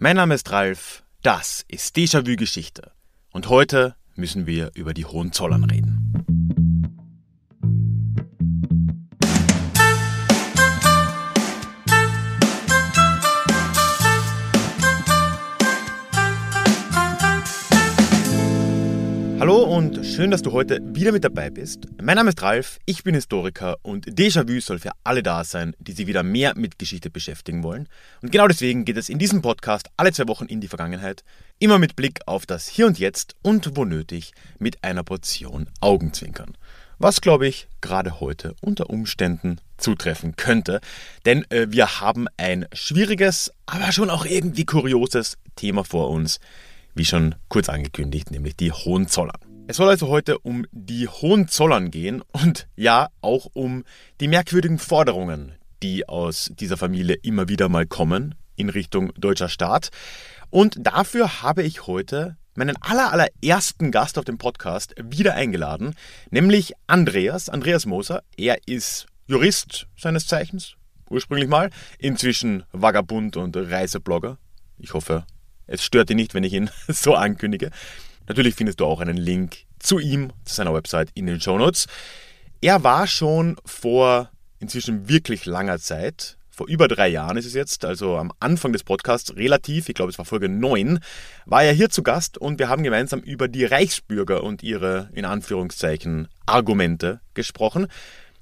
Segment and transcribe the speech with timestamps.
[0.00, 2.92] Mein Name ist Ralf, das ist Déjà-vu Geschichte
[3.32, 5.97] und heute müssen wir über die Hohenzollern reden.
[20.18, 21.86] Schön, dass du heute wieder mit dabei bist.
[22.02, 25.92] Mein Name ist Ralf, ich bin Historiker und Déjà-vu soll für alle da sein, die
[25.92, 27.88] sich wieder mehr mit Geschichte beschäftigen wollen.
[28.20, 31.22] Und genau deswegen geht es in diesem Podcast alle zwei Wochen in die Vergangenheit,
[31.60, 36.56] immer mit Blick auf das Hier und Jetzt und wo nötig mit einer Portion Augenzwinkern.
[36.98, 40.80] Was, glaube ich, gerade heute unter Umständen zutreffen könnte.
[41.26, 46.40] Denn äh, wir haben ein schwieriges, aber schon auch irgendwie kurioses Thema vor uns
[46.96, 49.47] wie schon kurz angekündigt, nämlich die Hohenzollern.
[49.70, 53.84] Es soll also heute um die Hohenzollern gehen und ja, auch um
[54.18, 59.90] die merkwürdigen Forderungen, die aus dieser Familie immer wieder mal kommen in Richtung deutscher Staat.
[60.48, 65.94] Und dafür habe ich heute meinen aller, allerersten Gast auf dem Podcast wieder eingeladen,
[66.30, 68.22] nämlich Andreas, Andreas Moser.
[68.38, 70.76] Er ist Jurist seines Zeichens,
[71.10, 74.38] ursprünglich mal, inzwischen Vagabund und Reiseblogger.
[74.78, 75.26] Ich hoffe,
[75.66, 77.70] es stört dich nicht, wenn ich ihn so ankündige.
[78.28, 81.86] Natürlich findest du auch einen Link zu ihm, zu seiner Website in den Show Notes.
[82.60, 87.84] Er war schon vor inzwischen wirklich langer Zeit, vor über drei Jahren ist es jetzt,
[87.84, 90.98] also am Anfang des Podcasts relativ, ich glaube es war Folge 9,
[91.46, 95.24] war er hier zu Gast und wir haben gemeinsam über die Reichsbürger und ihre, in
[95.24, 97.86] Anführungszeichen, Argumente gesprochen.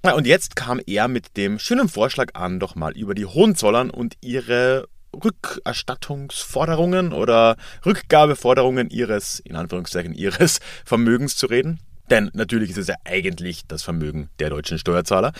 [0.02, 4.14] Und jetzt kam er mit dem schönen Vorschlag an, doch mal über die Hohenzollern und
[4.22, 11.80] ihre Rückerstattungsforderungen oder Rückgabeforderungen ihres, in Anführungszeichen, ihres Vermögens zu reden.
[12.10, 15.32] Denn natürlich ist es ja eigentlich das Vermögen der deutschen Steuerzahler.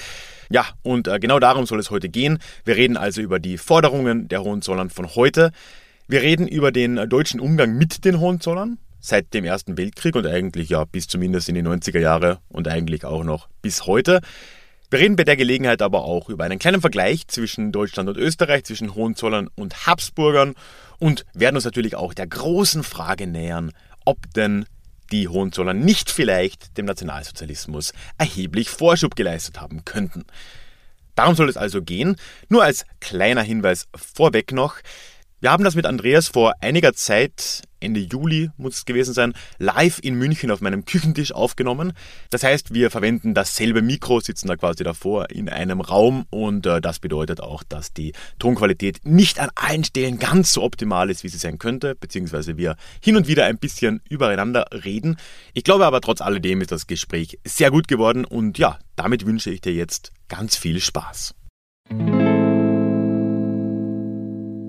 [0.50, 2.39] Ja, und äh, genau darum soll es heute gehen.
[2.64, 5.53] Wir reden also über die Forderungen der Hohenzollern von heute.
[6.08, 10.70] Wir reden über den deutschen Umgang mit den Hohenzollern seit dem Ersten Weltkrieg und eigentlich
[10.70, 14.20] ja bis zumindest in die 90er Jahre und eigentlich auch noch bis heute.
[14.89, 18.64] Wir reden bei der Gelegenheit aber auch über einen kleinen Vergleich zwischen Deutschland und Österreich,
[18.64, 20.55] zwischen Hohenzollern und Habsburgern
[20.98, 23.73] und werden uns natürlich auch der großen Frage nähern,
[24.05, 24.64] ob denn
[25.11, 30.24] die Hohenzollern nicht vielleicht dem Nationalsozialismus erheblich Vorschub geleistet haben könnten.
[31.17, 32.17] Darum soll es also gehen.
[32.48, 34.77] Nur als kleiner Hinweis vorweg noch.
[35.39, 39.98] Wir haben das mit Andreas vor einiger Zeit, Ende Juli muss es gewesen sein, live
[40.02, 41.92] in München auf meinem Küchentisch aufgenommen.
[42.30, 46.80] Das heißt, wir verwenden dasselbe Mikro, sitzen da quasi davor in einem Raum und äh,
[46.80, 51.29] das bedeutet auch, dass die Tonqualität nicht an allen Stellen ganz so optimal ist, wie
[51.29, 55.18] sie sein könnte, beziehungsweise wir hin und wieder ein bisschen übereinander reden.
[55.53, 59.51] Ich glaube aber trotz alledem ist das Gespräch sehr gut geworden und ja, damit wünsche
[59.51, 61.35] ich dir jetzt ganz viel Spaß.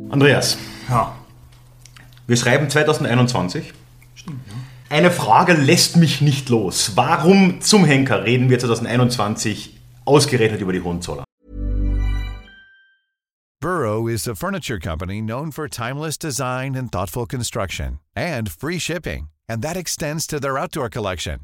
[0.10, 0.58] Andreas.
[0.90, 1.16] Ja.
[2.28, 3.74] Wir schreiben 2021.
[4.16, 4.54] Stimmt, ja.
[4.90, 6.94] Eine Frage lässt mich nicht los.
[6.96, 11.26] Warum zum Henker reden wir 2021 ausgerechnet über die Hohenzollern?
[13.60, 19.30] Burrow is a furniture company known for timeless design and thoughtful construction and free shipping,
[19.50, 21.40] and that extends to their outdoor collection.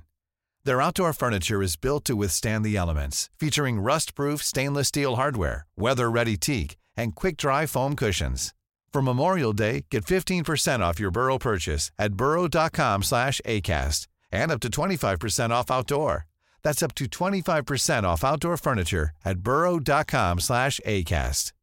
[0.64, 6.38] Their outdoor furniture is built to withstand the elements, featuring rust-proof stainless steel hardware, weather-ready
[6.38, 8.54] teak, and quick-dry foam cushions.
[8.94, 14.60] For Memorial Day, get 15% off your Burrow purchase at burrow.com slash ACAST and up
[14.62, 16.26] to 25% off outdoor.
[16.64, 21.54] That's up to 25% off outdoor furniture at burrow.com slash ACAST.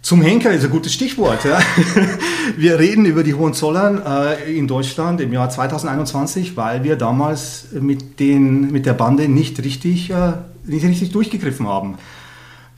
[0.00, 1.44] Zum Henker ist ein gutes Stichwort.
[1.44, 1.58] Ja.
[2.56, 8.18] Wir reden über die Hohenzollern äh, in Deutschland im Jahr 2021, weil wir damals mit,
[8.18, 10.32] den, mit der Bande nicht richtig, äh,
[10.68, 11.98] nicht richtig durchgegriffen haben.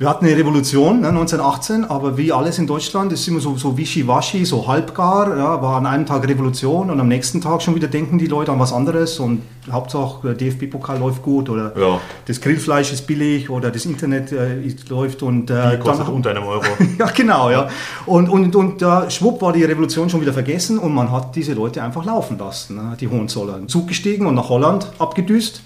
[0.00, 3.76] Wir hatten eine Revolution ne, 1918, aber wie alles in Deutschland ist immer so, so
[3.76, 5.36] wischiwaschi, so halbgar.
[5.36, 8.50] Ja, war an einem Tag Revolution und am nächsten Tag schon wieder denken die Leute
[8.50, 12.00] an was anderes und Hauptsache der DFB-Pokal läuft gut oder ja.
[12.26, 14.56] das Grillfleisch ist billig oder das Internet äh,
[14.88, 16.64] läuft und äh, kostet dann, unter einem Euro.
[16.98, 17.68] ja, genau, ja.
[18.06, 21.52] Und, und, und äh, schwupp war die Revolution schon wieder vergessen und man hat diese
[21.52, 23.68] Leute einfach laufen lassen, ne, die Hohenzollern.
[23.68, 25.60] Zug gestiegen und nach Holland abgedüst,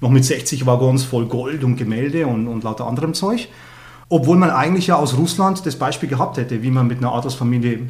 [0.00, 3.48] noch mit 60 Waggons voll Gold und Gemälde und, und lauter anderem Zeug.
[4.08, 7.80] Obwohl man eigentlich ja aus Russland das Beispiel gehabt hätte, wie man mit einer Adelsfamilie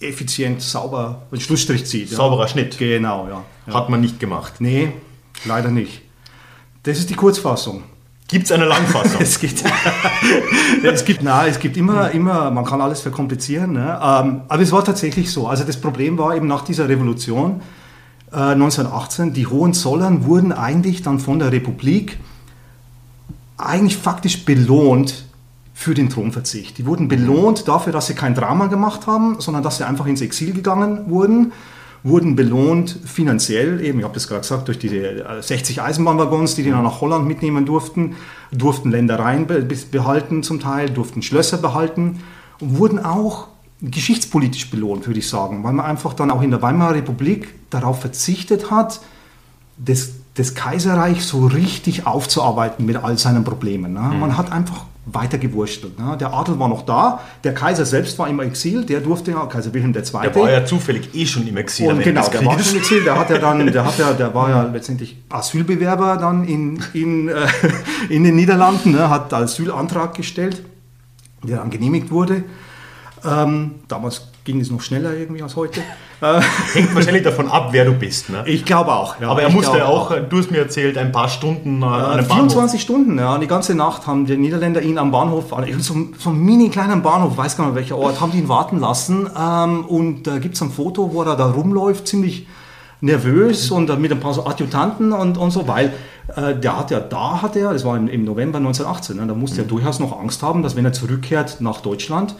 [0.00, 2.10] effizient, sauber einen Schlussstrich zieht.
[2.10, 2.48] Sauberer ja.
[2.48, 2.78] Schnitt.
[2.78, 3.44] Genau, ja.
[3.66, 3.74] ja.
[3.74, 4.54] Hat man nicht gemacht.
[4.58, 4.92] Nee,
[5.44, 6.02] leider nicht.
[6.82, 7.84] Das ist die Kurzfassung.
[8.28, 9.16] Gibt es eine Langfassung?
[9.20, 9.64] es, gibt,
[10.82, 13.72] es gibt, na, es gibt immer, immer, man kann alles verkomplizieren.
[13.72, 13.98] Ne?
[14.02, 15.46] Ähm, aber es war tatsächlich so.
[15.46, 17.62] Also das Problem war eben nach dieser Revolution
[18.34, 22.18] äh, 1918, die Hohenzollern wurden eigentlich dann von der Republik
[23.56, 25.26] eigentlich faktisch belohnt
[25.72, 26.78] für den Thronverzicht.
[26.78, 30.20] Die wurden belohnt dafür, dass sie kein Drama gemacht haben, sondern dass sie einfach ins
[30.20, 31.52] Exil gegangen wurden
[32.04, 36.70] wurden belohnt finanziell, eben, ich habe das gerade gesagt, durch diese 60 Eisenbahnwaggons, die die
[36.70, 38.16] dann nach Holland mitnehmen durften,
[38.52, 39.46] durften Ländereien
[39.90, 42.20] behalten zum Teil, durften Schlösser behalten
[42.60, 43.48] und wurden auch
[43.90, 48.00] geschichtspolitisch belohnt, würde ich sagen, weil man einfach dann auch in der Weimarer Republik darauf
[48.00, 49.00] verzichtet hat,
[49.76, 53.92] das, das Kaiserreich so richtig aufzuarbeiten mit all seinen Problemen.
[53.92, 54.00] Ne?
[54.00, 54.20] Mhm.
[54.20, 55.98] Man hat einfach weiter gewurstelt.
[55.98, 56.16] Ne?
[56.18, 59.74] Der Adel war noch da, der Kaiser selbst war im Exil, der durfte ja, Kaiser
[59.74, 60.02] Wilhelm II.
[60.02, 61.90] Der war ja zufällig eh schon im Exil.
[61.90, 64.34] Und genau, der war schon im Exil, der hat ja dann, der hat ja, der
[64.34, 67.46] war ja letztendlich Asylbewerber dann in, in, äh,
[68.08, 69.10] in den Niederlanden, ne?
[69.10, 70.62] hat Asylantrag gestellt,
[71.42, 72.44] der dann genehmigt wurde.
[73.24, 75.80] Ähm, damals ging es noch schneller irgendwie als heute.
[76.72, 78.30] Hängt wahrscheinlich davon ab, wer du bist.
[78.30, 78.44] Ne?
[78.46, 79.20] Ich glaube auch.
[79.20, 81.86] Ja, Aber er musste ja auch, auch, du hast mir erzählt, ein paar Stunden äh,
[81.86, 82.80] an einem 24 Bahnhof.
[82.80, 83.38] Stunden, ja.
[83.38, 87.36] Die ganze Nacht haben die Niederländer ihn am Bahnhof, so, so einen mini kleinen Bahnhof,
[87.36, 89.28] weiß gar nicht welcher Ort, haben die ihn warten lassen.
[89.38, 92.46] Ähm, und da gibt es ein Foto, wo er da rumläuft, ziemlich
[93.00, 95.92] nervös und mit ein paar so Adjutanten und, und so, weil
[96.36, 99.34] äh, der hat ja, da hat er, das war im, im November 1918, ne, da
[99.34, 102.34] musste er durchaus noch Angst haben, dass wenn er zurückkehrt nach Deutschland,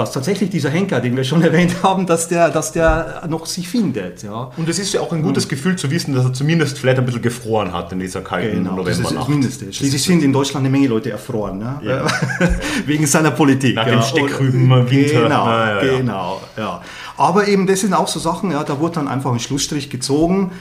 [0.00, 3.68] dass tatsächlich dieser Henker, den wir schon erwähnt haben, dass der, dass der noch sich
[3.68, 4.22] findet.
[4.22, 4.50] Ja.
[4.56, 7.04] Und es ist ja auch ein gutes Gefühl zu wissen, dass er zumindest vielleicht ein
[7.04, 9.16] bisschen gefroren hat in dieser kalten genau, Novembernacht.
[9.16, 9.72] Das Mindeste.
[9.72, 11.80] Schließlich sind in Deutschland eine Menge Leute erfroren, ne?
[11.82, 12.06] ja.
[12.86, 13.76] wegen seiner Politik.
[13.76, 13.96] Nach ja.
[13.96, 15.22] den Steckrüben im Winter.
[15.22, 16.40] Genau, ja, ja, genau.
[16.56, 16.82] Ja.
[17.18, 20.52] Aber eben, das sind auch so Sachen, ja, da wurde dann einfach ein Schlussstrich gezogen.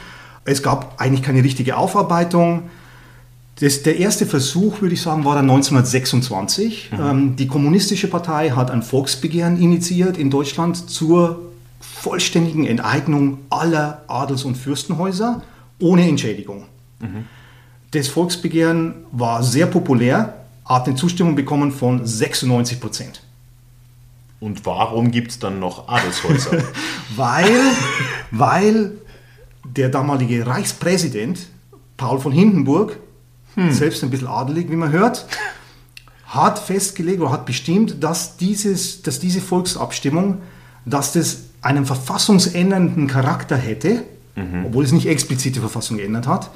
[0.44, 2.70] Es gab eigentlich keine richtige Aufarbeitung.
[3.60, 6.92] Das, der erste Versuch, würde ich sagen, war dann 1926.
[6.92, 7.00] Mhm.
[7.00, 11.42] Ähm, die Kommunistische Partei hat ein Volksbegehren initiiert in Deutschland zur
[11.82, 15.44] vollständigen Enteignung aller Adels- und Fürstenhäuser
[15.80, 16.66] ohne Entschädigung.
[17.00, 17.26] Mhm.
[17.92, 23.22] Das Volksbegehren war sehr populär, hat eine Zustimmung bekommen von 96 Prozent.
[24.40, 26.64] Und warum gibt es dann noch Adelshäuser?
[27.18, 27.60] weil,
[28.32, 28.92] weil
[29.66, 31.48] der damalige Reichspräsident
[31.98, 32.98] Paul von Hindenburg
[33.56, 33.72] hm.
[33.72, 35.26] selbst ein bisschen adelig, wie man hört,
[36.26, 40.42] hat festgelegt oder hat bestimmt, dass, dieses, dass diese Volksabstimmung,
[40.86, 44.04] dass das einen verfassungsändernden Charakter hätte,
[44.36, 44.66] mhm.
[44.68, 46.52] obwohl es nicht explizit die Verfassung geändert hat,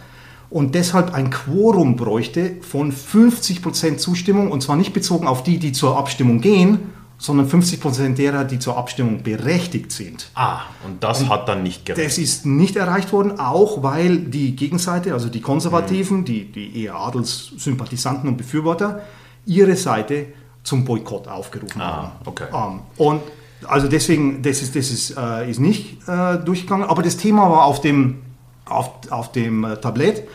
[0.50, 5.72] und deshalb ein Quorum bräuchte von 50% Zustimmung, und zwar nicht bezogen auf die, die
[5.72, 6.92] zur Abstimmung gehen,
[7.24, 10.28] sondern 50 Prozent derer, die zur Abstimmung berechtigt sind.
[10.36, 12.06] Ah, und das und hat dann nicht gereicht.
[12.06, 16.26] Das ist nicht erreicht worden, auch weil die Gegenseite, also die Konservativen, mhm.
[16.26, 19.04] die, die eher Adelssympathisanten und Befürworter,
[19.46, 20.26] ihre Seite
[20.64, 22.12] zum Boykott aufgerufen ah, haben.
[22.26, 22.48] Okay.
[22.54, 23.22] Ähm, und
[23.66, 27.64] also deswegen, das ist, das ist, äh, ist nicht äh, durchgegangen, aber das Thema war
[27.64, 28.22] auf dem,
[28.66, 30.28] auf, auf dem äh, Tablett.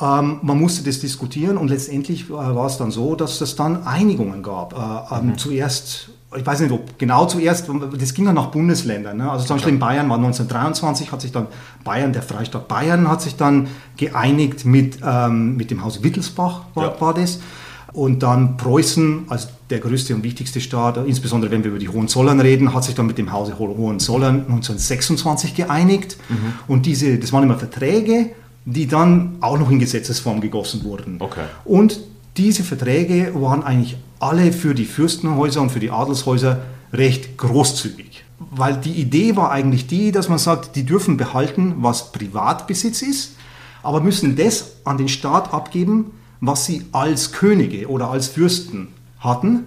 [0.00, 3.86] Ähm, man musste das diskutieren und letztendlich äh, war es dann so, dass es dann
[3.86, 4.72] Einigungen gab.
[4.72, 5.38] Äh, ähm, mhm.
[5.38, 7.68] Zuerst, ich weiß nicht, ob genau zuerst,
[7.98, 9.16] das ging dann nach Bundesländern.
[9.16, 9.30] Ne?
[9.30, 11.46] Also zum Beispiel in Bayern war 1923, hat sich dann
[11.84, 16.84] Bayern, der Freistaat Bayern, hat sich dann geeinigt mit, ähm, mit dem Haus Wittelsbach, war,
[16.84, 17.00] ja.
[17.00, 17.38] war das.
[17.92, 22.40] Und dann Preußen als der größte und wichtigste Staat, insbesondere wenn wir über die Hohenzollern
[22.40, 26.16] reden, hat sich dann mit dem Hause Hohenzollern 1926 geeinigt.
[26.28, 26.54] Mhm.
[26.66, 28.30] Und diese, das waren immer Verträge,
[28.64, 31.16] die dann auch noch in Gesetzesform gegossen wurden.
[31.18, 31.44] Okay.
[31.64, 32.00] Und
[32.36, 36.62] diese Verträge waren eigentlich alle für die Fürstenhäuser und für die Adelshäuser
[36.92, 38.24] recht großzügig.
[38.38, 43.36] Weil die Idee war eigentlich die, dass man sagt, die dürfen behalten, was Privatbesitz ist,
[43.82, 48.88] aber müssen das an den Staat abgeben, was sie als Könige oder als Fürsten
[49.20, 49.64] hatten.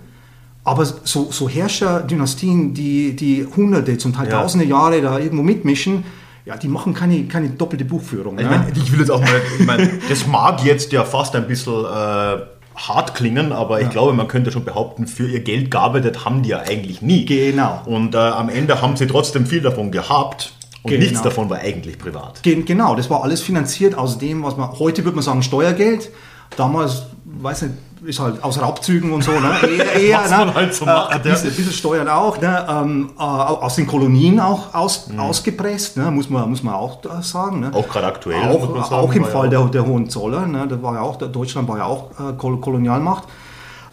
[0.64, 4.42] Aber so, so Herrscherdynastien, die, die hunderte, zum Teil ja.
[4.42, 6.04] tausende Jahre da irgendwo mitmischen,
[6.48, 8.40] ja, die machen keine, keine doppelte Buchführung.
[8.40, 8.50] Ich, ne?
[8.50, 11.84] mein, ich will jetzt auch mal, ich mein, das mag jetzt ja fast ein bisschen
[11.84, 12.38] äh,
[12.78, 16.50] hart klingen, aber ich glaube, man könnte schon behaupten, für ihr Geld gearbeitet haben die
[16.50, 17.26] ja eigentlich nie.
[17.26, 17.82] Genau.
[17.86, 20.54] Und äh, am Ende haben sie trotzdem viel davon gehabt.
[20.84, 21.04] Und genau.
[21.04, 22.42] nichts davon war eigentlich privat.
[22.44, 26.12] Genau, das war alles finanziert aus dem, was man, heute würde man sagen Steuergeld.
[26.56, 27.74] Damals, weiß nicht,
[28.06, 29.56] ist halt aus Raubzügen und so, ne?
[29.64, 30.38] Eher, eher, Was ne?
[30.38, 32.66] man halt so macht, äh, ein, bisschen, bisschen Steuern auch, ne?
[32.70, 35.20] Ähm, äh, aus den Kolonien auch aus, mhm.
[35.20, 36.12] ausgepresst, ne?
[36.12, 37.62] muss, man, muss man auch sagen.
[37.62, 37.72] Ne?
[37.74, 38.42] Auch gerade aktuell.
[38.50, 40.68] Auch, sagen, auch im Fall ja der, der Hohenzollern, ne?
[40.68, 43.24] da war ja auch, Deutschland war ja auch äh, Kolonialmacht.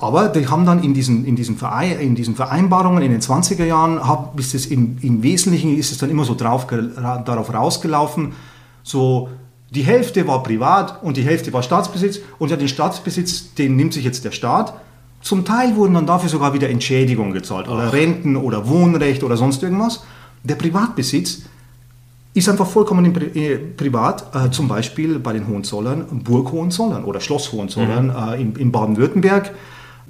[0.01, 3.65] Aber die haben dann in diesen, in diesen, Verein, in diesen Vereinbarungen in den 20er
[3.65, 8.35] Jahren, hab, ist es im, im Wesentlichen ist es dann immer so drauf, darauf rausgelaufen,
[8.83, 9.31] so
[9.75, 12.21] die Hälfte war privat und die Hälfte war Staatsbesitz.
[12.39, 14.75] Und ja, den Staatsbesitz, den nimmt sich jetzt der Staat.
[15.21, 19.63] Zum Teil wurden dann dafür sogar wieder Entschädigungen gezahlt oder Renten oder Wohnrecht oder sonst
[19.63, 20.05] irgendwas.
[20.43, 21.43] Der Privatbesitz
[22.35, 27.21] ist einfach vollkommen Pri äh, privat, äh, zum Beispiel bei den Hohenzollern, Burg Hohenzollern oder
[27.21, 28.33] Schloss Hohenzollern mhm.
[28.33, 29.53] äh, in, in Baden-Württemberg.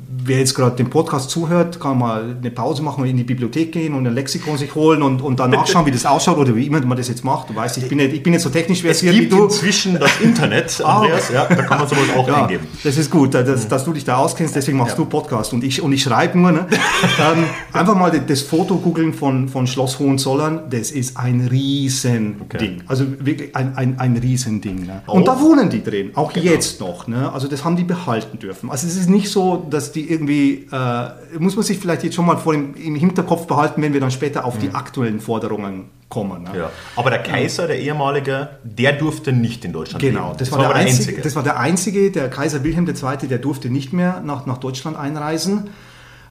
[0.09, 3.73] Wer jetzt gerade den Podcast zuhört, kann mal eine Pause machen und in die Bibliothek
[3.73, 6.67] gehen und ein Lexikon sich holen und, und dann nachschauen, wie das ausschaut oder wie
[6.67, 7.51] immer man das jetzt macht.
[7.51, 9.45] Du weißt, ich bin nicht, ich bin nicht so technisch versiert wie du.
[9.45, 12.67] inzwischen das Internet, ah, Andreas, ja, da kann man sowas auch ja, eingeben.
[12.83, 15.05] Das ist gut, dass, dass, du dich da auskennst, deswegen machst ja.
[15.05, 16.53] du Podcast und ich, und ich schreibe nur.
[16.53, 16.67] Ne?
[17.21, 22.41] ähm, einfach mal das Foto googeln von, von Schloss Hohenzollern, das ist ein Riesending.
[22.43, 22.77] Okay.
[22.87, 24.87] Also wirklich ein, ein, ein Riesending.
[24.87, 25.03] Ne?
[25.07, 26.51] Und da wohnen die drin, auch genau.
[26.51, 27.07] jetzt noch.
[27.07, 27.33] Ne?
[27.33, 28.71] Also das haben die behalten dürfen.
[28.71, 32.27] Also es ist nicht so, dass die irgendwie, äh, muss man sich vielleicht jetzt schon
[32.27, 34.61] mal vor dem, im Hinterkopf behalten, wenn wir dann später auf mhm.
[34.61, 36.45] die aktuellen Forderungen kommen.
[36.45, 36.51] Ne?
[36.57, 36.71] Ja.
[36.97, 40.39] Aber der Kaiser, der ehemalige, der durfte nicht in Deutschland genau, leben.
[40.39, 41.23] Das, war, das war der, einzige, einzige.
[41.23, 44.97] Das war der einzige, der Kaiser Wilhelm II., der durfte nicht mehr nach, nach Deutschland
[44.97, 45.71] einreisen.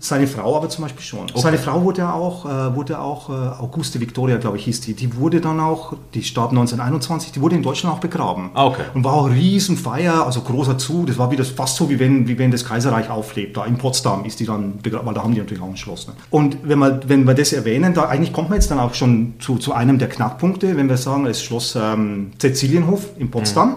[0.04, 1.30] Seine Frau aber zum Beispiel schon.
[1.30, 1.40] Okay.
[1.40, 4.96] Seine Frau wurde auch, äh, wurde auch äh, Auguste Victoria, glaube ich, hieß die.
[4.96, 8.50] Die wurde dann auch, die starb 1921, die wurde in Deutschland auch begraben.
[8.54, 8.82] Ah, okay.
[8.94, 11.08] Und war auch Riesenfeier, also großer Zug.
[11.08, 13.56] Das war wie das, fast so, wie wenn, wie wenn das Kaiserreich auflebt.
[13.56, 16.06] Da in Potsdam ist die dann begraben, weil da haben die natürlich auch ein Schloss.
[16.08, 16.16] Ne?
[16.32, 19.36] Und wenn wir, wenn wir das erwähnen, da eigentlich kommt man jetzt dann auch schon
[19.40, 23.70] zu, zu einem der Knackpunkte, wenn wir sagen, das Schloss ähm, Cäcilienhof in Potsdam.
[23.70, 23.76] Mhm.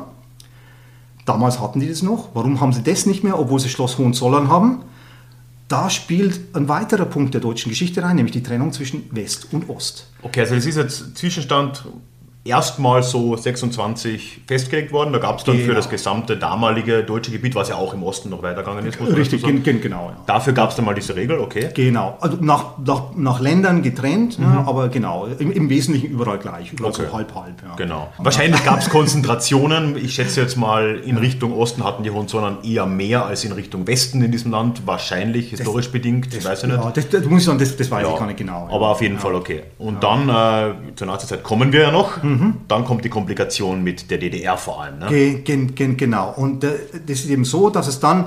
[1.24, 2.30] Damals hatten die das noch.
[2.34, 4.80] Warum haben sie das nicht mehr, obwohl sie Schloss Hohenzollern haben?
[5.68, 9.68] Da spielt ein weiterer Punkt der deutschen Geschichte rein, nämlich die Trennung zwischen West und
[9.68, 10.08] Ost.
[10.22, 11.84] Okay, also das ist jetzt Zwischenstand
[12.46, 15.12] erstmal so 26 festgelegt worden.
[15.12, 15.68] Da gab es dann genau.
[15.68, 19.00] für das gesamte damalige deutsche Gebiet, was ja auch im Osten noch weitergegangen ist.
[19.00, 20.10] Richtig, gen, genau.
[20.10, 20.22] Ja.
[20.26, 21.68] Dafür gab es dann mal diese Regel, okay.
[21.74, 24.44] Genau, also nach, nach, nach Ländern getrennt, mhm.
[24.44, 27.12] ja, aber genau, im, im, Wesentlichen überall gleich, also okay.
[27.12, 27.62] halb, halb.
[27.62, 27.74] Ja.
[27.76, 28.08] Genau.
[28.18, 29.96] Wahrscheinlich gab es Konzentrationen.
[29.96, 33.86] Ich schätze jetzt mal, in Richtung Osten hatten die Hohenzollern eher mehr als in Richtung
[33.86, 34.86] Westen in diesem Land.
[34.86, 36.82] Wahrscheinlich historisch das, bedingt, das, weiß ich nicht.
[36.82, 38.68] Ja, das, das, muss ich sagen, das, das weiß ich gar nicht genau.
[38.70, 39.64] Aber auf jeden Fall okay.
[39.78, 42.22] Und dann, äh, zur Nazizeit kommen wir ja noch.
[42.22, 42.35] Mhm.
[42.68, 44.98] Dann kommt die Komplikation mit der DDR vor allem.
[44.98, 45.06] Ne?
[45.08, 46.32] Ge, gen, gen, genau.
[46.36, 46.74] Und äh,
[47.06, 48.26] das ist eben so, dass es dann,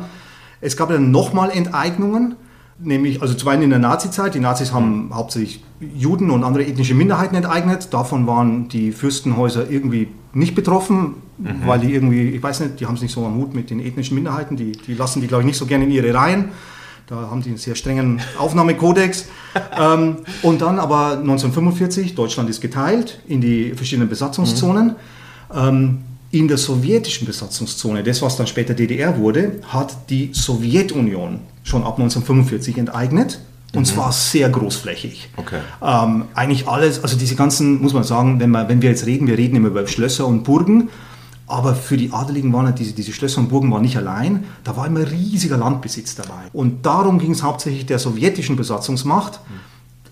[0.61, 2.35] es gab dann nochmal Enteignungen,
[2.79, 5.15] nämlich, also zum einen in der Nazizeit, die Nazis haben mhm.
[5.15, 11.65] hauptsächlich Juden und andere ethnische Minderheiten enteignet, davon waren die Fürstenhäuser irgendwie nicht betroffen, mhm.
[11.65, 13.79] weil die irgendwie, ich weiß nicht, die haben es nicht so am Hut mit den
[13.79, 16.49] ethnischen Minderheiten, die, die lassen die, glaube ich, nicht so gerne in ihre Reihen.
[17.09, 19.25] Da haben die einen sehr strengen Aufnahmekodex.
[19.79, 24.95] ähm, und dann aber 1945, Deutschland ist geteilt in die verschiedenen Besatzungszonen.
[25.51, 25.57] Mhm.
[25.59, 25.97] Ähm,
[26.29, 31.97] in der sowjetischen Besatzungszone, das was dann später DDR wurde, hat die Sowjetunion schon ab
[31.97, 33.39] 1945 enteignet.
[33.73, 33.85] Und mhm.
[33.85, 35.29] zwar sehr großflächig.
[35.35, 35.61] Okay.
[35.81, 39.25] Ähm, eigentlich alles, also diese ganzen, muss man sagen, wenn, man, wenn wir jetzt reden,
[39.25, 40.89] wir reden immer über Schlösser und Burgen.
[41.49, 44.45] Aber für die Adeligen waren diese, diese Schlösser und Burgen waren nicht allein.
[44.63, 46.43] Da war immer riesiger Landbesitz dabei.
[46.53, 49.39] Und darum ging es hauptsächlich der sowjetischen Besatzungsmacht,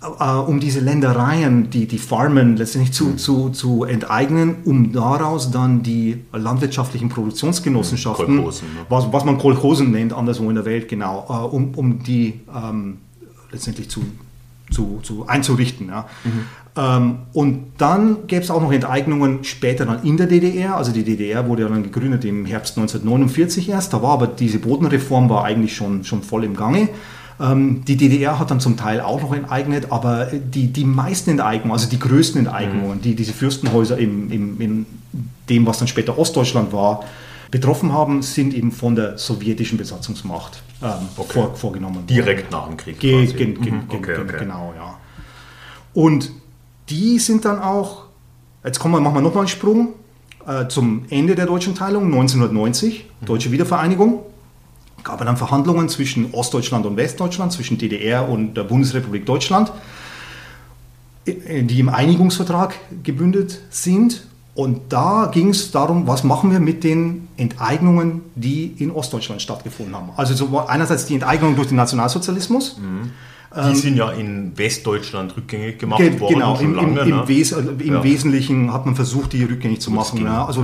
[0.01, 0.25] mhm.
[0.47, 3.17] um diese Ländereien, die, die Farmen letztendlich zu, mhm.
[3.19, 8.41] zu, zu enteignen, um daraus dann die landwirtschaftlichen Produktionsgenossenschaften, mhm.
[8.41, 8.51] Ne?
[8.89, 12.97] was, was man Kolchosen nennt, anderswo in der Welt, genau, äh, um, um die ähm,
[13.51, 14.01] letztendlich zu,
[14.71, 15.89] zu, zu einzurichten.
[15.89, 16.07] Ja.
[16.23, 16.45] Mhm.
[16.77, 20.77] Ähm, und dann gäbe es auch noch Enteignungen später dann in der DDR.
[20.77, 23.93] Also die DDR wurde ja dann gegründet im Herbst 1949 erst.
[23.93, 26.89] Da war aber diese Bodenreform war eigentlich schon, schon voll im Gange.
[27.39, 31.71] Ähm, die DDR hat dann zum Teil auch noch enteignet, aber die, die meisten Enteignungen,
[31.71, 33.01] also die größten Enteignungen, mhm.
[33.01, 34.85] die diese Fürstenhäuser im, im, in
[35.49, 37.03] dem, was dann später Ostdeutschland war,
[37.49, 41.33] betroffen haben, sind eben von der sowjetischen Besatzungsmacht ähm, okay.
[41.33, 42.05] vor, vorgenommen.
[42.07, 42.99] Direkt nach dem Krieg.
[42.99, 43.83] Ge gen, gen, mhm.
[43.87, 44.35] okay, okay.
[44.39, 44.97] Genau, ja.
[45.93, 46.31] Und
[46.89, 48.03] die sind dann auch,
[48.63, 49.93] jetzt kommen wir, machen wir nochmal einen Sprung
[50.45, 53.25] äh, zum Ende der deutschen Teilung, 1990, mhm.
[53.25, 54.21] deutsche Wiedervereinigung.
[55.03, 59.71] Gab dann Verhandlungen zwischen Ostdeutschland und Westdeutschland, zwischen DDR und der Bundesrepublik Deutschland,
[61.25, 64.25] äh, die im Einigungsvertrag gebündet sind.
[64.55, 69.95] Und da ging es darum, was machen wir mit den Enteignungen, die in Ostdeutschland stattgefunden
[69.95, 70.09] haben.
[70.15, 72.77] Also so einerseits die Enteignung durch den Nationalsozialismus.
[72.79, 73.11] Mhm.
[73.57, 76.35] Die ähm, sind ja in Westdeutschland rückgängig gemacht ge worden.
[76.35, 77.27] Genau, im, lange, im, im, ne?
[77.27, 78.03] Wes also im ja.
[78.03, 80.23] Wesentlichen hat man versucht, die rückgängig zu machen.
[80.23, 80.45] Ne?
[80.45, 80.63] Also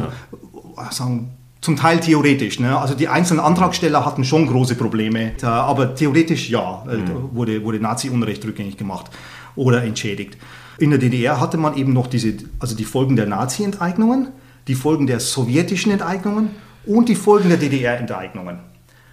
[0.77, 0.91] ja.
[0.91, 1.31] sagen,
[1.62, 2.59] zum Teil theoretisch.
[2.59, 2.77] Ne?
[2.77, 7.29] Also die einzelnen Antragsteller hatten schon große Probleme, aber theoretisch ja, äh, mhm.
[7.33, 9.09] wurde, wurde Nazi-Unrecht rückgängig gemacht
[9.55, 10.38] oder entschädigt.
[10.77, 14.29] In der DDR hatte man eben noch diese, also die Folgen der Nazi-Enteignungen,
[14.67, 16.51] die Folgen der sowjetischen Enteignungen
[16.85, 18.59] und die Folgen der DDR-Enteignungen.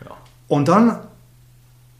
[0.04, 0.16] Ja.
[0.48, 0.98] Und dann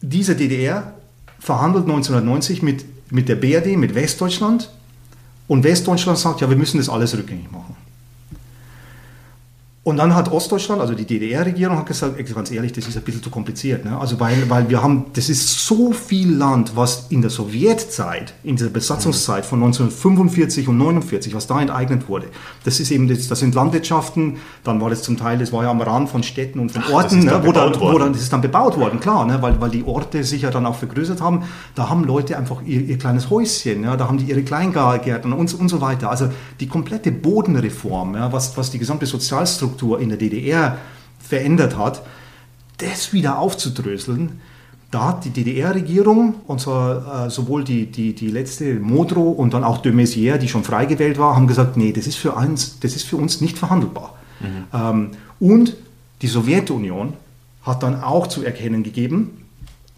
[0.01, 0.93] diese DDR
[1.41, 4.69] verhandelt 1990 mit, mit der BRD, mit Westdeutschland.
[5.47, 7.75] Und Westdeutschland sagt, ja, wir müssen das alles rückgängig machen.
[9.83, 13.23] Und dann hat Ostdeutschland, also die DDR-Regierung, hat gesagt, ganz ehrlich, das ist ein bisschen
[13.23, 13.83] zu kompliziert.
[13.83, 13.97] Ne?
[13.97, 18.57] Also weil, weil wir haben, das ist so viel Land, was in der Sowjetzeit, in
[18.57, 22.27] dieser Besatzungszeit von 1945 und 49, was da enteignet wurde.
[22.63, 25.71] Das ist eben, das, das sind Landwirtschaften, dann war das zum Teil, das war ja
[25.71, 27.41] am Rand von Städten und von Orten, ne?
[27.43, 29.41] wo, dann, wo dann, das ist dann bebaut worden, klar, ne?
[29.41, 31.45] weil, weil die Orte sich ja dann auch vergrößert haben.
[31.73, 33.97] Da haben Leute einfach ihr, ihr kleines Häuschen, ja?
[33.97, 36.11] da haben die ihre Kleingärten und, und so weiter.
[36.11, 38.31] Also die komplette Bodenreform, ja?
[38.31, 40.77] was, was die gesamte Sozialstruktur Infrastruktur in der DDR
[41.19, 42.03] verändert hat,
[42.77, 44.41] das wieder aufzudröseln,
[44.89, 49.63] da hat die DDR-Regierung, und zwar äh, sowohl die, die, die letzte Modrow und dann
[49.63, 52.79] auch de Maizière, die schon frei gewählt war, haben gesagt, nee, das ist für uns,
[52.81, 54.15] das ist für uns nicht verhandelbar.
[54.41, 54.65] Mhm.
[54.73, 55.77] Ähm, und
[56.21, 57.13] die Sowjetunion
[57.63, 59.40] hat dann auch zu erkennen gegeben,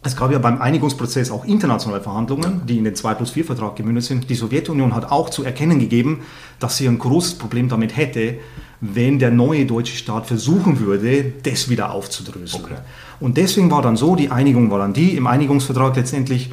[0.04, 3.78] es gab ja beim Einigungsprozess auch internationale Verhandlungen, die in den 2 plus 4 Vertrag
[3.78, 4.30] gemündet sind.
[4.30, 6.24] Die Sowjetunion hat auch zu erkennen gegeben,
[6.60, 8.36] dass sie ein großes Problem damit hätte,
[8.82, 12.66] wenn der neue deutsche Staat versuchen würde, das wieder aufzudröseln.
[12.66, 12.76] Okay.
[13.22, 16.52] Und deswegen war dann so, die Einigung war dann die, im Einigungsvertrag letztendlich,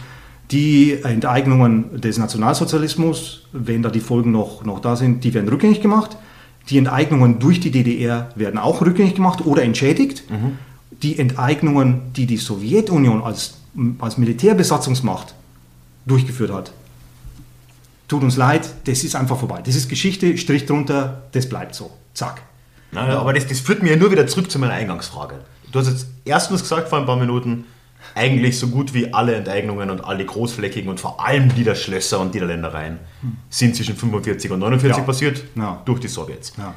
[0.52, 5.80] die Enteignungen des Nationalsozialismus, wenn da die Folgen noch, noch da sind, die werden rückgängig
[5.80, 6.16] gemacht.
[6.68, 10.30] Die Enteignungen durch die DDR werden auch rückgängig gemacht oder entschädigt.
[10.30, 10.58] Mhm.
[11.02, 13.54] Die Enteignungen, die die Sowjetunion als,
[13.98, 15.34] als Militärbesatzungsmacht
[16.06, 16.72] durchgeführt hat,
[18.08, 19.62] tut uns leid, das ist einfach vorbei.
[19.64, 21.90] Das ist Geschichte, Strich drunter, das bleibt so.
[22.12, 22.42] Zack.
[22.92, 25.36] Na, aber das, das führt mir nur wieder zurück zu meiner Eingangsfrage.
[25.70, 27.64] Du hast jetzt erstens gesagt vor ein paar Minuten,
[28.14, 32.98] eigentlich so gut wie alle Enteignungen und alle großflächigen und vor allem Niederschlösser und Niederländereien
[33.50, 35.04] sind zwischen 45 und 49 ja.
[35.04, 35.82] passiert ja.
[35.84, 36.54] durch die Sowjets.
[36.56, 36.74] Ja.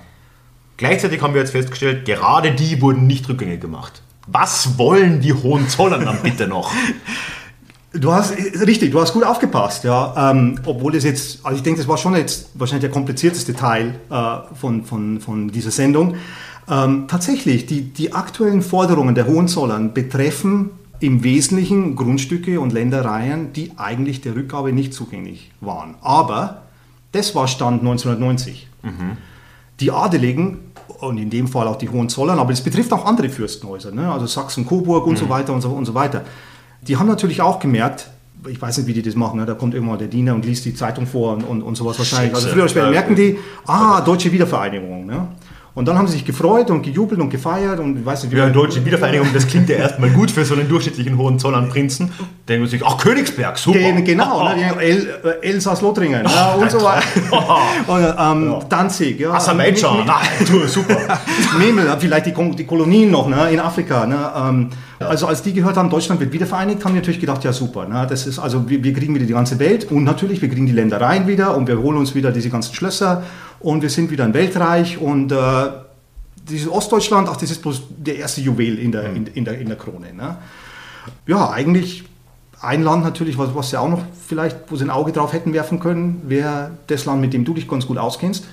[0.77, 4.01] Gleichzeitig haben wir jetzt festgestellt, gerade die wurden nicht rückgängig gemacht.
[4.27, 6.71] Was wollen die Hohenzollern dann bitte noch?
[7.95, 10.31] Du hast richtig, du hast gut aufgepasst, ja.
[10.31, 13.93] Ähm, obwohl es jetzt, also ich denke, das war schon jetzt wahrscheinlich der komplizierteste Teil
[14.09, 16.15] äh, von, von, von dieser Sendung.
[16.67, 23.73] Ähm, tatsächlich, die, die aktuellen Forderungen der Hohenzollern betreffen im Wesentlichen Grundstücke und Ländereien, die
[23.77, 25.93] eigentlich der Rückgabe nicht zugänglich waren.
[26.01, 26.63] Aber
[27.11, 28.67] das war Stand 1990.
[28.81, 29.17] Mhm.
[29.83, 33.91] Die Adeligen und in dem Fall auch die Hohenzollern, aber es betrifft auch andere Fürstenhäuser,
[33.91, 34.11] ne?
[34.11, 35.17] also Sachsen, Coburg und mhm.
[35.17, 36.23] so weiter und so, und so weiter
[36.87, 38.09] die haben natürlich auch gemerkt,
[38.47, 39.45] ich weiß nicht, wie die das machen, ne?
[39.45, 42.35] da kommt irgendwann der Diener und liest die Zeitung vor und, und, und sowas wahrscheinlich.
[42.35, 45.05] Also früher oder später merken die, ah, deutsche Wiedervereinigung.
[45.05, 45.27] Ne?
[45.75, 48.33] Und dann haben sie sich gefreut und gejubelt und gefeiert und ich weiß nicht.
[48.33, 52.11] Ja, deutsche Wiedervereinigung, das klingt ja erstmal gut für so einen durchschnittlichen Hohenzollern-Prinzen.
[52.47, 53.79] Denken man sich, ach, Königsberg, super.
[53.79, 55.07] Gen genau, ne, El,
[55.41, 57.03] äh, Elsass-Lothringen ja, und so weiter.
[57.87, 58.59] und, ähm, ja.
[58.69, 59.31] Danzig, ja.
[59.31, 61.19] Aserbaidschan, nein, super.
[61.57, 64.05] Memel, vielleicht die, die Kolonien noch ne, in Afrika.
[64.05, 64.69] Ne, ähm,
[65.07, 68.05] also als die gehört haben, Deutschland wird wiedervereinigt, haben die natürlich gedacht, ja super, ne,
[68.09, 70.71] das ist, also wir, wir kriegen wieder die ganze Welt und natürlich, wir kriegen die
[70.73, 73.23] Ländereien wieder und wir holen uns wieder diese ganzen Schlösser
[73.59, 75.35] und wir sind wieder ein Weltreich und äh,
[76.49, 79.67] dieses Ostdeutschland, ach, das ist bloß der erste Juwel in der, in, in der, in
[79.67, 80.13] der Krone.
[80.13, 80.37] Ne?
[81.27, 82.03] Ja, eigentlich
[82.61, 85.53] ein Land natürlich, was, was sie auch noch vielleicht, wo sie ein Auge drauf hätten
[85.53, 88.45] werfen können, wäre das Land, mit dem du dich ganz gut auskennst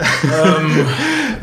[0.00, 0.86] ähm,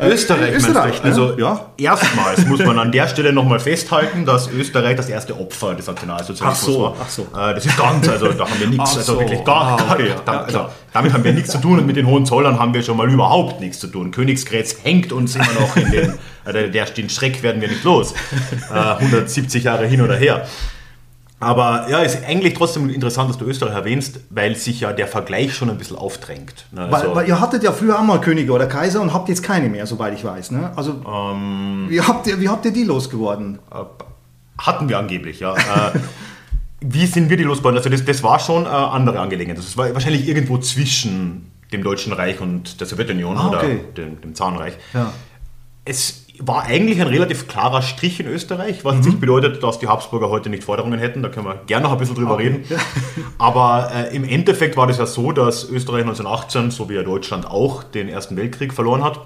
[0.00, 1.10] Österreich, Österreich ne?
[1.10, 1.66] Also ja.
[1.76, 6.68] erstmals muss man an der Stelle nochmal festhalten, dass Österreich das erste Opfer des Nationalsozialismus
[6.68, 6.96] ach so, war.
[7.00, 7.22] Ach so.
[7.22, 10.10] Äh, das ist ganz, also da haben wir nichts, also wirklich gar, ah, okay.
[10.24, 12.96] da, also, damit haben wir nichts zu tun und mit den Hohenzollern haben wir schon
[12.96, 14.10] mal überhaupt nichts zu tun.
[14.10, 16.14] Königsgrätz hängt uns immer noch in den,
[16.44, 18.14] also der, den Schreck werden wir nicht los.
[18.70, 20.46] Äh, 170 Jahre hin oder her.
[21.38, 25.54] Aber ja, ist eigentlich trotzdem interessant, dass du Österreich erwähnst, weil sich ja der Vergleich
[25.54, 26.66] schon ein bisschen aufdrängt.
[26.72, 26.82] Ne?
[26.82, 29.42] Also, weil, weil, ihr hattet ja früher auch mal Könige oder Kaiser und habt jetzt
[29.42, 30.52] keine mehr, soweit ich weiß.
[30.52, 30.72] Ne?
[30.76, 33.58] Also ähm, wie, habt ihr, wie habt ihr die losgeworden?
[33.70, 33.84] Äh,
[34.58, 35.54] hatten wir angeblich, ja.
[35.54, 35.98] äh,
[36.80, 37.76] wie sind wir die losgeworden?
[37.76, 39.58] Also das, das war schon äh, andere Angelegenheit.
[39.58, 43.56] Das war wahrscheinlich irgendwo zwischen dem Deutschen Reich und der Sowjetunion ah, okay.
[43.56, 44.74] oder dem, dem Zahnreich.
[44.94, 45.12] Ja.
[45.84, 49.04] Es war eigentlich ein relativ klarer Strich in Österreich, was mhm.
[49.04, 51.22] nicht bedeutet, dass die Habsburger heute nicht Forderungen hätten.
[51.22, 52.48] Da können wir gerne noch ein bisschen drüber okay.
[52.48, 52.64] reden.
[53.38, 57.46] Aber äh, im Endeffekt war das ja so, dass Österreich 1918, so wie ja Deutschland
[57.46, 59.20] auch, den Ersten Weltkrieg verloren hat.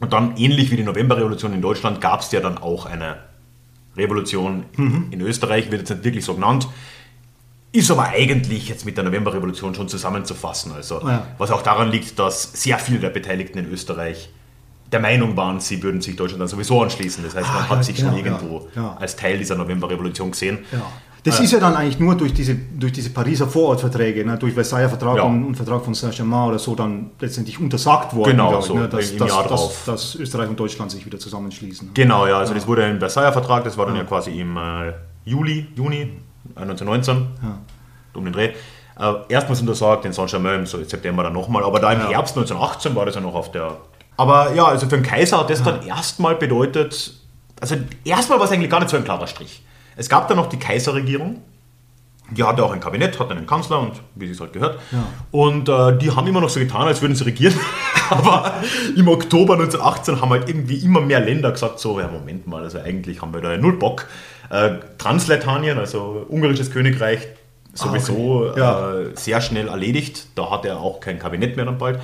[0.00, 3.16] Und dann, ähnlich wie die Novemberrevolution in Deutschland, gab es ja dann auch eine
[3.96, 5.06] Revolution mhm.
[5.10, 6.68] in Österreich, wird jetzt nicht wirklich so genannt.
[7.72, 10.72] Ist aber eigentlich jetzt mit der Novemberrevolution schon zusammenzufassen.
[10.72, 11.26] Also, ja.
[11.38, 14.30] Was auch daran liegt, dass sehr viele der Beteiligten in Österreich
[14.92, 17.24] der Meinung waren, sie würden sich Deutschland dann sowieso anschließen.
[17.24, 18.96] Das heißt, man ah, hat sich genau, schon irgendwo ja, ja.
[18.98, 20.58] als Teil dieser Novemberrevolution gesehen.
[20.70, 20.82] Ja.
[21.26, 24.54] Das äh, ist ja dann eigentlich nur durch diese, durch diese Pariser Vorortverträge, ne, durch
[24.54, 28.74] Versailler Vertrag und, und, Vertrag von Saint-Germain oder so dann letztendlich untersagt worden, genau, so,
[28.74, 31.90] ne, dass, dass, dass, dass, Österreich und Deutschland sich wieder zusammenschließen.
[31.94, 34.92] Genau, ja, also das wurde im Versailler Vertrag, das war dann ja, quasi im äh,
[35.24, 36.12] Juli, Juni
[36.54, 37.26] 1919,
[38.14, 38.52] um den Dreh.
[38.98, 43.04] Äh, erstmals untersagt, in Saint-Germain im September dann nochmal, aber da im Herbst 1918 war
[43.04, 43.76] das ja noch auf der
[44.16, 47.12] Aber ja, also für den Kaiser hat das dann erstmal bedeutet,
[47.60, 49.62] also erstmal war es eigentlich gar nicht so ein klarer Strich.
[49.96, 51.42] Es gab dann noch die Kaiserregierung,
[52.30, 54.80] die hatte auch ein Kabinett, hat einen Kanzler und wie es halt gehört.
[54.90, 55.06] Ja.
[55.30, 57.54] Und äh, die haben immer noch so getan, als würden sie regieren.
[58.10, 58.54] Aber
[58.96, 62.78] im Oktober 1918 haben halt irgendwie immer mehr Länder gesagt, so, ja Moment mal, also
[62.78, 64.06] eigentlich haben wir da null Bock.
[64.50, 67.26] Äh, Transletanien, also ungarisches Königreich,
[67.74, 68.60] sowieso Ah, okay.
[68.60, 68.94] Ja.
[69.00, 70.26] äh, sehr schnell erledigt.
[70.34, 72.00] Da hat er auch kein Kabinett mehr dann bald.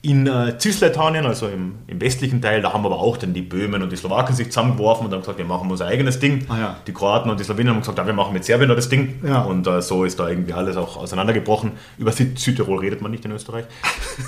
[0.00, 3.82] In äh, Cisletanien, also im, im westlichen Teil, da haben aber auch dann die Böhmen
[3.82, 6.46] und die Slowaken sich zusammengeworfen und haben gesagt, wir machen unser eigenes Ding.
[6.48, 6.76] Ah, ja.
[6.86, 9.20] Die Kroaten und die Slawenen haben gesagt, ja, wir machen mit Serbien da das Ding.
[9.26, 9.40] Ja.
[9.42, 11.72] Und äh, so ist da irgendwie alles auch auseinandergebrochen.
[11.98, 13.64] Über Süd Südtirol redet man nicht in Österreich.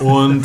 [0.01, 0.45] Und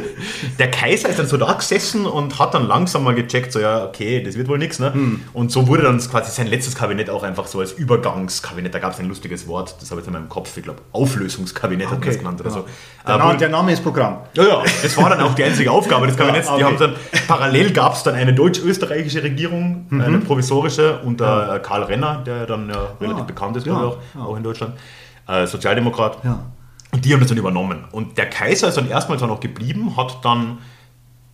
[0.58, 3.84] der Kaiser ist dann so da gesessen und hat dann langsam mal gecheckt, so ja,
[3.84, 4.78] okay, das wird wohl nichts.
[4.78, 4.94] Ne?
[4.94, 5.20] Hm.
[5.34, 8.74] Und so wurde dann quasi sein letztes Kabinett auch einfach so als Übergangskabinett.
[8.74, 10.80] Da gab es ein lustiges Wort, das habe ich jetzt in meinem Kopf, ich glaube,
[10.92, 12.56] Auflösungskabinett hat man das genannt oder ja.
[12.56, 12.62] so.
[13.06, 14.18] Der, Äh, Na, wo- der Name ist Programm.
[14.34, 16.48] ja, ja, das war dann auch die einzige Aufgabe des Kabinetts.
[16.48, 16.72] Ja, Die okay.
[16.72, 16.94] haben dann,
[17.28, 20.00] parallel gab es dann eine deutsch-österreichische Regierung, Mhm.
[20.00, 24.20] eine provisorische unter Karl Renner, der dann ja relativ Ah, bekannt ist, ja, glaube ich,
[24.20, 24.74] auch, auch in Deutschland,
[25.28, 26.18] äh, Sozialdemokrat.
[26.24, 26.38] Ja.
[26.92, 27.84] Und die haben das dann übernommen.
[27.92, 30.58] Und der Kaiser ist dann erstmal zwar noch geblieben, hat dann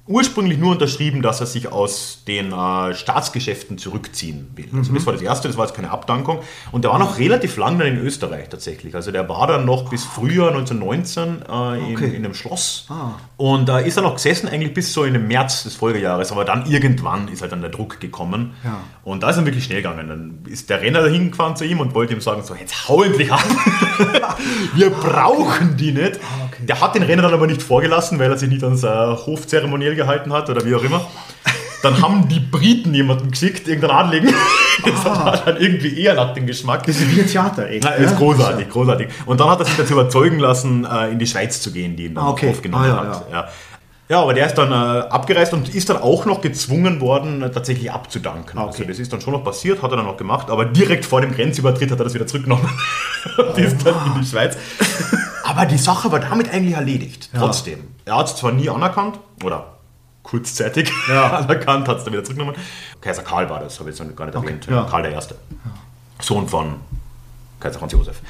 [0.09, 4.69] ursprünglich nur unterschrieben, dass er sich aus den äh, Staatsgeschäften zurückziehen will.
[4.75, 6.41] Also das war das Erste, das war jetzt keine Abdankung.
[6.73, 8.95] Und der war noch relativ lang dann in Österreich tatsächlich.
[8.95, 12.07] Also der war dann noch bis Frühjahr 1919 äh, in, Okay.
[12.17, 12.87] in einem Schloss.
[12.89, 13.13] Ah.
[13.37, 16.33] Und da ist er noch gesessen eigentlich bis so in den März des Folgejahres.
[16.33, 18.55] Aber dann irgendwann ist halt dann der Druck gekommen.
[18.65, 18.81] Ja.
[19.05, 20.09] Und da ist er wirklich schnell gegangen.
[20.09, 23.03] Dann ist der Renner dahin gefahren zu ihm und wollte ihm sagen, so jetzt hau
[23.03, 23.45] endlich ab.
[24.75, 26.17] Wir brauchen die nicht.
[26.17, 26.49] Ah.
[26.61, 29.95] Der hat den Renner dann aber nicht vorgelassen, weil er sich nicht ans äh, Hofzeremoniell
[29.99, 31.07] gehalten hat oder wie auch immer.
[31.83, 34.35] Dann haben die Briten jemanden geschickt, irgendeinen Adligen.
[34.85, 36.83] Das hat dann irgendwie eher nach dem Geschmack.
[36.83, 36.87] Ah.
[36.87, 37.85] Das ist wie ein Theater, echt.
[37.85, 38.17] Ja, ist ja?
[38.17, 39.09] großartig, großartig.
[39.27, 42.05] Und dann hat er sich dazu überzeugen lassen, äh, in die Schweiz zu gehen, die
[42.05, 42.49] ihn dann Ah, okay.
[42.51, 43.27] aufgenommen Ah, ja, hat.
[43.33, 43.49] Ja.
[44.09, 44.75] Ja, aber der ist dann äh,
[45.09, 48.57] abgereist und ist dann auch noch gezwungen worden, äh, tatsächlich abzudanken.
[48.57, 48.77] Ah, okay.
[48.79, 51.21] Also das ist dann schon noch passiert, hat er dann noch gemacht, aber direkt vor
[51.21, 52.71] dem Grenzübertritt hat er das wieder zurückgenommen
[53.37, 54.57] und ist dann in die Schweiz.
[55.45, 57.81] Aber die Sache war damit eigentlich erledigt, trotzdem.
[58.05, 59.78] Er hat es zwar nie anerkannt, oder
[60.29, 61.39] kurzzeitig Ja.
[61.39, 62.57] anerkannt, hat es dann wieder zurückgenommen.
[63.01, 64.67] Kaiser Karl war das, habe ich jetzt noch gar nicht erwähnt.
[64.71, 64.85] ja.
[64.85, 65.37] Karl der Erste.
[66.21, 66.75] Sohn von
[67.61, 68.21] Kaiser Franz Josef.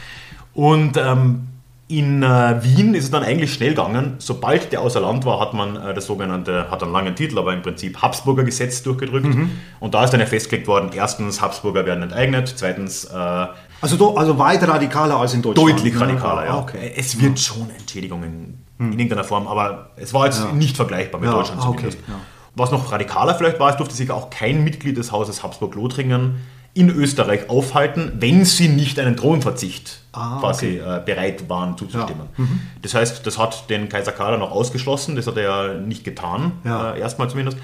[0.54, 1.48] Und ähm,
[1.90, 4.16] in äh, Wien ist es dann eigentlich schnell gegangen.
[4.18, 7.54] Sobald der außer Land war, hat man äh, das sogenannte, hat einen langen Titel, aber
[7.54, 9.24] im Prinzip Habsburger Gesetz durchgedrückt.
[9.26, 9.50] Mhm.
[9.80, 13.46] Und da ist dann ja festgelegt worden, erstens, Habsburger werden enteignet, zweitens, äh,
[13.80, 15.70] Also, do, also weit radikaler als in Deutschland.
[15.78, 16.52] deutlich radikaler, ja.
[16.54, 16.92] Ah, Okay.
[16.94, 21.36] Es wird schon Entschädigungen in irgendeiner Form, aber es war jetzt nicht vergleichbar mit Ja,
[21.36, 22.08] Deutschland ah, okay, zumindest.
[22.08, 22.14] ja.
[22.54, 26.36] Was noch radikaler vielleicht war, es durfte sich auch kein Mitglied des Hauses Habsburg-Lothringen
[26.74, 32.28] in Österreich aufhalten, wenn sie nicht einen Thronverzicht Ah, quasi äh, bereit waren zuzustimmen.
[32.36, 32.60] Mhm.
[32.82, 36.52] Das heißt, das hat den Kaiser Karl auch ausgeschlossen, das hat er ja nicht getan,
[36.64, 36.94] Ja.
[36.94, 37.58] äh, erstmal zumindest.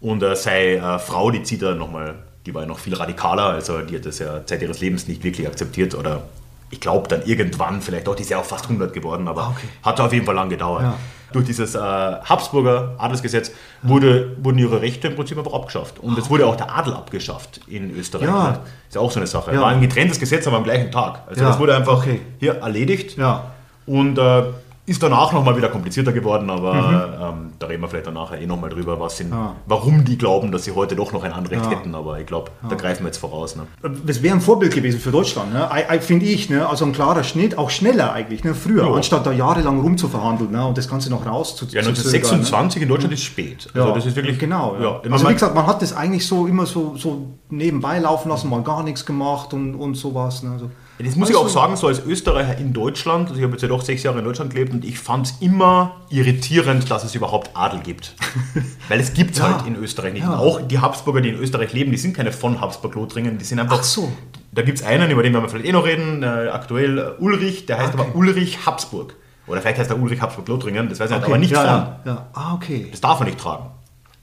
[0.00, 2.14] Und äh, seine äh, Frau, die zieht er nochmal,
[2.46, 5.22] die war ja noch viel radikaler, also die hat das ja Zeit ihres Lebens nicht
[5.22, 6.22] wirklich akzeptiert oder
[6.70, 9.48] ich glaube dann irgendwann, vielleicht auch, die ist ja auch fast 100 geworden, aber Ah,
[9.56, 9.66] okay.
[9.82, 10.82] hat auf jeden Fall lang gedauert.
[10.82, 10.94] Ja.
[11.32, 13.52] Durch dieses äh, Habsburger Adelsgesetz
[13.82, 16.00] wurde, wurden ihre Rechte im Prinzip einfach abgeschafft.
[16.00, 18.26] Und es wurde auch der Adel abgeschafft in Österreich.
[18.26, 18.50] Ja.
[18.50, 18.58] Ne?
[18.88, 19.56] Ist ja auch so eine Sache.
[19.60, 21.20] War ein getrenntes Gesetz, aber am gleichen Tag.
[21.28, 22.20] Also das wurde einfach Okay.
[22.40, 23.16] hier erledigt.
[23.16, 23.44] Ja.
[23.86, 24.42] Und äh,
[24.90, 27.38] ist danach nochmal wieder komplizierter geworden, aber Mhm.
[27.44, 29.54] ähm, da reden wir vielleicht dann nachher eh nochmal drüber, was sind, Ja.
[29.66, 31.70] warum die glauben, dass sie heute doch noch ein Anrecht Ja.
[31.70, 31.94] hätten.
[31.94, 33.54] Aber ich glaube, da greifen wir jetzt voraus.
[33.56, 33.62] Ne?
[34.04, 35.68] Das wäre ein Vorbild gewesen für Deutschland, ne?
[36.00, 36.50] Finde ich.
[36.50, 36.68] Ne?
[36.68, 38.54] Also ein klarer Schnitt, auch schneller eigentlich, ne?
[38.54, 38.92] früher, Ja.
[38.94, 40.66] anstatt da jahrelang rumzuverhandeln ne?
[40.66, 43.68] und das Ganze noch raus zu Ja, zu zögern, 1926 in Deutschland ist spät.
[43.72, 43.94] Also Ne?
[43.94, 44.74] das ist wirklich genau.
[44.80, 45.00] Ja.
[45.04, 48.50] Ja, also wie gesagt, man hat das eigentlich so immer so, so nebenbei laufen lassen,
[48.50, 50.42] mal gar nichts gemacht und, und sowas.
[50.42, 50.50] Ne?
[50.50, 50.70] Also,
[51.04, 53.62] Das muss ich also- auch sagen, so als Österreicher in Deutschland, also ich habe jetzt
[53.62, 57.14] ja doch sechs Jahre in Deutschland gelebt und ich fand es immer irritierend, dass es
[57.14, 58.14] überhaupt Adel gibt.
[58.88, 59.54] Weil es gibt es Ja.
[59.56, 60.22] halt in Österreich nicht.
[60.22, 60.36] Ja.
[60.38, 63.78] Auch die Habsburger, die in Österreich leben, die sind keine von Habsburg-Lothringen, die sind einfach...
[63.80, 64.12] Ach so.
[64.52, 67.22] Da gibt es einen, über den werden wir vielleicht eh noch reden, äh, aktuell äh,
[67.22, 68.02] Ulrich, der heißt Okay.
[68.08, 69.14] aber Ulrich Habsburg.
[69.46, 71.32] Oder vielleicht heißt er Ulrich Habsburg-Lothringen, das weiß ich nicht, okay.
[71.32, 71.66] aber nicht ja, von.
[71.66, 72.26] ja, ja.
[72.34, 72.88] Ah, okay.
[72.90, 73.66] Das darf er nicht tragen.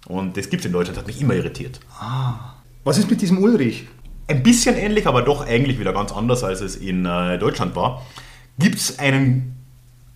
[0.08, 1.80] Und das gibt es in Deutschland, das hat mich immer irritiert.
[2.84, 3.88] Was ist mit diesem Ulrich?
[4.28, 8.06] Ein bisschen ähnlich, aber doch eigentlich wieder ganz anders, als es in äh, Deutschland war,
[8.60, 9.56] gibt es einen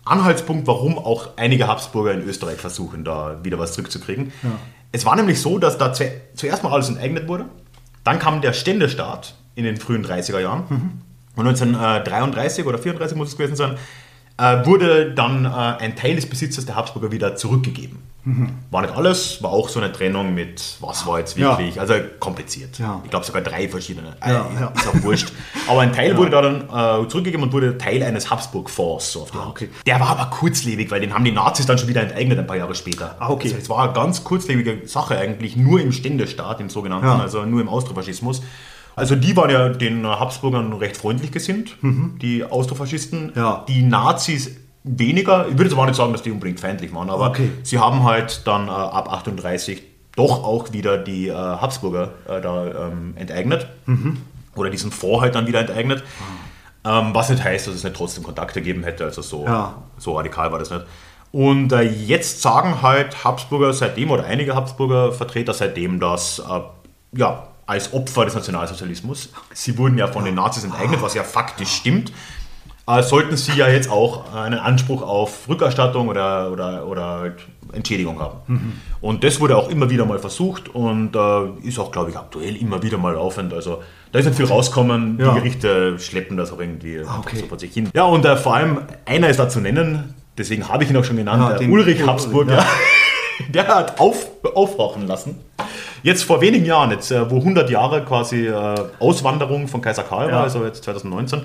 [0.04, 4.34] Anhaltspunkt, warum auch einige Habsburger in Österreich versuchen, da wieder was zurückzukriegen.
[4.91, 7.45] Es war nämlich so, dass da zu, zuerst mal alles enteignet wurde,
[8.04, 10.63] dann kam der Ständestaat in den frühen 30er Jahren
[11.36, 13.78] und 1933 oder 34 muss es gewesen sein,
[14.38, 18.00] äh, wurde dann äh, ein Teil des Besitzes der Habsburger wieder zurückgegeben.
[18.69, 21.57] War nicht alles, war auch so eine Trennung mit, was war jetzt Ja.
[21.57, 22.77] wirklich, also kompliziert.
[22.77, 23.01] Ja.
[23.03, 24.15] Ich glaube sogar drei verschiedene.
[24.23, 24.73] Ja, Äh, ja.
[24.75, 25.31] Ist auch wurscht.
[25.67, 26.62] Aber ein Teil wurde da dann
[27.05, 29.12] äh, zurückgegeben und wurde Teil eines Habsburg-Fonds.
[29.13, 29.47] So auf die Art.
[29.47, 29.69] Ah, okay.
[29.88, 32.57] Der war aber kurzlebig, weil den haben die Nazis dann schon wieder enteignet ein paar
[32.57, 33.15] Jahre später.
[33.19, 33.47] Ah, okay.
[33.47, 37.17] Also es war eine ganz kurzlebige Sache eigentlich, nur im Ständestaat, im sogenannten, Ja.
[37.19, 38.43] also nur im Austrofaschismus.
[38.95, 43.27] Also die waren ja den Habsburgern recht freundlich gesinnt, die Austrofaschisten.
[43.27, 43.31] Mhm.
[43.36, 43.65] Ja.
[43.67, 44.51] Die Nazis
[44.84, 45.46] weniger.
[45.48, 47.52] Ich würde jetzt aber nicht sagen, dass die unbedingt feindlich waren, aber Okay.
[47.63, 49.84] sie haben halt dann äh, ab 38
[50.15, 53.67] doch auch wieder die äh, Habsburger äh, da ähm, enteignet.
[54.56, 56.04] Oder diesen Fonds halt dann wieder enteignet.
[56.84, 59.06] Ähm, was nicht heißt, dass es nicht trotzdem Kontakte gegeben hätte.
[59.06, 59.76] Also so, Ja.
[59.98, 60.84] so radikal war das nicht.
[61.32, 66.60] Und äh, jetzt sagen halt Habsburger seitdem oder einige Habsburger Vertreter seitdem, dass äh,
[67.17, 71.70] ja, als Opfer des Nationalsozialismus, sie wurden ja von den Nazis enteignet, was ja faktisch
[71.72, 72.12] stimmt,
[72.99, 77.34] äh, sollten sie ja jetzt auch einen Anspruch auf Rückerstattung oder, oder, oder
[77.73, 78.82] Entschädigung haben.
[78.99, 82.56] Und das wurde auch immer wieder mal versucht und äh, ist auch, glaube ich, aktuell
[82.56, 83.54] immer wieder mal laufend.
[83.54, 85.17] Also da ist nicht viel rauskommen.
[85.19, 85.34] Ja.
[85.34, 87.38] Die Gerichte schleppen das auch irgendwie einfach okay.
[87.38, 87.89] so vor sich hin.
[87.93, 91.04] Ja, und äh, vor allem einer ist da zu nennen, deswegen habe ich ihn auch
[91.04, 92.49] schon genannt, Ja, der Ulrich Habsburg.
[92.49, 92.65] ja.
[93.49, 95.39] Der hat auf, aufrauchen lassen.
[96.04, 100.32] Jetzt vor wenigen Jahren, jetzt, äh, wo 100 Jahre quasi äh, Auswanderung von Kaiser Karl
[100.32, 101.43] war, also jetzt 2019,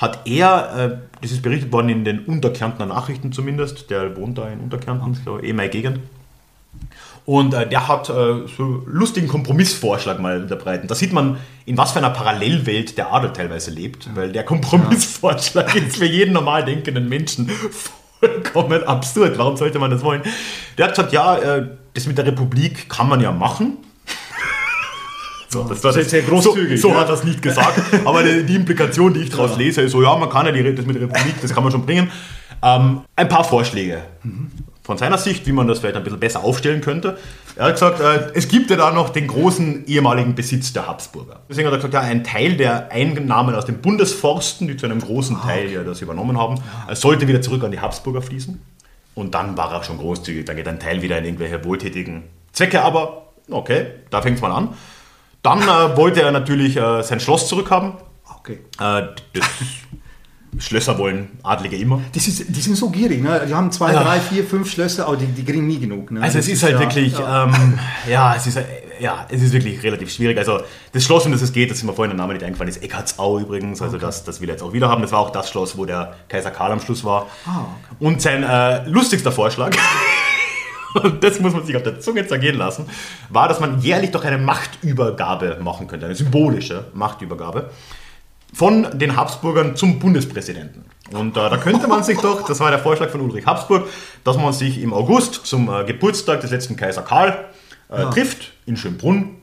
[0.00, 4.48] hat er, äh, das ist berichtet worden in den Unterkärntner Nachrichten zumindest, der wohnt da
[4.48, 6.00] in Unterkärnten, ich glaube, eh meine Gegend.
[7.26, 10.90] Und äh, der hat äh, so einen lustigen Kompromissvorschlag mal unterbreitet.
[10.90, 11.36] Da sieht man,
[11.66, 16.32] in was für einer Parallelwelt der Adel teilweise lebt, weil der Kompromissvorschlag ist für jeden
[16.32, 17.50] normal denkenden Menschen
[18.20, 19.36] vollkommen absurd.
[19.36, 20.22] Warum sollte man das wollen?
[20.78, 23.76] Der hat gesagt, ja, äh, das mit der Republik kann man ja machen.
[25.52, 27.00] So, das war Sehr- sehr großzügig, So, so ja.
[27.00, 27.80] hat er es nicht gesagt.
[28.04, 30.74] Aber die, die Implikation, die ich daraus lese, ist so, ja, man kann ja die,
[30.74, 32.10] das mit der Republik, das kann man schon bringen.
[32.62, 34.02] Ähm, ein paar Vorschläge
[34.84, 37.18] von seiner Sicht, wie man das vielleicht ein bisschen besser aufstellen könnte.
[37.56, 41.40] Er hat gesagt, äh, es gibt ja da noch den großen ehemaligen Besitz der Habsburger.
[41.48, 45.00] Deswegen hat er gesagt, ja, ein Teil der Einnahmen aus den Bundesforsten, die zu einem
[45.00, 48.60] großen Teil ja das übernommen haben, äh, sollte wieder zurück an die Habsburger fließen.
[49.14, 50.44] Und dann war er schon großzügig.
[50.44, 54.52] Da geht ein Teil wieder in irgendwelche wohltätigen Zwecke, aber okay, da fängt es mal
[54.52, 54.68] an.
[55.42, 57.94] Dann äh, wollte er natürlich äh, sein Schloss zurückhaben.
[58.38, 58.58] Okay.
[58.78, 62.00] Äh, das Schlösser wollen Adlige immer.
[62.12, 63.44] Das ist, die sind so gierig, ne?
[63.48, 64.02] Die haben zwei, Ja.
[64.02, 66.10] drei, vier, fünf Schlösser, aber die, die kriegen nie genug.
[66.10, 66.20] Ne?
[66.22, 67.44] Also es ist halt ja- wirklich, Ja.
[67.44, 68.58] ähm, ja, es ist,
[68.98, 70.36] ja, es ist wirklich relativ schwierig.
[70.38, 70.60] Also
[70.92, 72.82] das Schloss, um das es geht, das ist mir vorhin der Name nicht eingefallen, ist
[72.82, 73.80] Eckartsau übrigens.
[73.80, 75.02] Also das, das will er jetzt auch wieder haben.
[75.02, 77.28] Das war auch das Schloss, wo der Kaiser Karl am Schluss war.
[77.46, 77.66] Ah,
[78.00, 79.70] Und sein äh, lustigster Vorschlag,
[80.94, 82.86] und das muss man sich auf der Zunge zergehen lassen,
[83.28, 87.70] war, dass man jährlich doch eine Machtübergabe machen könnte, eine symbolische Machtübergabe
[88.52, 90.84] von den Habsburgern zum Bundespräsidenten.
[91.12, 93.88] Und äh, da könnte man sich doch, das war der Vorschlag von Ulrich Habsburg,
[94.24, 97.46] dass man sich im August zum äh, Geburtstag des letzten Kaiser Karl
[97.88, 99.36] äh, trifft in Schönbrunn.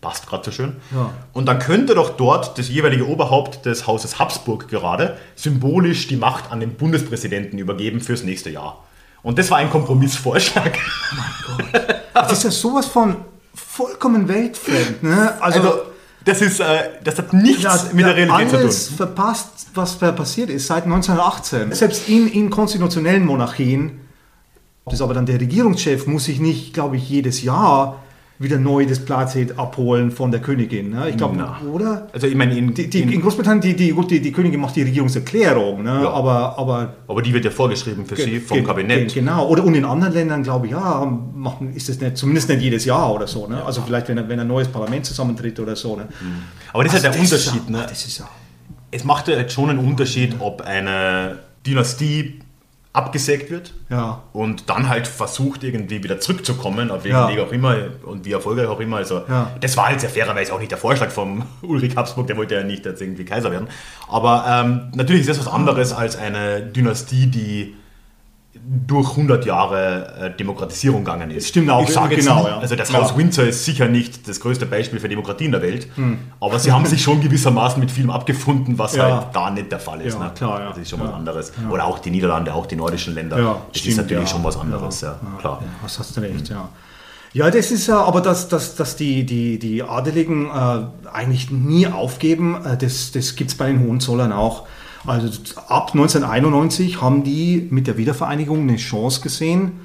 [0.00, 0.76] Passt gerade so schön.
[0.94, 1.10] Ja.
[1.32, 6.52] Und dann könnte doch dort das jeweilige Oberhaupt des Hauses Habsburg gerade symbolisch die Macht
[6.52, 8.84] an den Bundespräsidenten übergeben fürs nächste Jahr.
[9.24, 10.78] Und das war ein Kompromissvorschlag.
[12.14, 13.16] Das ist ja sowas von
[13.54, 15.02] vollkommen weltfremd.
[15.02, 15.34] Ne?
[15.40, 15.78] Also, Also,
[16.24, 16.64] das ist, äh,
[17.02, 18.96] das hat nichts ja, mit der Realität zu alles tun.
[18.98, 21.72] verpasst, was da passiert ist seit 1918.
[21.72, 24.00] Selbst in, in konstitutionellen Monarchien,
[24.84, 28.03] das ist aber dann der Regierungschef, muss sich nicht, glaube ich, jedes Jahr
[28.44, 30.90] wieder neu das Placet abholen von der Königin.
[30.90, 31.08] Ne?
[31.10, 31.36] Ich glaube,
[31.72, 32.06] oder?
[32.12, 34.60] Also ich meine, in, Die, die, in in, Großbritannien, die, die, gut, die, die Königin
[34.60, 36.00] macht die Regierungserklärung, ne?
[36.02, 36.10] Ja.
[36.10, 39.12] aber, aber aber die wird ja vorgeschrieben für sie vom Kabinett.
[39.12, 39.48] ge- Genau.
[39.48, 41.04] Oder und in anderen Ländern, glaube ich, ja,
[41.34, 43.46] machen, ist das nicht, zumindest nicht jedes Jahr oder so.
[43.48, 43.64] Ne?
[43.64, 45.96] Also vielleicht, wenn, wenn ein neues Parlament zusammentritt oder so.
[45.96, 46.06] Ne?
[46.72, 47.62] Aber das ist ja Also der ist Unterschied.
[47.74, 47.86] ja, Ne?
[47.88, 48.28] Das ist ja.
[48.90, 52.40] Es macht ja jetzt schon einen Unterschied, ob eine Dynastie
[52.94, 54.22] abgesägt wird Ja.
[54.32, 57.28] und dann halt versucht, irgendwie wieder zurückzukommen, auf welchen Ja.
[57.28, 58.96] Weg auch immer und wie erfolgreich auch immer.
[58.98, 59.50] Also, Ja.
[59.60, 62.62] das war jetzt ja fairerweise auch nicht der Vorschlag vom Ulrich Habsburg, der wollte ja
[62.62, 63.68] nicht jetzt irgendwie Kaiser werden.
[64.08, 67.74] Aber ähm, natürlich ist das was anderes als eine Dynastie, die
[68.86, 71.48] durch 100 Jahre äh, Demokratisierung gegangen ist.
[71.48, 72.58] Stimmt auch, Ich sage genau, nicht, ja.
[72.58, 72.98] also das Ja.
[72.98, 73.04] Hm.
[73.04, 75.88] Haus Windsor ist sicher nicht das größte Beispiel für Demokratie in der Welt,
[76.40, 79.04] aber sie haben sich schon gewissermaßen mit vielem abgefunden, was Ja.
[79.04, 80.18] halt da nicht der Fall ist.
[80.18, 80.30] Ne?
[80.34, 80.68] klar.
[80.70, 81.52] Das ist schon was anderes.
[81.70, 83.36] Oder auch die Niederlande, auch die nordischen Länder.
[83.36, 85.62] Das stimmt, ist natürlich schon was anderes, ja, klar.
[85.62, 86.68] Ja, hast, du recht, ja.
[87.32, 91.88] Ja, das ist ja, aber dass, dass, dass die, die, die Adeligen äh, eigentlich nie
[91.88, 94.68] aufgeben, äh, das, das gibt es bei den Hohenzollern auch.
[95.06, 95.28] Also
[95.68, 99.80] ab 1991 haben die mit der Wiedervereinigung eine Chance gesehen,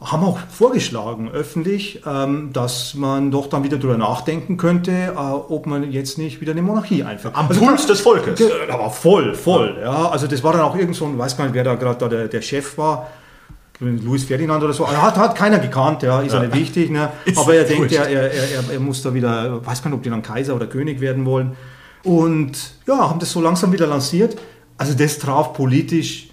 [0.00, 5.66] haben auch vorgeschlagen öffentlich, ähm, dass man doch dann wieder darüber nachdenken könnte, äh, ob
[5.66, 7.34] man jetzt nicht wieder eine Monarchie einführt.
[7.36, 8.40] Am also, Puls des Volkes.
[8.70, 9.78] Aber voll, voll.
[9.80, 10.10] Ja.
[10.10, 12.08] Also das war dann auch irgend so ein, weiß gar nicht, wer da gerade da
[12.08, 13.08] der, der Chef war.
[13.80, 17.10] Louis Ferdinand oder so, hat, hat keiner gekannt, ja, ist ja nicht wichtig, ne?
[17.36, 20.10] aber er denkt, er, er, er, er muss da wieder, weiß gar nicht, ob die
[20.10, 21.56] dann Kaiser oder König werden wollen.
[22.04, 22.52] Und
[22.86, 24.36] ja, haben das so langsam wieder lanciert.
[24.76, 26.28] Also das traf politisch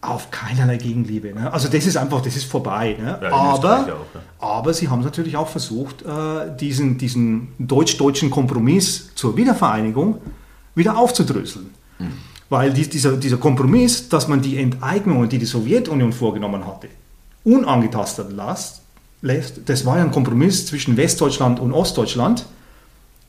[0.00, 1.34] auf keinerlei Gegenliebe.
[1.34, 1.52] Ne?
[1.52, 2.96] Also das ist einfach, das ist vorbei.
[2.98, 3.18] Ne?
[3.20, 3.96] Ja, aber, auch, ja.
[4.38, 10.20] aber sie haben natürlich auch versucht, äh, diesen, diesen deutsch-deutschen Kompromiss zur Wiedervereinigung
[10.74, 11.70] wieder aufzudröseln.
[11.98, 12.12] Mhm.
[12.48, 16.88] Weil dieser, dieser Kompromiss, dass man die Enteignungen, die die Sowjetunion vorgenommen hatte,
[17.44, 18.28] unangetastet
[19.20, 22.46] lässt, das war ja ein Kompromiss zwischen Westdeutschland und Ostdeutschland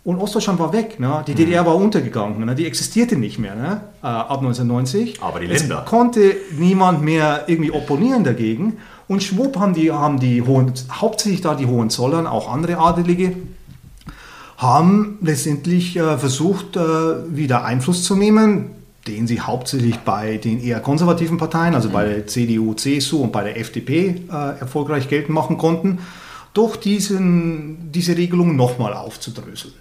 [0.09, 0.99] und Ostdeutschland war weg.
[0.99, 1.23] Ne?
[1.27, 1.67] Die DDR mhm.
[1.67, 2.43] war untergegangen.
[2.43, 2.55] Ne?
[2.55, 3.81] Die existierte nicht mehr ne?
[4.01, 5.21] Äh, ab 1990.
[5.21, 5.83] Aber die Länder.
[5.85, 8.77] Es konnte niemand mehr irgendwie opponieren dagegen.
[9.07, 13.35] Und schwupp haben die, haben die Hohen, hauptsächlich da die Hohenzollern, auch andere Adelige,
[14.57, 16.79] haben letztendlich äh, versucht, äh,
[17.29, 18.71] wieder Einfluss zu nehmen,
[19.07, 23.43] den sie hauptsächlich bei den eher konservativen Parteien, also bei der CDU, CSU und bei
[23.43, 25.99] der FDP äh, erfolgreich geltend machen konnten,
[26.55, 29.73] durch diesen, diese Regelung nochmal aufzudröseln.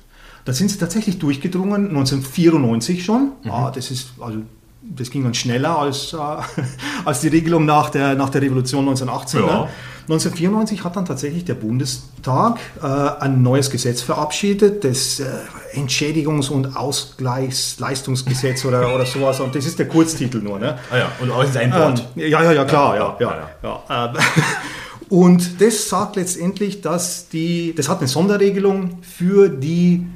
[0.49, 3.33] Da sind sie tatsächlich durchgedrungen, 1994 schon.
[3.45, 3.51] Mhm.
[3.51, 4.39] Ah, das ist also
[4.81, 6.17] das ging dann schneller als, äh,
[7.05, 9.41] als die Regelung nach der, nach der Revolution 1918.
[9.41, 9.47] Ja.
[9.47, 9.69] Ne?
[10.05, 15.27] 1994 hat dann tatsächlich der Bundestag äh, ein neues Gesetz verabschiedet, das äh,
[15.75, 19.41] Entschädigungs- und Ausgleichsleistungsgesetz oder, oder sowas.
[19.41, 20.59] Und das ist der Kurztitel nur.
[20.59, 20.79] Ne?
[20.91, 22.07] Ah ja, und auch ist ein Wort.
[22.17, 22.97] Ähm, ja, ja, ja, klar.
[22.97, 24.15] Ja, ja, ja, ja, ja.
[24.15, 24.17] Ähm,
[25.11, 30.07] und das sagt letztendlich, dass die, das hat eine Sonderregelung für die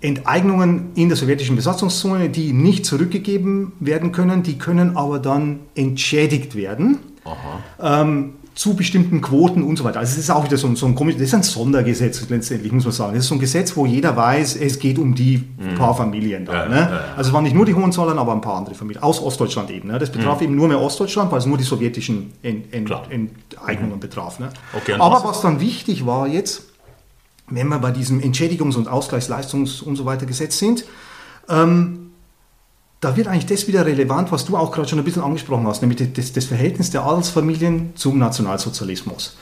[0.00, 6.54] Enteignungen in der sowjetischen Besatzungszone, die nicht zurückgegeben werden können, die können aber dann entschädigt
[6.54, 6.98] werden.
[7.80, 10.00] Ähm, zu bestimmten Quoten und so weiter.
[10.00, 12.92] Also es ist auch wieder so, so ein das ist ein Sondergesetz letztendlich, muss man
[12.92, 13.14] sagen.
[13.14, 15.76] Das ist so ein Gesetz, wo jeder weiß, es geht um die mhm.
[15.76, 16.64] paar Familien da.
[16.64, 16.74] Ja, ne?
[16.74, 17.04] ja, ja.
[17.16, 19.88] Also es waren nicht nur die Hohenzollern, aber ein paar andere Familien, aus Ostdeutschland eben.
[19.88, 19.98] Ne?
[19.98, 20.44] Das betraf mhm.
[20.44, 24.00] eben nur mehr Ostdeutschland, weil es nur die sowjetischen Ent Ent Enteignungen mhm.
[24.00, 24.38] betraf.
[24.38, 24.50] Ne?
[24.74, 26.64] Okay, aber was dann wichtig war jetzt,
[27.50, 30.84] wenn wir bei diesem Entschädigungs- und Ausgleichsleistungs- und so weiter Gesetz sind,
[31.48, 32.10] ähm,
[33.00, 35.80] da wird eigentlich das wieder relevant, was du auch gerade schon ein bisschen angesprochen hast,
[35.82, 39.36] nämlich das, das, Verhältnis der Adelsfamilien zum Nationalsozialismus.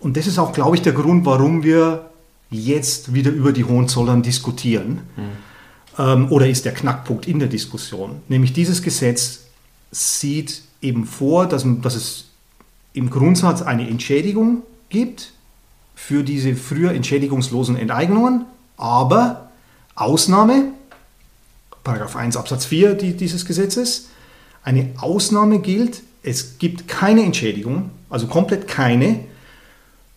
[0.00, 2.10] Und das ist auch, glaube ich, der Grund, warum wir
[2.50, 5.00] jetzt wieder über die Hohenzollern diskutieren.
[5.16, 5.22] Mhm.
[5.98, 8.20] Ähm, oder ist der Knackpunkt in der Diskussion.
[8.28, 9.46] Nämlich dieses Gesetz
[9.90, 12.26] sieht eben vor, dass, dass es
[12.92, 15.32] im Grundsatz eine Entschädigung gibt
[15.96, 18.44] für diese früher entschädigungslosen Enteignungen,
[18.76, 19.50] aber
[19.96, 20.66] Ausnahme,
[21.82, 24.10] Paragraph 1 Absatz 4 dieses Gesetzes,
[24.62, 29.20] eine Ausnahme gilt, es gibt keine Entschädigung, also komplett keine,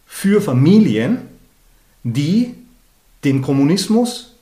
[0.06, 1.22] für Familien,
[2.04, 2.56] die
[3.24, 4.36] dem Kommunismus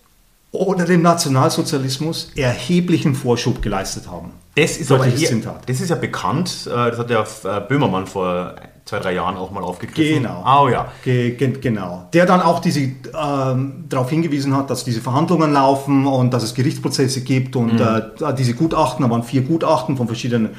[0.52, 4.32] oder dem Nationalsozialismus erheblichen Vorschub geleistet haben.
[4.56, 8.56] Das ist, aber hier, das ist ja bekannt, äh, das hat der äh, Böhmermann vor
[8.88, 10.24] zwei, drei Jahren auch mal aufgegriffen.
[10.24, 10.44] Genau.
[10.46, 10.88] Oh ja.
[11.04, 12.08] Ge ge genau.
[12.14, 16.54] Der dann auch diese, ähm, darauf hingewiesen hat, dass diese Verhandlungen laufen und dass es
[16.54, 17.82] Gerichtsprozesse gibt und mhm.
[17.82, 20.52] äh, diese Gutachten, da waren vier Gutachten von verschiedenen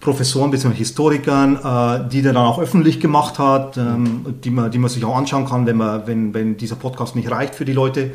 [0.00, 0.74] Professoren bzw.
[0.74, 5.04] Historikern, äh, die der dann auch öffentlich gemacht hat, ähm, die, man, die man sich
[5.04, 8.12] auch anschauen kann, wenn, man, wenn, wenn dieser Podcast nicht reicht für die Leute,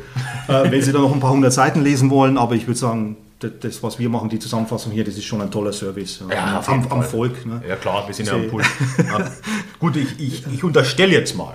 [0.48, 2.38] äh, wenn sie dann noch ein paar hundert Seiten lesen wollen.
[2.38, 3.16] Aber ich würde sagen,
[3.50, 6.86] das, was wir machen, die Zusammenfassung hier, das ist schon ein toller Service ja, am,
[6.88, 7.44] am, Volk.
[7.46, 7.62] Ne?
[7.68, 8.62] Ja klar, wir sind ja am Pool.
[8.98, 9.30] Ja.
[9.78, 11.54] Gut, ich, ich, ich unterstelle jetzt mal,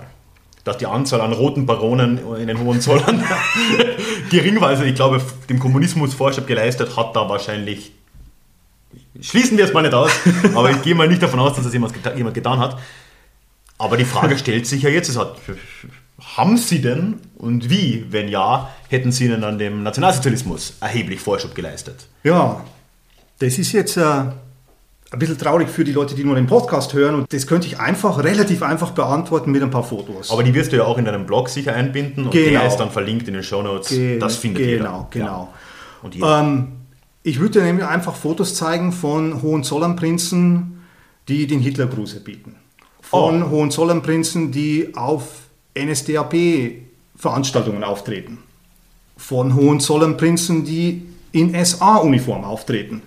[0.64, 3.24] dass die Anzahl an roten Baronen in den Hohenzollern
[4.30, 4.68] gering war.
[4.68, 7.92] Also ich glaube, dem Kommunismus Vorschub geleistet hat da wahrscheinlich,
[9.20, 10.10] schließen wir es mal nicht aus,
[10.54, 12.78] aber ich gehe mal nicht davon aus, dass das jemand, jemand getan hat.
[13.78, 15.36] Aber die Frage stellt sich ja jetzt, es hat
[16.36, 21.54] haben Sie denn und wie, wenn ja, hätten Sie denn an dem Nationalsozialismus erheblich Vorschub
[21.54, 22.06] geleistet?
[22.22, 22.64] Ja,
[23.38, 27.14] das ist jetzt äh, ein bisschen traurig für die Leute, die nur den Podcast hören
[27.14, 30.30] und das könnte ich einfach, relativ einfach beantworten mit ein paar Fotos.
[30.30, 32.60] Aber die wirst du ja auch in deinem Blog sicher einbinden und genau.
[32.60, 33.88] der ist dann verlinkt in den Show Notes.
[33.88, 34.84] Ge das findet genau, jeder.
[34.84, 35.48] Genau, genau.
[36.20, 36.38] Ja.
[36.38, 36.72] Und ähm,
[37.22, 40.82] ich würde dir nämlich einfach Fotos zeigen von Hohenzollernprinzen,
[41.28, 42.56] die den Hitlergruß erbieten.
[43.00, 43.50] Von oh.
[43.50, 45.49] Hohenzollernprinzen, die auf
[45.84, 48.38] NSDAP-Veranstaltungen auftreten.
[49.16, 53.02] Von Hohenzollernprinzen, die in SA-Uniform auftreten.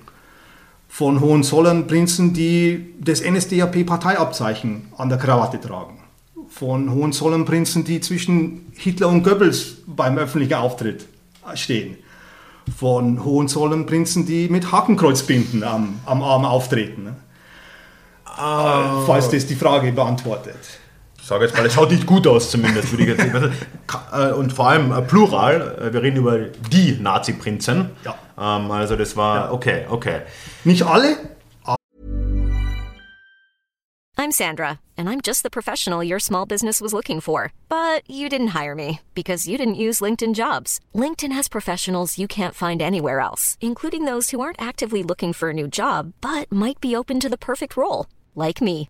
[0.87, 5.99] Von Hohenzollernprinzen, die das NSDAP-Parteiabzeichen an der Krawatte tragen.
[6.49, 11.07] Von Hohenzollernprinzen, die zwischen Hitler und Goebbels beim öffentlichen Auftritt
[11.55, 11.97] stehen.
[12.77, 17.15] Von Hohenzollernprinzen, die mit Hakenkreuzbinden am, am Arm auftreten.
[18.25, 20.79] Äh, falls das die Frage beantwortet.
[21.23, 23.53] Ich sage jetzt mal, es schaut nicht gut aus zumindest, würde ich jetzt sagen.
[24.11, 26.37] Äh, und vor allem äh, Plural, äh, wir reden über
[26.69, 27.91] die Nazi-Prinzen.
[28.03, 28.15] Ja.
[28.37, 30.23] Ähm, also das war, okay, okay.
[30.65, 31.15] Nicht alle,
[34.17, 37.51] I'm Sandra, and I'm just the professional your small business was looking for.
[37.69, 40.81] But you didn't hire me because you didn't use LinkedIn jobs.
[40.93, 45.49] LinkedIn has professionals you can't find anywhere else, including those who aren't actively looking for
[45.49, 48.89] a new job but might be open to the perfect role, like me.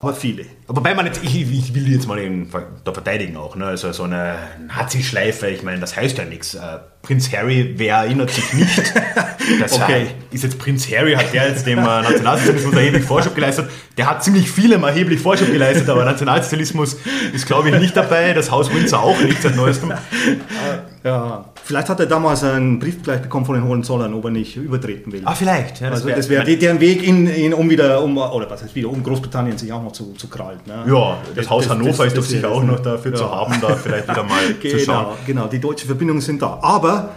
[0.00, 0.46] Aber viele.
[0.68, 2.48] Wobei man jetzt, ich, ich will die jetzt mal eben
[2.84, 3.66] da verteidigen auch, ne?
[3.66, 4.36] also so eine
[4.68, 6.54] Nazi-Schleife, ich meine, das heißt ja nichts.
[6.54, 6.60] Äh,
[7.02, 8.92] Prinz Harry, wer erinnert sich nicht?
[9.60, 10.08] Das Okay.
[10.30, 13.70] ist jetzt Prinz Harry, hat der jetzt dem äh, Nationalsozialismus erheblich Vorschub geleistet?
[13.96, 16.98] Der hat ziemlich vielem erheblich Vorschub geleistet, aber Nationalsozialismus
[17.32, 19.94] ist, glaube ich, nicht dabei, das Haus Windsor auch nicht seit neuestem.
[21.02, 24.56] Ja, vielleicht hat er damals einen Brief gleich bekommen von den Hohenzollern, ob er nicht
[24.56, 25.20] übertreten will.
[25.26, 25.82] Ah, vielleicht.
[25.82, 28.88] Ja, also das wäre deren Weg, in, in, um wieder, um, oder was heißt wieder,
[28.88, 30.60] um Großbritannien sich auch noch zu, zu krallen.
[30.66, 30.90] Ne?
[30.90, 32.82] Ja, das Haus Hannover ist doch das sicher auch das, noch ne?
[32.82, 33.30] dafür zu Ja.
[33.30, 35.06] haben, da vielleicht wieder mal zu schauen.
[35.26, 36.58] Genau, genau, die deutschen Verbindungen sind da.
[36.62, 37.10] Aber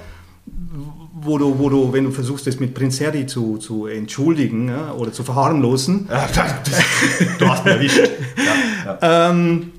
[1.13, 4.91] wo du, wo du, wenn du versuchst, das mit Prinz Harry zu, zu entschuldigen ja,
[4.91, 8.01] oder zu verharmlosen, das, das, du hast mich erwischt.
[8.35, 9.29] Ja, ja.
[9.29, 9.71] ähm,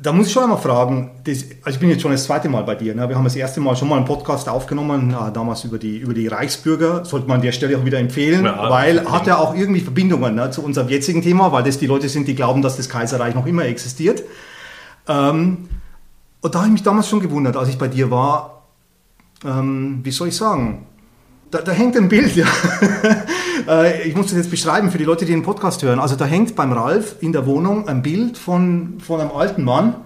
[0.00, 2.62] da muss ich schon einmal fragen, das, also ich bin jetzt schon das zweite Mal
[2.62, 2.94] bei dir.
[2.94, 3.08] Ne?
[3.08, 6.14] Wir haben das erste Mal schon mal einen Podcast aufgenommen, äh, damals über die, über
[6.14, 7.04] die Reichsbürger.
[7.04, 10.36] Sollte man an der Stelle auch wieder empfehlen, Ja, weil hat ja auch irgendwie Verbindungen
[10.36, 13.34] ne, zu unserem jetzigen Thema, weil das die Leute sind, die glauben, dass das Kaiserreich
[13.34, 14.22] noch immer existiert.
[15.08, 15.68] Ähm,
[16.40, 18.68] und da habe ich mich damals schon gewundert, als ich bei dir war,
[19.44, 20.86] ähm, wie soll ich sagen,
[21.50, 22.46] da, da hängt ein Bild, ja.
[23.68, 26.00] Äh, ich muss das jetzt beschreiben für die Leute, die den Podcast hören.
[26.00, 29.96] Also da hängt beim Ralf in der Wohnung ein Bild von, von einem alten Mann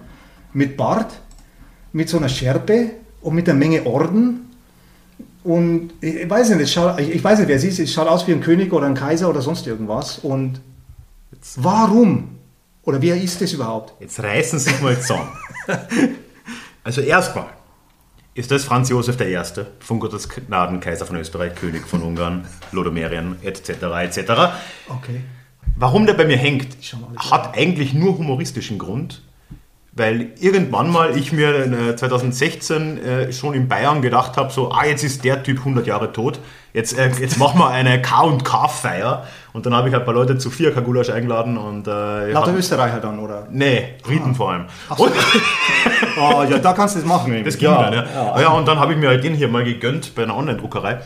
[0.51, 1.21] mit Bart,
[1.93, 2.91] mit so einer Schärpe
[3.21, 4.51] und mit einer Menge Orden.
[5.43, 8.07] Und ich weiß nicht, es schaut, ich ich weiß nicht, wer es ist, es schaut
[8.07, 10.19] aus wie ein König oder ein Kaiser oder sonst irgendwas.
[10.19, 10.61] Und
[11.55, 12.29] warum?
[12.83, 13.93] Oder wer ist das überhaupt?
[14.01, 15.29] Jetzt reißen Sie sich mal zusammen.
[16.85, 17.45] Also erstmal
[18.35, 19.37] ist das Franz Josef I.,
[19.79, 23.69] von Gottes Gnaden Kaiser von Österreich, König von Ungarn, Lodomerien etc.
[23.69, 24.19] etc.
[24.89, 25.21] Okay.
[25.75, 26.77] Warum der bei mir hängt,
[27.17, 29.21] hat eigentlich nur humoristischen Grund,
[29.91, 34.85] weil irgendwann mal ich mir äh, 2016 äh, schon in Bayern gedacht habe, so, ah,
[34.85, 36.39] jetzt ist der Typ 100 Jahre tot,
[36.73, 40.37] jetzt, äh, jetzt machen wir eine K&K-Feier und dann habe ich halt ein paar Leute
[40.37, 43.47] zu vier Gulasch eingeladen und äh, Lauter hab- Österreicher dann, oder?
[43.51, 44.65] Nee, Briten vor allem.
[44.97, 45.07] so.
[46.19, 47.31] Ah, ja, da kannst du das machen.
[47.31, 47.45] nämlich.
[47.53, 48.03] das ging dann, ja.
[48.13, 48.41] Ja.
[48.41, 50.99] ja, und dann habe ich mir halt den hier mal gegönnt bei einer Online-Druckerei.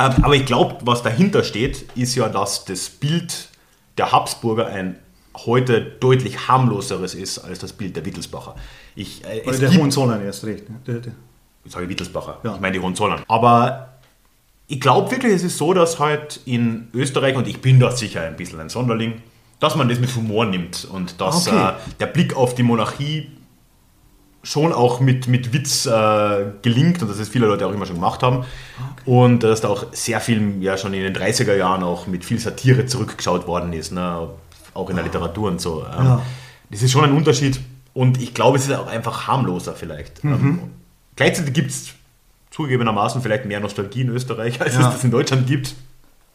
[0.00, 3.48] Ähm, Aber ich glaube, was dahinter steht, ist ja, dass das Bild
[3.96, 4.96] der Habsburger ein
[5.46, 8.54] heute deutlich harmloseres ist als das Bild der Wittelsbacher.
[8.96, 10.68] Ich, äh, Oder der Hohenzollern erst recht.
[10.68, 10.76] Ne?
[10.86, 11.12] Der, der.
[11.64, 12.54] ich sage Wittelsbacher, Ja.
[12.54, 13.20] ich meine die Hohenzollern.
[13.28, 13.88] Aber
[14.68, 18.22] ich glaube wirklich, es ist so, dass halt in Österreich, und ich bin da sicher
[18.22, 19.14] ein bisschen ein Sonderling,
[19.60, 21.70] dass man das mit Humor nimmt und dass Okay.
[21.70, 23.28] äh, der Blick auf die Monarchie
[24.44, 27.96] schon auch mit, mit Witz äh, gelingt und dass es viele Leute auch immer schon
[27.96, 28.44] gemacht haben.
[29.04, 32.38] Und dass da auch sehr viel, ja schon in den 30er Jahren auch mit viel
[32.38, 34.28] Satire zurückgeschaut worden ist, ne?
[34.74, 35.84] auch in der Literatur und so.
[35.98, 36.22] Ähm, Ja.
[36.70, 37.58] Das ist schon ein Unterschied
[37.94, 40.22] und ich glaube, es ist auch einfach harmloser vielleicht.
[40.22, 40.60] Ähm,
[41.16, 41.94] gleichzeitig gibt es
[42.58, 44.80] zugegebenermaßen vielleicht mehr Nostalgie in Österreich, als Ja.
[44.88, 45.76] es das in Deutschland gibt.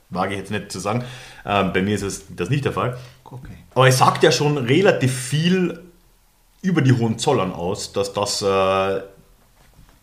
[0.09, 1.03] Wage ich jetzt nicht zu sagen.
[1.45, 2.97] Ähm, bei mir ist es das nicht der Fall.
[3.25, 3.57] Okay.
[3.75, 5.81] Aber es sagt ja schon relativ viel
[6.61, 9.01] über die Hohenzollern aus, dass das äh,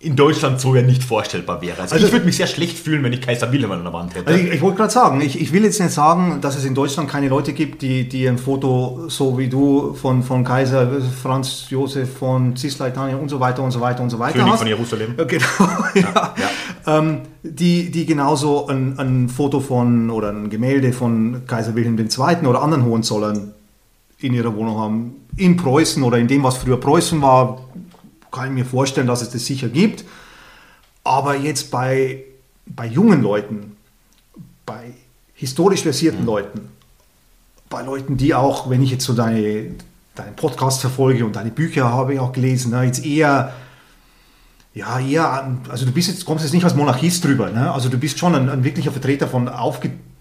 [0.03, 1.82] in Deutschland so ja nicht vorstellbar wäre.
[1.82, 4.14] Also, Also- ich würde mich sehr schlecht fühlen, wenn ich Kaiser Wilhelm an der Wand
[4.14, 4.28] hätte.
[4.28, 6.74] Also ich, ich wollte gerade sagen, ich, ich will jetzt nicht sagen, dass es in
[6.74, 10.88] Deutschland keine Leute gibt, die, die ein Foto so wie du von, von Kaiser
[11.22, 14.59] Franz Josef von Cisleitania und so weiter und so weiter und so weiter König hast.
[14.61, 15.14] von Jerusalem.
[15.18, 15.44] Ja, Genau,
[15.94, 16.34] ja.
[16.86, 22.46] Ähm, die, die genauso ein, ein Foto von oder ein Gemälde von Kaiser Wilhelm II.
[22.46, 23.53] oder anderen Hohenzollern
[24.18, 25.14] in ihrer Wohnung haben.
[25.36, 27.61] In Preußen oder in dem, was früher Preußen war,
[28.31, 30.05] kann ich mir vorstellen, dass es das sicher gibt.
[31.05, 32.24] Aber jetzt bei,
[32.66, 33.76] bei jungen Leuten,
[34.66, 34.93] bei
[35.35, 36.68] historisch versierten Leuten,
[37.68, 39.74] bei Leuten, die auch, wenn ich jetzt so deine,
[40.14, 43.55] deinen Podcast verfolge und deine Bücher habe ich auch gelesen, ne, jetzt eher,
[44.74, 47.72] ja, eher, also du bist jetzt, kommst jetzt nicht als Monarchist drüber, ne?
[47.72, 49.49] also du bist schon ein, ein wirklicher Vertreter von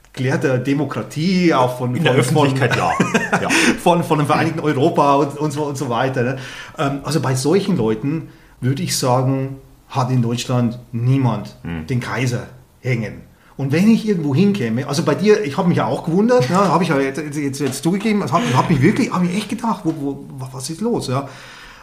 [0.09, 3.41] aufgeklärter Demokratie, auch von, In der von, Öffentlichkeit, von, ja.
[3.41, 3.49] ja.
[3.81, 6.23] von, von dem Vereinigten Europa und, und, so, und so weiter.
[6.23, 6.37] Ne?
[6.77, 8.29] Ähm, also bei solchen Leuten
[8.61, 9.57] würde ich sagen,
[9.89, 11.87] hat in Deutschland niemand Hm.
[11.87, 12.47] den Kaiser
[12.81, 13.21] hängen.
[13.57, 16.55] Und wenn ich irgendwo hinkäme, also bei dir, ich habe mich ja auch gewundert, ne,
[16.55, 19.49] habe ich ja jetzt, jetzt, jetzt zugegeben, also habe hab mich wirklich, habe ich echt
[19.49, 21.07] gedacht, wo, wo, was ist los?
[21.07, 21.27] Ja?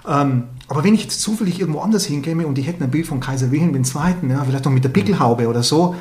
[0.08, 3.20] Ähm, aber wenn ich jetzt zufällig irgendwo anders hinkäme und die hätten ein Bild von
[3.20, 5.94] Kaiser Wilhelm II., ja, vielleicht noch mit der Pickelhaube oder so,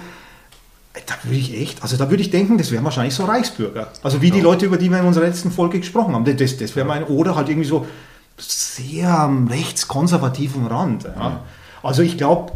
[1.05, 3.91] da würde ich echt, also da würde ich denken, das wären wahrscheinlich so Reichsbürger.
[4.03, 6.25] Also wie die Leute, über die wir in unserer letzten Folge gesprochen haben.
[6.25, 7.85] Das, das wäre mein, oder halt irgendwie so
[8.37, 11.03] sehr am rechtskonservativen Rand.
[11.03, 11.41] Ja.
[11.83, 12.53] Also ich glaube,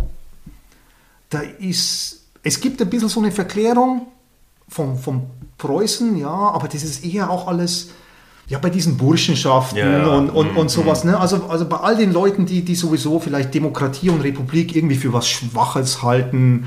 [1.30, 4.08] da ist, es gibt ein bisschen so eine Verklärung
[4.68, 5.24] von, von
[5.58, 7.92] Preußen, ja, aber das ist eher auch alles,
[8.48, 11.04] ja, bei diesen Burschenschaften Ja, und, und, Mhm, und sowas.
[11.04, 11.20] Ne?
[11.20, 15.14] Also, also bei all den Leuten, die, die sowieso vielleicht Demokratie und Republik irgendwie für
[15.14, 16.66] was Schwaches halten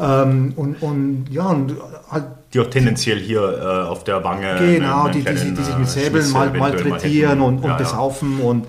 [0.00, 1.74] ähm, und, und ja, und
[2.10, 4.56] halt Die auch tendenziell hier äh, auf der Wange.
[4.58, 7.62] Genau, die, die, sich- kleinen, die sich äh, mit Säbeln Schlitz mal, malträtieren und, und
[7.64, 7.76] Ja, ja.
[7.76, 8.66] besaufen und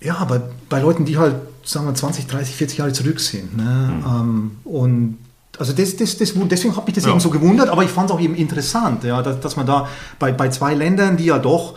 [0.00, 3.56] ja, aber bei Leuten, die halt, sagen wir, 20, 30, 40 Jahre zurück sind.
[3.56, 3.90] Ne?
[4.06, 5.18] Ähm, und
[5.58, 7.10] also das, das, das, deswegen hat mich das Ja.
[7.10, 9.88] eben so gewundert, aber ich fand es auch eben interessant, ja, dass, dass man da
[10.18, 11.74] bei, bei zwei Ländern, die ja doch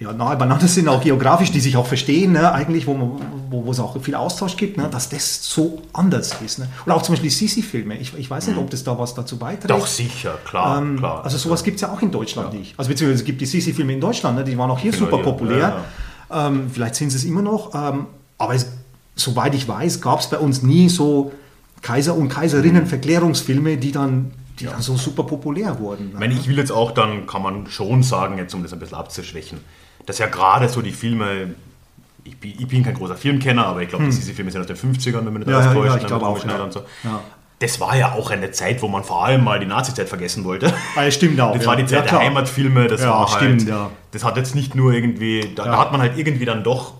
[0.00, 3.20] ja, nahe beieinander sind, auch geografisch, die sich auch verstehen, ne, eigentlich, wo, man,
[3.50, 6.60] wo, wo es auch viel Austausch gibt, ne, dass das so anders ist.
[6.60, 6.68] Ne.
[6.86, 7.96] Oder auch zum Beispiel Sisi-Filme.
[7.98, 9.70] Ich, ich weiß nicht, ob das da was dazu beiträgt.
[9.70, 10.78] Doch, sicher, klar.
[10.78, 11.24] Ähm, klar.
[11.24, 12.78] Also sowas gibt es ja auch in Deutschland nicht.
[12.78, 14.44] Also beziehungsweise es gibt die Sisi-Filme in Deutschland, ne?
[14.44, 15.22] die waren auch hier Genau, super ja.
[15.24, 15.84] populär.
[16.30, 17.74] Ähm, vielleicht sind sie es immer noch.
[17.74, 18.66] Ähm, aber es,
[19.16, 21.32] soweit ich weiß, gab es bei uns nie so
[21.82, 26.10] Kaiser- und Kaiserinnen-Verklärungsfilme, die dann, die dann so super populär wurden.
[26.12, 28.78] Ich meine, ich will jetzt auch, dann kann man schon sagen, jetzt um das ein
[28.78, 29.58] bisschen abzuschwächen,
[30.08, 31.54] dass ja gerade so die Filme,
[32.24, 34.76] ich bin, ich bin kein großer Filmkenner, aber ich glaube, diese Filme sind aus den
[34.76, 35.50] 50ern, wenn man das Hm.
[35.52, 36.62] Ja, alles ja, täuscht, ja, ich dann glaube auch, ja.
[36.64, 36.80] und so.
[37.04, 37.20] Ja.
[37.60, 40.72] Das war ja auch eine Zeit, wo man vor allem mal die Nazi-Zeit vergessen wollte.
[40.96, 41.54] Ah, ja, stimmt auch.
[41.56, 42.20] Das war die Zeit der.
[42.20, 43.90] Heimatfilme, das war stimmt, halt, ja.
[44.12, 46.94] das hat jetzt nicht nur irgendwie, da, da hat man halt irgendwie dann doch,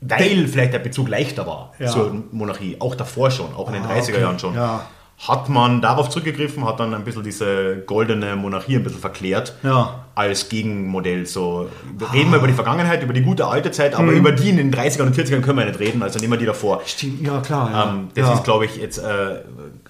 [0.00, 1.88] weil vielleicht der Bezug leichter war Ja.
[1.88, 4.20] zur Monarchie, auch davor schon, auch in den Ah, 30er okay.
[4.20, 4.86] Jahren schon, Ja.
[5.26, 10.04] Hat man darauf zurückgegriffen, hat dann ein bisschen diese goldene Monarchie ein bisschen verklärt Ja.
[10.14, 11.24] als Gegenmodell.
[11.26, 13.98] So, wir reden wir über die Vergangenheit, über die gute alte Zeit, Mhm.
[14.04, 16.38] aber über die in den 30ern und 40ern können wir nicht reden, also nehmen wir
[16.38, 16.82] die davor.
[16.84, 17.70] Stimmt, ja, klar.
[17.70, 17.90] Ja.
[17.90, 18.34] Ähm, das ja.
[18.34, 19.40] ist, glaube ich, jetzt äh,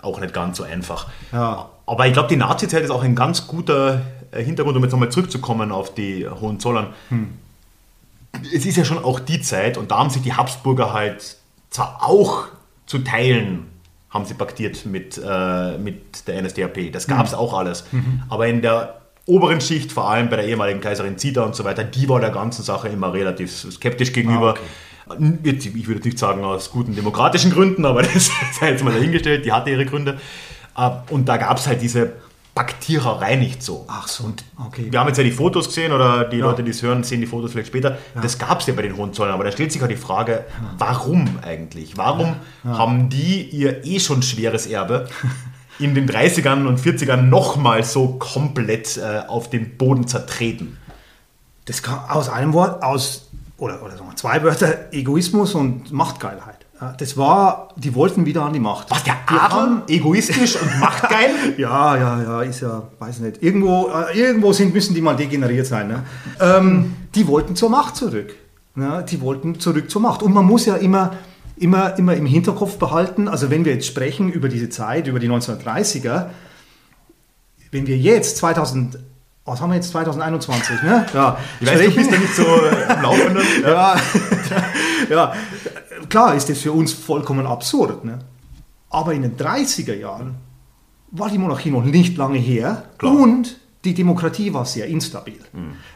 [0.03, 1.09] auch nicht ganz so einfach.
[1.32, 5.11] Aber ich glaube, die Nazi-Zeit ist auch ein ganz guter äh, Hintergrund, um jetzt nochmal
[5.11, 6.89] zurückzukommen auf die Hohenzollern.
[7.09, 7.30] Hm.
[8.55, 11.37] Es ist ja schon auch die Zeit, und da haben sich die Habsburger halt
[11.70, 12.45] zwar auch
[12.87, 13.66] zu Teilen
[14.15, 16.93] haben sie paktiert mit, äh, mit der NSDAP.
[16.93, 17.39] Das gab es Hm.
[17.39, 17.85] auch alles.
[17.93, 18.23] Mhm.
[18.31, 21.83] Aber in der oberen Schicht, vor allem bei der ehemaligen Kaiserin Zita und so weiter,
[21.85, 24.55] die war der ganzen Sache immer relativ skeptisch gegenüber.
[25.09, 28.83] Ah, Jetzt, Ich würde jetzt nicht sagen aus guten demokratischen Gründen, aber das sei jetzt
[28.85, 30.19] mal dahingestellt, die hatte ihre Gründe.
[30.77, 32.12] Äh, Und da gab es halt diese
[32.55, 33.85] Paktiererei nicht so.
[33.89, 34.87] Ach so, Und okay.
[34.89, 37.27] wir haben jetzt ja die Fotos gesehen oder die Leute, die es hören, sehen die
[37.27, 37.99] Fotos vielleicht später.
[38.21, 40.45] Das gab es ja bei den Hohenzollern, aber da stellt sich halt die Frage,
[40.79, 41.97] warum eigentlich?
[41.97, 45.09] Warum haben die ihr eh schon schweres Erbe
[45.81, 50.79] in den 30ern und 40ern nochmal so komplett äh, auf den Boden zertreten?
[51.65, 56.54] Das kam aus einem Wort, aus, oder, oder sagen wir zwei Wörter, Egoismus und Machtgeilheit.
[56.81, 58.91] Ja, Das war, die wollten wieder an die Macht.
[58.91, 61.31] Was, der Adel, egoistisch und machtgeil?
[61.57, 63.43] Ja, ja, ja, ist ja, weiß nicht.
[63.43, 65.89] Irgendwo, äh, irgendwo sind, müssen die mal degeneriert sein.
[65.89, 66.03] Ne?
[66.41, 68.35] Ähm, die wollten zur Macht zurück.
[68.75, 69.05] Ne?
[69.09, 70.22] Die wollten zurück zur Macht.
[70.22, 71.12] Und man muss ja immer,
[71.57, 75.29] immer, immer im Hinterkopf behalten, also wenn wir jetzt sprechen über diese Zeit, über die
[75.29, 76.27] 1930er,
[77.70, 78.99] wenn wir jetzt 2000,
[79.45, 81.07] was haben wir jetzt 2021, ne?
[81.12, 83.43] Ja, Ich weiß, du bist ja nicht so äh, im Laufenden.
[83.62, 83.97] ja,
[85.11, 85.33] ja,
[86.09, 88.05] klar ist das für uns vollkommen absurd.
[88.05, 88.19] Ne?
[88.91, 90.37] Aber in den 30er Jahren
[91.11, 93.13] war die Monarchie noch nicht lange her Klar.
[93.13, 93.21] Mhm.
[93.23, 95.39] und die Demokratie war sehr instabil.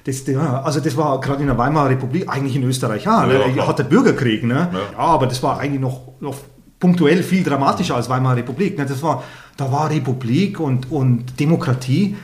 [0.04, 3.48] Das, ja, also das war gerade in der Weimarer Republik, eigentlich in Österreich, ja, Ja,
[3.48, 3.66] ne?
[3.66, 4.44] hat der Bürgerkrieg.
[4.44, 4.68] Ne?
[4.72, 4.78] Ja.
[4.92, 4.98] Ja.
[4.98, 6.36] aber das war eigentlich noch, noch
[6.78, 8.76] punktuell viel dramatischer als Weimarer Republik.
[8.76, 8.84] Ne?
[8.84, 9.22] Das war,
[9.56, 12.16] da war Republik und, und Demokratie.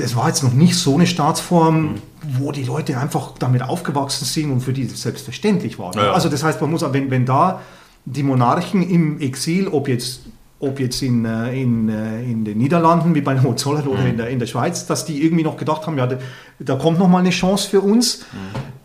[0.00, 1.96] Das war jetzt noch nicht so eine Staatsform,
[2.38, 5.94] wo die Leute einfach damit aufgewachsen sind und für die das selbstverständlich war.
[5.94, 6.12] Ja.
[6.12, 7.60] Also das heißt, man muss, wenn, wenn da
[8.04, 10.22] die Monarchen im Exil, ob jetzt,
[10.58, 14.16] ob jetzt in, äh, in, äh, in den Niederlanden, wie bei den Hohenzollern oder in,
[14.16, 16.18] der, in der Schweiz, dass die irgendwie noch gedacht haben, ja, da,
[16.58, 18.24] da kommt noch mal eine Chance für uns.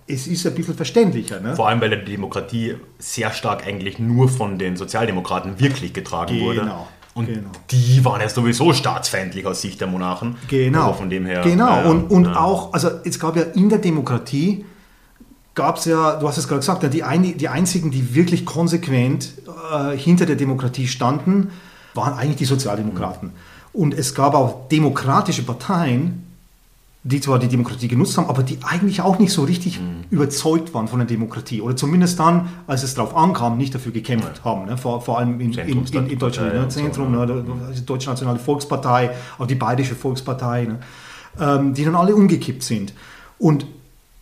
[0.08, 1.40] Es ist ein bisschen verständlicher.
[1.40, 1.56] Ne?
[1.56, 6.72] Vor allem, weil die Demokratie sehr stark eigentlich nur von den Sozialdemokraten wirklich getragen wurde.
[7.16, 7.50] Und genau.
[7.72, 10.36] die waren ja sowieso staatsfeindlich aus Sicht der Monarchen.
[10.50, 10.88] Genau.
[10.88, 11.42] Also von dem her.
[11.44, 11.68] Genau.
[11.68, 12.36] ja, und und ja.
[12.36, 14.66] auch, also es gab ja in der Demokratie,
[15.56, 19.30] gab es ja, du hast es gerade gesagt, die, ein, die einzigen, die wirklich konsequent
[19.72, 21.52] äh, hinter der Demokratie standen,
[21.94, 23.32] waren eigentlich die Sozialdemokraten.
[23.72, 26.35] Und es gab auch demokratische Parteien,
[27.08, 30.06] die zwar die Demokratie genutzt haben, aber die eigentlich auch nicht so richtig mhm.
[30.10, 31.62] überzeugt waren von der Demokratie.
[31.62, 34.44] Oder zumindest dann, als es darauf ankam, nicht dafür gekämpft ja.
[34.44, 34.66] haben.
[34.66, 34.76] Ne?
[34.76, 36.52] Vor, vor, allem in, in, in, in Deutschland.
[36.56, 36.68] Ja, ne?
[36.68, 37.46] Zentrum, so, ne?
[37.78, 40.80] die Deutsche Nationale Volkspartei, auch die Bayerische Volkspartei, ne?
[41.40, 42.92] ähm, die dann alle umgekippt sind.
[43.38, 43.68] Und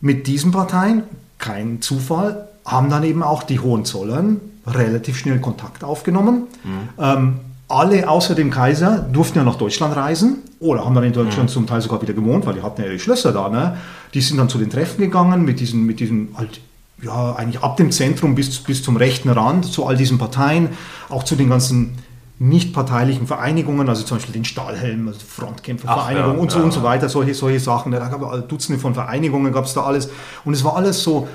[0.02, 1.04] mit diesen Parteien,
[1.38, 6.48] kein Zufall, haben dann eben auch die Hohenzollern relativ schnell Kontakt aufgenommen.
[6.62, 6.88] Mhm.
[6.98, 7.40] Ähm,
[7.74, 11.52] alle außer dem Kaiser durften ja nach Deutschland reisen oder haben dann in Deutschland mhm.
[11.52, 13.48] zum Teil sogar wieder gewohnt, weil die hatten ja ihre Schlösser da.
[13.48, 13.76] Ne?
[14.14, 16.60] Die sind dann zu den Treffen gegangen mit diesen, mit diesen halt,
[17.02, 20.70] ja, eigentlich ab dem Zentrum bis, bis zum rechten Rand, zu all diesen Parteien,
[21.08, 21.98] auch zu den ganzen
[22.38, 26.64] nicht parteilichen Vereinigungen, also zum Beispiel den Stahlhelm, also Frontkämpfervereinigung ja, und so ja.
[26.64, 27.92] und so weiter, solche, solche Sachen.
[27.92, 30.10] Da gab es Dutzende von Vereinigungen, gab es da alles.
[30.44, 31.28] Und es war alles so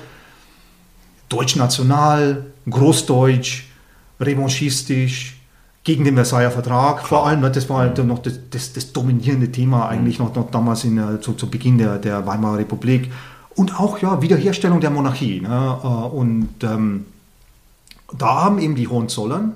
[1.28, 3.64] deutsch-national, großdeutsch,
[4.20, 5.39] revanchistisch,
[5.84, 7.40] gegen den Versailler Vertrag vor allem.
[7.40, 10.26] Ne, das war halt noch das, das, das dominierende Thema eigentlich mhm.
[10.26, 13.10] noch, noch damals in, zu, zu Beginn der, der Weimarer Republik.
[13.56, 15.40] Und auch ja, Wiederherstellung der Monarchie.
[15.40, 15.78] Ne?
[15.82, 17.06] Äh, und ähm,
[18.16, 19.54] da haben eben die Hohenzollern,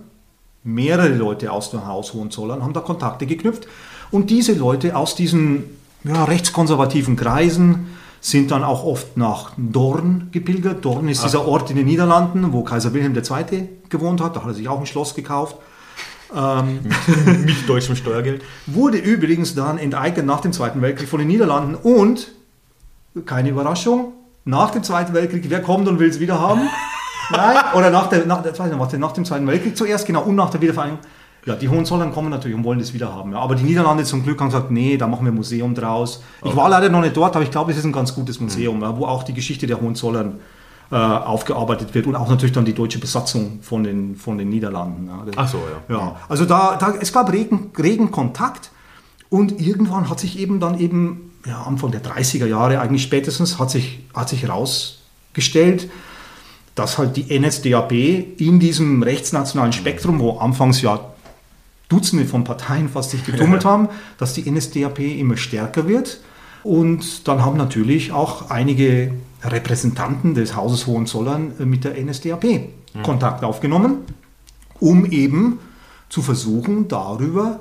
[0.63, 3.67] mehrere Leute aus dem Haus Hohenzollern, haben da Kontakte geknüpft.
[4.11, 5.65] Und diese Leute aus diesen
[6.05, 7.87] ja, rechtskonservativen Kreisen
[8.21, 10.85] sind dann auch oft nach Dorn gepilgert.
[10.85, 11.25] Dorn ist Ach.
[11.25, 13.69] dieser Ort in den Niederlanden, wo Kaiser Wilhelm II.
[13.91, 14.37] gewohnt hat.
[14.37, 15.57] Da hat er sich auch ein Schloss gekauft.
[16.35, 16.81] Ähm,
[17.45, 18.43] mit deutschem Steuergeld.
[18.67, 22.33] Wurde übrigens dann enteignet nach dem Zweiten Weltkrieg von den Niederlanden und,
[23.27, 24.13] keine Überraschung,
[24.45, 26.63] nach dem Zweiten Weltkrieg, wer kommt und will es wieder haben?
[27.31, 30.61] Nein, oder nach, der, nach, nicht, nach dem Zweiten Weltkrieg zuerst, genau, und nach der
[30.61, 31.01] Wiedervereinigung.
[31.47, 33.33] Ja, die Hohenzollern kommen natürlich und wollen das wieder haben.
[33.33, 33.39] Ja.
[33.39, 36.23] Aber die Niederlande zum Glück haben gesagt, nee, da machen wir ein Museum draus.
[36.39, 36.57] Ich okay.
[36.57, 38.83] war leider noch nicht dort, aber ich glaube, es ist ein ganz gutes Museum, mhm.
[38.83, 40.41] ja, wo auch die Geschichte der Hohenzollern
[40.95, 45.09] äh, aufgearbeitet wird und auch natürlich dann die deutsche Besatzung von den, von den Niederlanden.
[45.09, 45.25] Ja.
[45.35, 45.97] Ach so, ja.
[45.97, 46.17] ja.
[46.29, 48.71] Also da, da, es gab regen, regen Kontakt
[49.29, 53.73] und irgendwann hat sich eben dann eben, ja, Anfang der 30er Jahre eigentlich spätestens, hat
[53.73, 55.91] sich, hat sich herausgestellt,
[56.77, 57.91] dass halt die NSDAP
[58.39, 61.01] in diesem rechtsnationalen Spektrum, wo anfangs ja
[61.89, 63.89] Dutzende von Parteien fast sich getummelt haben,
[64.19, 66.21] dass die NSDAP immer stärker wird.
[66.63, 69.13] Und dann haben natürlich auch einige
[69.53, 73.03] Repräsentanten des Hauses Hohenzollern mit der NSDAP mhm.
[73.03, 73.99] Kontakt aufgenommen,
[74.81, 75.59] um eben
[76.09, 77.61] zu versuchen, darüber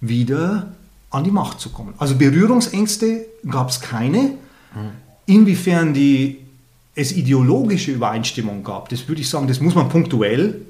[0.00, 0.72] wieder
[1.10, 1.94] an die Macht zu kommen.
[1.98, 4.18] Also Berührungsängste gab es keine.
[4.18, 4.90] Mhm.
[5.26, 6.38] Inwiefern die,
[6.94, 10.62] es ideologische Übereinstimmung gab, das würde ich sagen, das muss man punktuell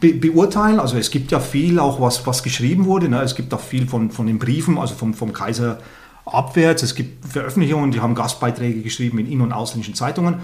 [0.00, 0.80] be beurteilen.
[0.80, 3.08] Also es gibt ja viel auch, was, was geschrieben wurde.
[3.08, 3.22] Ne?
[3.22, 5.78] Es gibt auch viel von, von den Briefen, also vom, vom Kaiser
[6.24, 6.82] abwärts.
[6.82, 10.36] Es gibt Veröffentlichungen, die haben Gastbeiträge geschrieben in in- und ausländischen Zeitungen.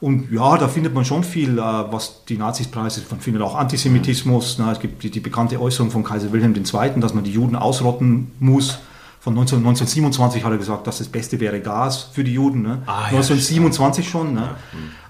[0.00, 3.02] Und ja, da findet man schon viel, äh, was die Nazis preisen.
[3.10, 4.58] Man findet auch Antisemitismus.
[4.58, 8.30] Es gibt die, die, bekannte Äußerung von Kaiser Wilhelm II., dass man die Juden ausrotten
[8.38, 8.78] muss.
[9.20, 12.62] Von 19, 1927 hat er gesagt, dass das Beste wäre Gas für die Juden.
[12.62, 12.82] Ne?
[12.86, 14.34] Ah, 1927 ja, schon.
[14.34, 14.50] Ne?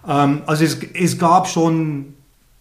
[0.07, 0.27] Ja.
[0.27, 0.43] Mhm.
[0.47, 2.15] also es, es, gab schon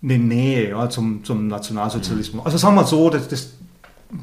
[0.03, 2.41] eine Nähe ja, zum, zum Nationalsozialismus.
[2.41, 2.45] Mhm.
[2.45, 3.53] Also sagen wir so, das, das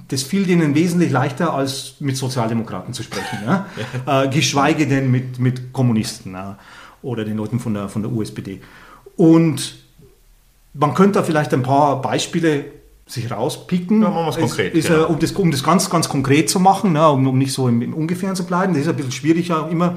[0.09, 3.39] das fiel denen wesentlich leichter, als mit Sozialdemokraten zu sprechen.
[3.45, 3.67] Ja?
[4.25, 6.59] äh, geschweige denn mit, mit Kommunisten ja?
[7.03, 8.61] oder den Leuten von der, von der USPD.
[9.17, 9.77] Und
[10.73, 12.65] man könnte da vielleicht ein paar Beispiele
[13.07, 14.03] sich rauspicken.
[14.03, 14.75] Ja, machen wir es konkret.
[14.75, 15.05] Ist, ja.
[15.05, 17.95] um, das, um das ganz, ganz konkret zu machen, um, um nicht so im, im
[17.95, 18.73] Ungefähren zu bleiben.
[18.73, 19.97] Das ist ein bisschen schwieriger immer.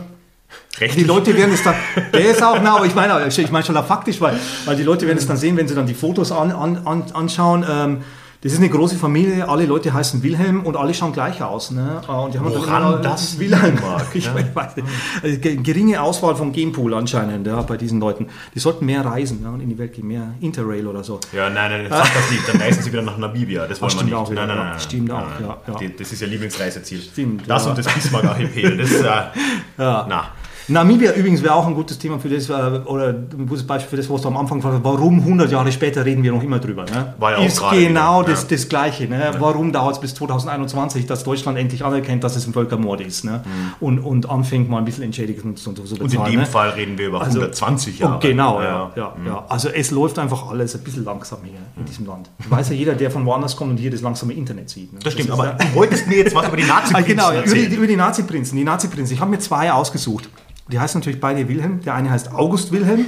[0.79, 1.03] Rechtlich.
[1.03, 1.75] Die Leute werden es dann,
[2.13, 5.07] der ist auch, na, aber ich meine, ich meine schon faktisch, weil, weil die Leute
[5.07, 7.65] werden es dann sehen, wenn sie dann die Fotos an, an, anschauen.
[7.69, 7.97] Ähm,
[8.41, 11.71] das ist eine große Familie, alle Leute heißen Wilhelm und alle schauen gleich aus.
[11.71, 12.01] Ne?
[12.07, 14.05] Und die haben Woran das Wilhelm mag?
[14.13, 14.35] Ich ja.
[14.35, 14.87] weiß nicht.
[15.23, 18.27] Also, geringe Auswahl vom Genpool anscheinend ja, bei diesen Leuten.
[18.53, 21.19] Die sollten mehr reisen ja, und in die Welt gehen, mehr Interrail oder so.
[21.33, 22.47] Ja, nein, nein, sag das nicht.
[22.47, 23.65] Dann reisen sie wieder nach Namibia.
[23.65, 24.13] Das wollen Ach, wir nicht.
[24.13, 27.01] Auch, nein, nein, nein, nein, Stimmt auch, ja, Das ist ihr Lieblingsreiseziel.
[27.01, 27.49] Stimmt.
[27.49, 28.77] Das und das Bismarck-Archipel.
[28.77, 29.03] Das, äh,
[29.79, 30.05] ja.
[30.07, 30.27] na.
[30.69, 33.97] Namibia übrigens wäre auch ein gutes Thema für das, äh, oder ein gutes Beispiel für
[33.97, 34.83] das, was du am Anfang gefragt hast.
[34.83, 36.83] Warum 100 Jahre später reden wir noch immer drüber?
[36.83, 37.13] Ne?
[37.17, 38.47] War ja auch Ist genau wieder, das, ja.
[38.49, 39.07] das Gleiche.
[39.07, 39.19] Ne?
[39.19, 39.39] Ja.
[39.39, 43.23] Warum dauert es bis 2021, dass Deutschland endlich anerkennt, dass es ein Völkermord ist?
[43.23, 43.43] Ne?
[43.45, 43.73] Mhm.
[43.79, 46.01] Und, und anfängt mal ein bisschen Entschädigungen zu bezahlen.
[46.01, 46.45] Und in dem ne?
[46.45, 48.19] Fall reden wir über also, 120 Jahre.
[48.19, 48.91] Genau, ja.
[48.95, 49.25] ja, mhm.
[49.25, 52.29] ja, Also es läuft einfach alles ein bisschen langsam hier in diesem Land.
[52.49, 54.91] Weiß ja jeder, der von woanders kommt und hier das langsame Internet sieht.
[54.91, 54.99] Ne?
[54.99, 57.75] Das, das stimmt, aber du wolltest mir jetzt was über die Nazi-Prinzen Genau, über die,
[57.75, 58.57] über die Nazi-Prinzen.
[58.57, 59.13] Die Nazi-Prinzen.
[59.13, 60.27] Ich habe mir zwei ausgesucht.
[60.71, 61.81] Die heißen natürlich beide Wilhelm.
[61.81, 63.05] Der eine heißt August Wilhelm,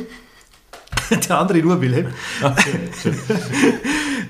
[1.29, 2.07] der andere nur Wilhelm.
[2.41, 2.89] Okay,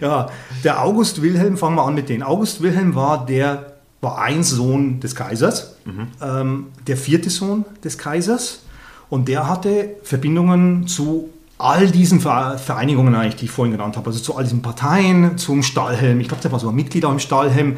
[0.01, 0.29] ja,
[0.63, 2.23] der August Wilhelm, fangen wir an mit denen.
[2.23, 6.07] August Wilhelm war der war ein Sohn des Kaisers, mhm.
[6.21, 8.61] ähm, der vierte Sohn des Kaisers.
[9.09, 14.07] Und der hatte Verbindungen zu all diesen Vereinigungen eigentlich, die ich vorhin genannt habe.
[14.07, 16.21] Also zu all diesen Parteien, zum Stahlhelm.
[16.21, 17.77] Ich glaube, der war sogar Mitglied im Stahlhelm.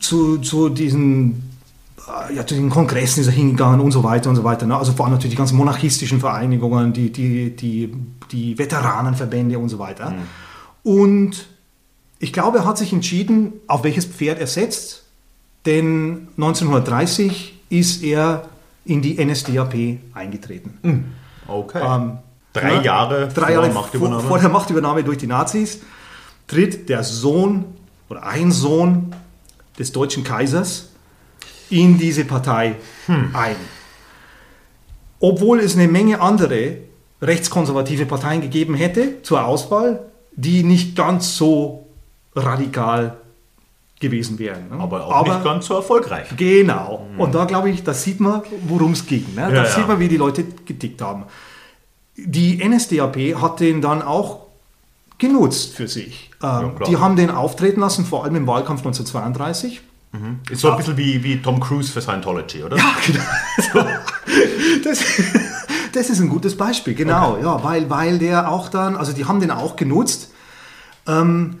[0.00, 1.47] Zu, zu diesen
[2.34, 4.66] ja, zu den Kongressen ist er hingegangen und so weiter und so weiter.
[4.66, 4.76] Ne?
[4.76, 7.94] Also vor allem natürlich die ganzen monarchistischen Vereinigungen, die, die, die,
[8.30, 10.10] die Veteranenverbände und so weiter.
[10.10, 10.26] Mhm.
[10.82, 11.46] Und
[12.18, 15.04] ich glaube, er hat sich entschieden, auf welches Pferd er setzt,
[15.66, 18.48] denn 1930 ist er
[18.84, 20.78] in die NSDAP eingetreten.
[20.82, 21.04] Mhm.
[21.46, 21.82] Okay.
[21.84, 22.18] Ähm,
[22.52, 25.80] drei ja, Jahre, drei Jahre vor, vor, vor der Machtübernahme durch die Nazis
[26.46, 27.66] tritt der Sohn
[28.08, 29.14] oder ein Sohn
[29.78, 30.88] des deutschen Kaisers
[31.70, 33.30] in diese Partei hm.
[33.34, 33.56] ein.
[35.20, 36.78] Obwohl es eine Menge andere
[37.20, 40.00] rechtskonservative Parteien gegeben hätte zur Auswahl,
[40.32, 41.86] die nicht ganz so
[42.34, 43.16] radikal
[44.00, 44.68] gewesen wären.
[44.68, 44.76] Ne?
[44.78, 46.28] Aber auch Aber, nicht ganz so erfolgreich.
[46.36, 47.06] Genau.
[47.12, 47.20] Mhm.
[47.20, 49.26] Und da glaube ich, da sieht man, worum es ging.
[49.34, 49.48] Ne?
[49.50, 51.24] Da ja, sieht man, wie die Leute getickt haben.
[52.16, 54.46] Die NSDAP hat den dann auch
[55.18, 56.30] genutzt für sich.
[56.42, 59.80] Ähm, ja, die haben den auftreten lassen, vor allem im Wahlkampf 1932.
[60.12, 60.40] Mhm.
[60.50, 62.76] Ist so ein bisschen wie, wie Tom Cruise für Scientology, oder?
[62.76, 63.86] Ja, genau.
[64.84, 65.00] das,
[65.92, 67.32] das ist ein gutes Beispiel, genau.
[67.32, 67.42] Okay.
[67.42, 70.32] Ja, weil, weil der auch dann, also die haben den auch genutzt.
[71.06, 71.58] Ähm,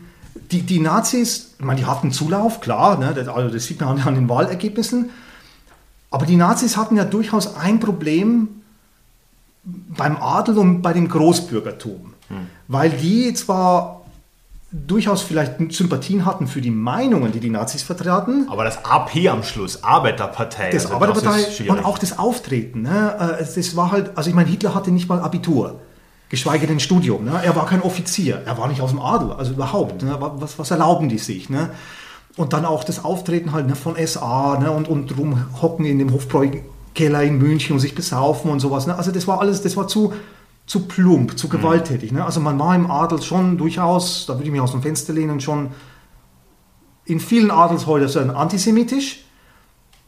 [0.50, 4.00] die, die Nazis, ich meine, die hatten Zulauf, klar, ne, das, also das sieht man
[4.00, 5.10] an den Wahlergebnissen.
[6.10, 8.48] Aber die Nazis hatten ja durchaus ein Problem
[9.64, 12.14] beim Adel und bei dem Großbürgertum.
[12.28, 12.36] Hm.
[12.66, 13.97] Weil die zwar
[14.70, 18.46] durchaus vielleicht Sympathien hatten für die Meinungen, die die Nazis vertraten.
[18.50, 20.70] Aber das AP am Schluss, Arbeiterpartei.
[20.70, 22.82] Das also Arbeiterpartei das und auch das Auftreten.
[22.82, 23.38] Ne?
[23.40, 25.80] Äh, das war halt, also ich meine, Hitler hatte nicht mal Abitur,
[26.28, 27.24] geschweige denn Studium.
[27.24, 27.40] Ne?
[27.42, 30.02] Er war kein Offizier, er war nicht aus dem Adel, also überhaupt.
[30.02, 30.16] Ne?
[30.18, 31.48] Was, was erlauben die sich?
[31.48, 31.70] Ne?
[32.36, 34.70] Und dann auch das Auftreten halt ne, von SA ne?
[34.70, 38.86] und, und rumhocken in dem Hofbräukeller in München und sich besaufen und sowas.
[38.86, 38.94] Ne?
[38.94, 40.12] Also das war alles, das war zu
[40.68, 41.52] zu plump, zu mhm.
[41.52, 42.12] gewalttätig.
[42.12, 42.24] Ne?
[42.24, 45.40] Also man war im Adel schon durchaus, da würde ich mich aus dem Fenster lehnen,
[45.40, 45.70] schon
[47.06, 49.24] in vielen Adelshäusern antisemitisch,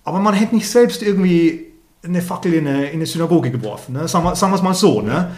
[0.05, 1.67] aber man hätte nicht selbst irgendwie
[2.03, 3.95] eine Fackel in eine, in eine Synagoge geworfen.
[3.95, 4.07] Ne?
[4.07, 5.01] Sagen, wir, sagen wir es mal so.
[5.01, 5.31] Ne?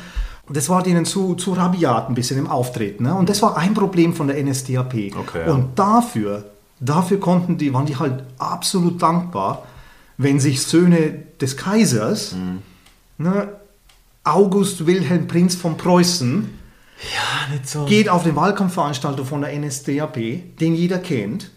[0.46, 3.04] Und das war denen zu, zu rabiat ein bisschen im Auftreten.
[3.04, 3.14] Ne?
[3.14, 5.12] Und das war ein Problem von der NSDAP.
[5.16, 5.52] Okay, ja.
[5.52, 6.50] Und dafür,
[6.80, 9.62] dafür konnten die, waren die halt absolut dankbar,
[10.18, 12.62] wenn sich Söhne des Kaisers mhm.
[13.18, 13.48] ne,
[14.24, 16.48] August Wilhelm Prinz von Preußen
[17.14, 17.84] ja, so.
[17.84, 21.50] geht auf eine Wahlkampfveranstaltung von der NSDAP, den jeder kennt.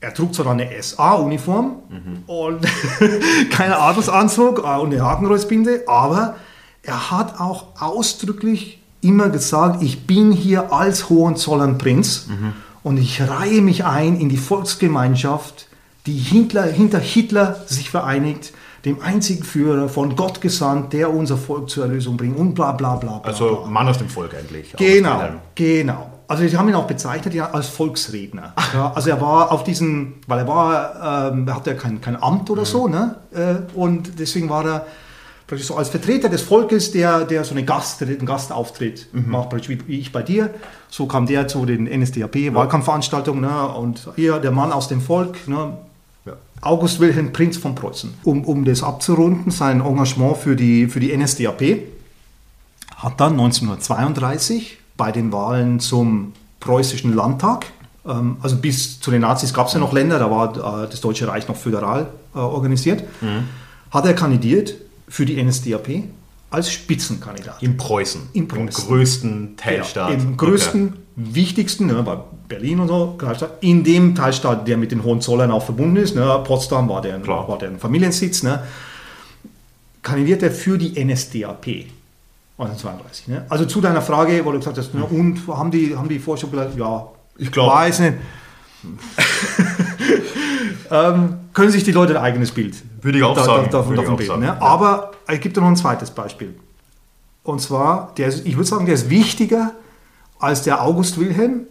[0.00, 2.22] Er trug zwar eine SA-Uniform mhm.
[2.26, 2.66] und
[3.50, 6.36] keinen Adelsanzug und eine Hakenreusbinde, aber
[6.82, 12.52] er hat auch ausdrücklich immer gesagt, ich bin hier als Hohenzollernprinz mhm.
[12.82, 15.68] und ich reihe mich ein in die Volksgemeinschaft,
[16.06, 18.52] die Hitler, hinter Hitler sich vereinigt
[18.86, 22.94] dem einzigen Führer, von Gott gesandt, der unser Volk zur Erlösung bringt und bla bla
[22.94, 23.18] bla.
[23.18, 24.72] bla also Mann aus dem Volk eigentlich.
[24.76, 25.24] Genau,
[25.56, 26.12] genau.
[26.28, 28.54] Also sie haben ihn auch bezeichnet ja als Volksredner.
[28.74, 32.20] Ja, also er war auf diesen, weil er war, ähm, er hatte ja kein, kein
[32.20, 32.66] Amt oder mhm.
[32.66, 33.16] so, ne?
[33.32, 34.86] Äh, und deswegen war er
[35.46, 39.30] praktisch so als Vertreter des Volkes, der, der so eine Gast, einen Gastauftritt mhm.
[39.30, 40.50] macht, praktisch wie, wie, ich bei dir.
[40.88, 43.68] So kam der zu den NSDAP-Wahlkampfveranstaltungen ne?
[43.68, 45.76] und hier der Mann aus dem Volk, ne?
[46.60, 48.14] August Wilhelm Prinz von Preußen.
[48.24, 51.78] Um, um das abzurunden, sein Engagement für die, für die NSDAP
[52.96, 57.66] hat dann 1932 bei den Wahlen zum preußischen Landtag,
[58.06, 61.00] ähm, also bis zu den Nazis gab es ja noch Länder, da war äh, das
[61.00, 63.44] Deutsche Reich noch föderal äh, organisiert, mhm.
[63.90, 64.74] hat er kandidiert
[65.08, 66.04] für die NSDAP
[66.50, 67.62] als Spitzenkandidat.
[67.62, 68.28] In Preußen.
[68.32, 68.66] In Preußen.
[68.66, 70.10] Im größten Teilstaat.
[70.10, 70.98] Ja, Im größten, okay.
[71.16, 72.18] wichtigsten, ne, bei
[72.48, 73.18] Berlin und so,
[73.60, 76.14] in dem Teilstaat, der mit den Hohenzollern auch verbunden ist.
[76.14, 78.42] Ne, Potsdam war der, war der Familiensitz.
[78.42, 78.62] Ne,
[80.02, 81.86] kandidiert er für die NSDAP.
[82.58, 83.28] 1932.
[83.28, 83.44] Ne?
[83.50, 86.46] Also zu deiner Frage, wo du gesagt hast, ne, und haben die, haben die Forscher
[86.48, 87.74] gesagt, ja, ich glaube.
[87.74, 88.14] Weiß nicht.
[90.90, 93.68] ähm, können sich die Leute ein eigenes Bild Würde ich auch da, sagen.
[93.70, 94.60] Da, davon, davon bilden, ne?
[94.60, 96.54] Aber es gibt noch ein zweites Beispiel.
[97.42, 99.72] Und zwar, der ist, ich würde sagen, der ist wichtiger
[100.38, 101.66] als der August Wilhelm,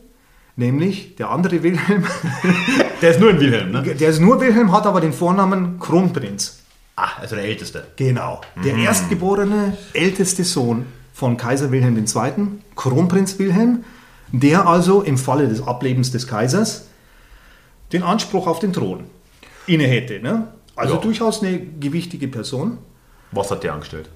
[0.55, 2.05] nämlich der andere Wilhelm.
[3.01, 3.81] der ist nur ein Wilhelm, ne?
[3.81, 6.59] Der ist nur Wilhelm, hat aber den Vornamen Kronprinz.
[6.95, 7.87] Ah, also der Älteste.
[7.97, 8.41] Genau.
[8.63, 8.83] Der mhm.
[8.83, 13.83] erstgeborene, älteste Sohn von Kaiser Wilhelm II., Kronprinz Wilhelm,
[14.31, 16.87] der also im Falle des Ablebens des Kaisers
[17.91, 19.05] den Anspruch auf den Thron
[19.67, 20.19] inne hätte.
[20.19, 20.47] Ne?
[20.75, 21.01] Also ja.
[21.01, 22.77] durchaus eine gewichtige Person.
[23.31, 24.09] Was hat der angestellt?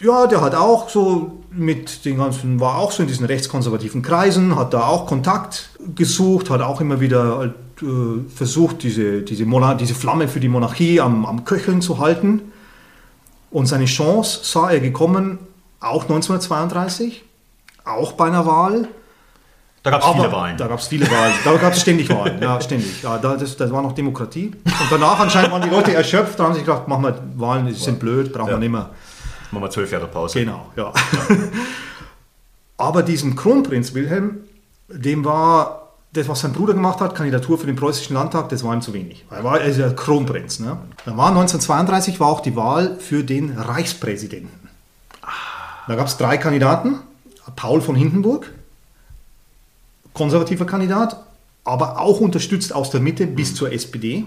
[0.00, 4.56] Ja, der hat auch so mit den ganzen, war auch so in diesen rechtskonservativen Kreisen,
[4.56, 9.46] hat da auch Kontakt gesucht, hat auch immer wieder halt, äh, versucht, diese, diese,
[9.76, 12.52] diese Flamme für die Monarchie am, am Köcheln zu halten.
[13.50, 15.38] Und seine Chance sah er gekommen,
[15.78, 17.24] auch 1932,
[17.84, 18.88] auch bei einer Wahl
[19.82, 20.56] Da gab es viele Wahlen.
[20.56, 21.34] Da gab es viele Wahlen.
[21.44, 22.40] Da gab es ständig Wahlen.
[22.40, 23.02] Ja, ständig.
[23.02, 24.52] Ja, da, das, das war noch Demokratie.
[24.64, 26.38] Und danach anscheinend waren die Leute erschöpft.
[26.38, 28.54] Da haben sie gedacht, machen wir Wahlen, die sind blöd, brauchen Ja.
[28.54, 28.90] wir nicht mehr.
[29.50, 30.38] Machen wir zwölf Jahre Pause.
[30.40, 30.92] Genau, ja.
[32.78, 34.38] Aber diesem Kronprinz Wilhelm,
[34.88, 38.74] dem war das, was sein Bruder gemacht hat, Kandidatur für den preußischen Landtag, das war
[38.74, 39.24] ihm zu wenig.
[39.30, 40.58] Er war er ist ja Kronprinz.
[40.60, 40.76] Ne?
[41.04, 44.68] Dann war 1932 war auch die Wahl für den Reichspräsidenten.
[45.88, 46.98] Da gab es drei Kandidaten.
[47.56, 48.50] Paul von Hindenburg,
[50.14, 51.16] konservativer Kandidat,
[51.64, 54.24] aber auch unterstützt aus der Mitte bis zur SPD.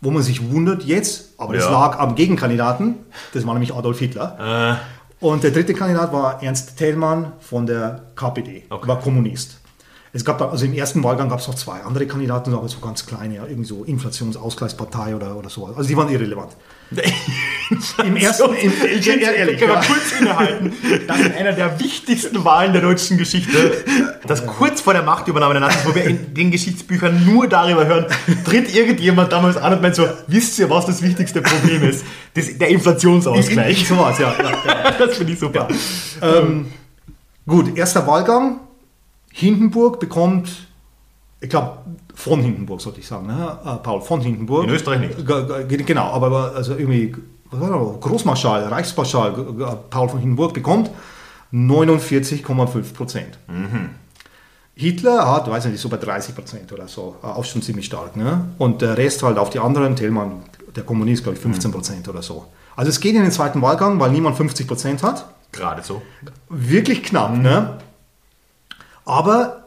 [0.00, 1.70] Wo man sich wundert jetzt, aber das Ja.
[1.70, 2.96] lag am Gegenkandidaten,
[3.32, 4.78] das war nämlich Adolf Hitler.
[5.20, 8.86] Und der dritte Kandidat war Ernst Thälmann von der KPD, Okay.
[8.88, 9.58] war Kommunist.
[10.12, 12.78] Es gab da, also im ersten Wahlgang gab es noch zwei andere Kandidaten, aber so
[12.80, 15.66] ganz kleine, ja, irgendwie so Inflationsausgleichspartei oder, oder so.
[15.66, 16.52] Also die waren irrelevant.
[18.04, 19.86] Im ersten, im, Ich ja, ehrlich, kann mal ja.
[19.86, 20.72] kurz innehalten.
[21.06, 23.84] Das ist einer der wichtigsten Wahlen der deutschen Geschichte.
[24.26, 28.06] Das kurz vor der Machtübernahme der Nazis, wo wir in den Geschichtsbüchern nur darüber hören,
[28.44, 32.04] tritt irgendjemand damals an und meint so, wisst ihr, was das wichtigste Problem ist?
[32.34, 33.88] Das, der Inflationsausgleich.
[33.88, 34.34] So was, ja.
[34.98, 35.68] Das finde ich super.
[37.46, 38.60] Gut, erster Wahlgang.
[39.32, 40.68] Hindenburg bekommt,
[41.44, 41.76] ich glaube,
[42.14, 43.58] von Hindenburg sollte ich sagen, ne?
[43.64, 44.64] Äh, Paul von Hindenburg.
[44.64, 45.86] In Österreich nicht.
[45.86, 47.14] Genau, aber also irgendwie?
[47.50, 49.32] Großmarschall, Reichsmarschall
[49.90, 50.90] Paul von Hindenburg bekommt
[51.52, 53.38] 49,5 Prozent.
[54.74, 58.16] Hitler hat, weiß nicht, so bei 30 Prozent oder so, äh, auch schon ziemlich stark.
[58.16, 58.46] Ne?
[58.58, 60.42] Und der Rest halt auf die anderen, Thälmann,
[60.74, 62.46] der Kommunist, glaube ich, 15 Prozent oder so.
[62.74, 66.02] Also es geht in den zweiten Wahlgang, weil niemand 50 Prozent hat Gerade so.
[66.48, 67.78] wirklich knapp, ne?
[69.04, 69.63] Aber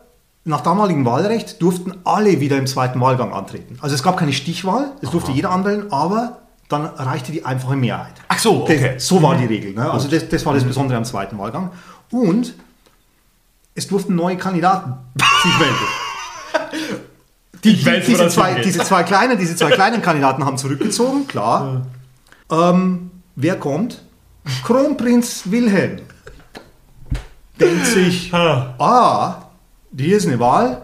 [0.48, 3.78] nach damaligem Wahlrecht durften alle wieder im zweiten Wahlgang antreten.
[3.82, 6.39] Also es gab keine Stichwahl, es durfte jeder anwählen, aber
[6.70, 8.14] dann reichte die einfache Mehrheit.
[8.30, 8.93] Ach so, okay.
[8.93, 9.74] Das, so war die Regel.
[9.74, 9.89] Ne?
[9.91, 11.72] Also das, das war das Besondere am zweiten Wahlgang.
[12.12, 12.56] Und
[13.76, 14.93] es durften neue Kandidaten
[15.43, 16.95] sich melden.
[17.64, 21.86] Die, Ich weiß, diese, zwei, diese, zwei kleinen, diese zwei kleinen Kandidaten haben zurückgezogen, klar.
[22.50, 24.02] Ähm, wer kommt?
[24.64, 26.00] Kronprinz Wilhelm.
[27.60, 29.47] Denkt sich, ah,
[29.96, 30.82] hier ist eine Wahl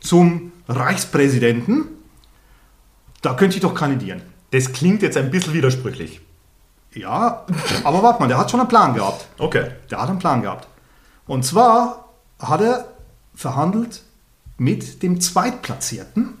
[0.00, 1.86] zum Reichspräsidenten.
[3.22, 4.22] Da könnte ich doch kandidieren.
[4.50, 6.20] Das klingt jetzt ein bisschen widersprüchlich.
[6.92, 7.44] Ja,
[7.82, 9.26] aber warte mal, der hat schon einen Plan gehabt.
[9.38, 9.70] Okay.
[9.90, 10.68] Der hat einen Plan gehabt.
[11.26, 12.88] Und zwar hat er
[13.34, 14.02] verhandelt
[14.58, 16.34] mit dem Zweitplatzierten.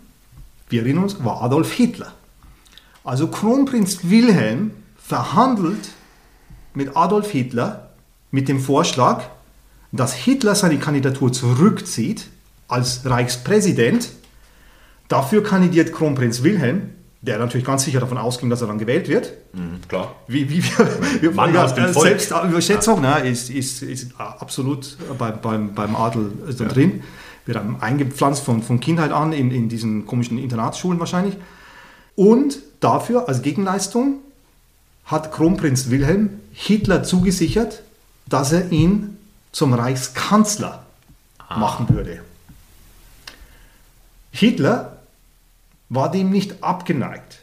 [0.68, 2.12] Wir erinnern uns, war Adolf Hitler.
[3.02, 5.90] Also Kronprinz Wilhelm verhandelt
[6.72, 7.90] mit Adolf Hitler
[8.30, 9.24] mit dem Vorschlag,
[9.96, 12.26] dass Hitler seine Kandidatur zurückzieht
[12.66, 14.08] als Reichspräsident.
[15.06, 16.90] Dafür kandidiert Kronprinz Wilhelm,
[17.22, 19.32] der natürlich ganz sicher davon ausging, dass er dann gewählt wird.
[19.88, 20.16] Klar.
[20.26, 20.88] Wie, wie wir,
[21.20, 22.20] wir Mann ja, aus dem äh, Volk.
[22.20, 27.04] Selbstüberschätzung ne, ist, ist, ist absolut beim, beim, beim Adel so drin.
[27.46, 31.36] Wird einem eingepflanzt von, von Kindheit an in, in diesen komischen Internatsschulen wahrscheinlich.
[32.16, 34.16] Und dafür als Gegenleistung
[35.04, 37.82] hat Kronprinz Wilhelm Hitler zugesichert,
[38.26, 39.13] dass er ihn
[39.54, 40.82] zum Reichskanzler
[41.48, 42.20] machen würde.
[44.32, 44.96] Hitler
[45.88, 47.38] war dem nicht abgeneigt.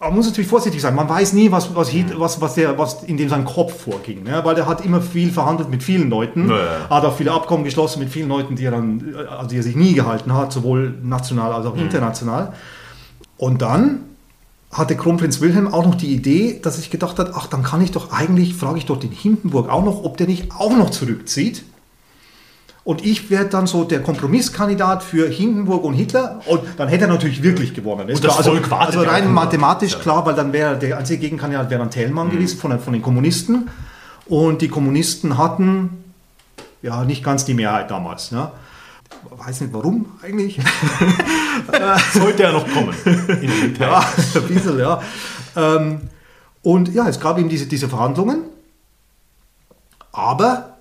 [0.00, 0.94] Man muss natürlich vorsichtig sein.
[0.94, 4.24] Man weiß nie, was, was, was, was, der, was in dem sein Kopf vorging.
[4.24, 4.40] Ne?
[4.44, 6.50] Weil der hat immer viel verhandelt mit vielen Leuten.
[6.50, 6.88] Ja.
[6.90, 9.76] Hat auch viele Abkommen geschlossen mit vielen Leuten, die er, dann, also die er sich
[9.76, 12.52] nie gehalten hat, sowohl national als auch international.
[13.36, 14.00] Und dann
[14.70, 17.90] hatte Kronprinz Wilhelm auch noch die Idee, dass ich gedacht hat, ach, dann kann ich
[17.90, 21.64] doch eigentlich, frage ich doch den Hindenburg auch noch, ob der nicht auch noch zurückzieht.
[22.84, 26.40] Und ich werde dann so der Kompromisskandidat für Hindenburg und Hitler.
[26.46, 28.08] Und dann hätte er natürlich wirklich gewonnen.
[28.08, 28.36] Das klar.
[28.38, 29.98] also, also rein mathematisch Ja.
[29.98, 32.32] klar, weil dann wäre der einzige Gegenkandidat wäre dann Thälmann Mhm.
[32.32, 33.68] gewesen von, den- von den Kommunisten.
[34.26, 36.02] Und die Kommunisten hatten
[36.82, 38.32] ja nicht ganz die Mehrheit damals.
[38.32, 38.50] Ne?
[39.30, 40.58] Weiß nicht warum eigentlich.
[42.14, 42.94] Sollte ja noch kommen.
[43.78, 43.98] Ja,
[44.34, 45.00] ein bisschen, ja.
[45.56, 46.00] Ähm,
[46.62, 48.44] und ja, es gab eben diese, diese Verhandlungen,
[50.12, 50.76] aber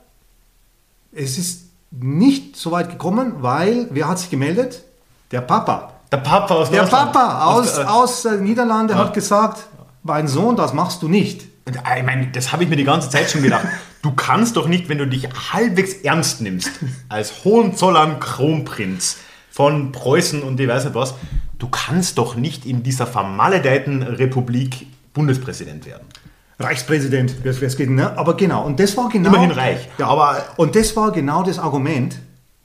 [1.11, 4.83] es ist nicht so weit gekommen, weil, wer hat sich gemeldet?
[5.31, 5.93] Der Papa.
[6.11, 6.83] Der Papa aus Der.
[6.83, 9.67] Papa aus, der- aus äh, Niederlande hat gesagt,
[10.03, 11.45] mein Sohn, das machst du nicht.
[11.69, 13.65] Ich meine, das habe ich mir die ganze Zeit schon gedacht.
[14.03, 16.69] Du kannst doch nicht, wenn du dich halbwegs ernst nimmst,
[17.09, 19.17] als Hohenzollern Kronprinz
[19.49, 21.15] von Preußen und ich weiß nicht was,
[21.57, 26.05] du kannst doch nicht in dieser vermaledeiten Republik Bundespräsident werden.
[26.59, 28.17] Reichspräsident, wer es geht, ne?
[28.17, 29.29] Aber genau, und das war genau.
[29.29, 29.89] Immerhin reich.
[29.97, 32.17] Ja, Aber- Und das war genau das Argument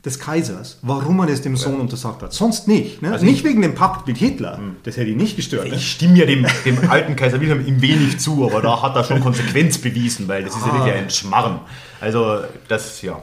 [0.05, 2.33] des Kaisers, warum er das dem Sohn untersagt hat.
[2.33, 3.03] Sonst nicht.
[3.03, 3.13] Ne?
[3.13, 4.59] Also nicht ich- wegen dem Pakt mit Hitler.
[4.83, 5.69] Das hätte ihn nicht gestört.
[5.69, 5.77] Ne?
[5.77, 9.05] Ich stimme ja dem, dem alten Kaiser Wilhelm im wenig zu, aber da hat er
[9.05, 11.61] schon Konsequenz bewiesen, weil das ist ja wirklich ein Schmarrn.
[12.01, 13.23] Also, das, ja.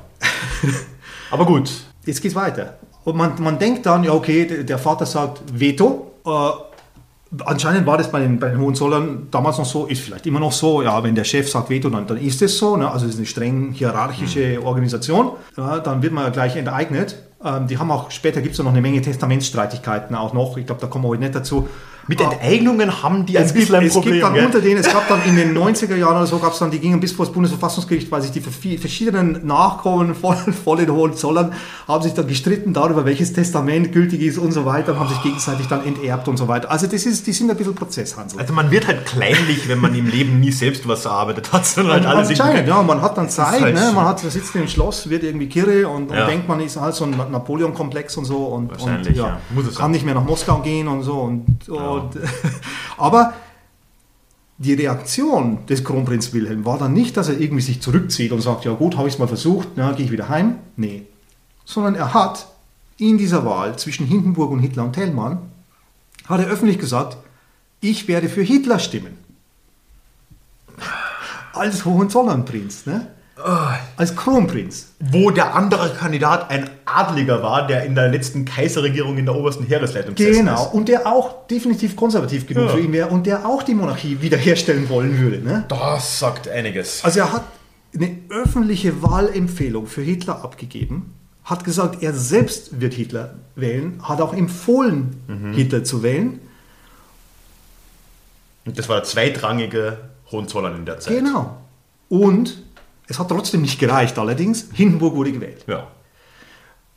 [1.32, 1.70] Aber gut,
[2.06, 2.78] jetzt geht's weiter.
[3.04, 6.14] Und man, man denkt dann, ja okay, der Vater sagt Veto.
[6.26, 6.30] Äh,
[7.46, 10.52] Anscheinend war das bei den, bei den Hohenzollern damals noch so, ist vielleicht immer noch
[10.52, 12.90] so, ja, wenn der Chef sagt Veto, dann, dann ist es so, ne?
[12.90, 17.29] also es ist eine streng hierarchische Organisation, ja, dann wird man ja gleich enteignet.
[17.44, 20.82] Ähm, die haben auch, später gibt es noch eine Menge Testamentsstreitigkeiten auch noch, ich glaube,
[20.82, 21.70] da kommen wir heute nicht dazu.
[22.08, 24.14] Mit Enteignungen haben die ein Es gibt, bisschen ein es Problem.
[24.14, 24.46] gibt dann gell?
[24.48, 26.80] unter denen, es gab dann in den 90er Jahren oder so, gab es dann, die
[26.80, 30.36] gingen bis vor das Bundesverfassungsgericht, weil sich die verschiedenen Nachkommen von,
[30.66, 31.54] von den Hohenzollern
[31.88, 35.22] haben sich dann gestritten darüber, welches Testament gültig ist und so weiter, und haben sich
[35.22, 36.72] gegenseitig dann enterbt und so weiter.
[36.72, 38.40] Also das ist, die sind ein bisschen Prozesshansel.
[38.40, 41.94] Also man wird halt kleinlich, wenn man im Leben nie selbst was erarbeitet hat, sondern
[41.98, 43.92] halt alles Anscheinend, ja, man hat dann Zeit, halt ne?
[43.94, 46.26] man hat, sitzt im Schloss, wird irgendwie kirre und, und Ja.
[46.26, 49.40] denkt, man ist halt so ein Napoleon-Komplex und so und, und ja, ja.
[49.54, 49.92] Muss es kann sein.
[49.92, 51.20] nicht mehr nach Moskau gehen und so.
[51.20, 52.18] Und, und
[52.98, 53.34] aber
[54.58, 58.66] die Reaktion des Kronprinz Wilhelm war dann nicht, dass er irgendwie sich zurückzieht und sagt,
[58.66, 60.56] ja gut, habe ich es mal versucht, na, gehe ich wieder heim.
[60.76, 61.04] Nee.
[61.64, 62.48] Sondern er hat
[62.98, 65.40] in dieser Wahl zwischen Hindenburg und Hitler und Thälmann,
[66.26, 67.18] hat er öffentlich gesagt,
[67.80, 69.18] ich werde für Hitler stimmen.
[71.54, 73.08] Als Hohenzollernprinz, ne?
[73.96, 74.88] Als Kronprinz.
[75.00, 79.66] Wo der andere Kandidat ein Adliger war, der in der letzten Kaiserregierung in der obersten
[79.66, 80.54] Heeresleitung Genau.
[80.66, 80.74] ist.
[80.74, 82.70] Und der auch definitiv konservativ genug Ja.
[82.72, 85.40] für ihn wäre und der auch die Monarchie wiederherstellen wollen würde.
[85.40, 85.66] Ne?
[85.70, 87.04] Das sagt einiges.
[87.04, 87.44] Also er hat
[87.96, 91.14] eine öffentliche Wahlempfehlung für Hitler abgegeben,
[91.44, 95.54] hat gesagt, er selbst wird Hitler wählen, hat auch empfohlen, Mhm.
[95.54, 96.40] Hitler zu wählen.
[98.66, 99.98] Und das war der zweitrangige
[100.32, 101.18] Hohenzollern in der Zeit.
[101.18, 101.58] Genau.
[102.10, 102.62] Und
[103.10, 104.70] es hat trotzdem nicht gereicht allerdings.
[104.74, 105.66] Hindenburg wurde gewählt.
[105.68, 105.88] Ja.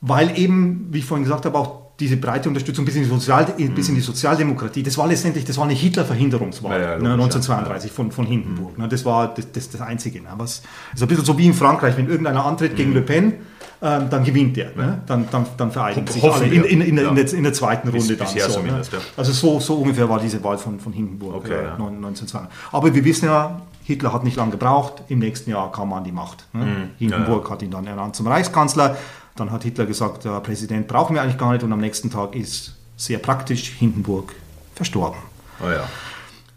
[0.01, 3.45] Weil eben, wie ich vorhin gesagt habe, auch diese breite Unterstützung bis in die, Sozial
[3.75, 7.37] bis in die Sozialdemokratie, das war letztendlich, das war eine Hitler-Verhinderungswahl Ja, ja, ne, logisch,
[7.37, 8.77] 1932 von, von Hindenburg.
[8.79, 10.21] Ne, das war das, das, das Einzige.
[10.21, 10.63] Ne, was,
[10.95, 13.35] ist ein bisschen so wie in Frankreich, wenn irgendeiner antritt gegen Le Pen,
[13.81, 14.75] ähm, dann gewinnt der.
[14.75, 17.23] Ne, dann, dann, dann vereinigen sich alle in, in, in, der- in, Ja.
[17.23, 18.27] der, in der zweiten Bis- Runde dann.
[18.27, 18.69] bisher so, ne?
[18.71, 18.99] ja.
[19.17, 21.75] Also so, so ungefähr war diese Wahl von, von Hindenburg Okay, äh, ja.
[21.75, 22.51] 1932.
[22.73, 26.05] Aber wir wissen ja, Hitler hat nicht lange gebraucht, im nächsten Jahr kam er an
[26.05, 26.47] die Macht.
[26.53, 26.65] Ne?
[26.65, 26.91] Mhm.
[26.99, 28.97] Hindenburg hat ihn dann ernannt zum Reichskanzler.
[29.35, 31.63] Dann hat Hitler gesagt, der Präsident brauchen wir eigentlich gar nicht.
[31.63, 34.35] Und am nächsten Tag ist sehr praktisch Hindenburg
[34.75, 35.19] verstorben.
[35.65, 35.85] Oh ja.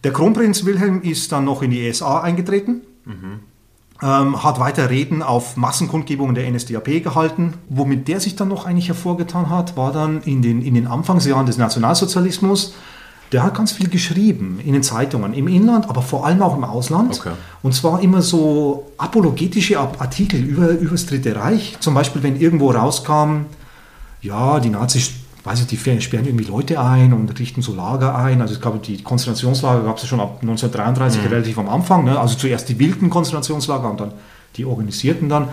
[0.03, 2.81] Der Kronprinz Wilhelm ist dann noch in die ESA eingetreten,
[4.03, 7.55] ähm, hat weiter Reden auf Massenkundgebungen der NSDAP gehalten.
[7.69, 11.47] Womit der sich dann noch eigentlich hervorgetan hat, war dann in den, in den Anfangsjahren
[11.47, 12.75] des Nationalsozialismus.
[13.35, 16.63] Der hat ganz viel geschrieben in den Zeitungen, im Inland, aber vor allem auch im
[16.63, 17.19] Ausland.
[17.19, 17.33] Okay.
[17.63, 21.75] Und zwar immer so apologetische Ap- Artikel über, über das Dritte Reich.
[21.81, 23.47] Zum Beispiel, wenn irgendwo rauskam,
[24.21, 25.11] ja, die Nazis,
[25.43, 28.39] weiß ich, die sperren irgendwie Leute ein und richten so Lager ein.
[28.41, 32.05] Also es gab die Konzentrationslager gab es ja schon ab 1933 relativ am Anfang.
[32.05, 32.17] Ne?
[32.17, 34.13] Also zuerst die wilden Konzentrationslager und dann
[34.55, 35.49] die organisierten dann.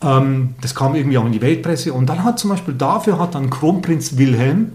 [0.00, 1.92] Ähm, das kam irgendwie auch in die Weltpresse.
[1.92, 4.72] Und dann hat zum Beispiel dafür hat dann Kronprinz Wilhelm,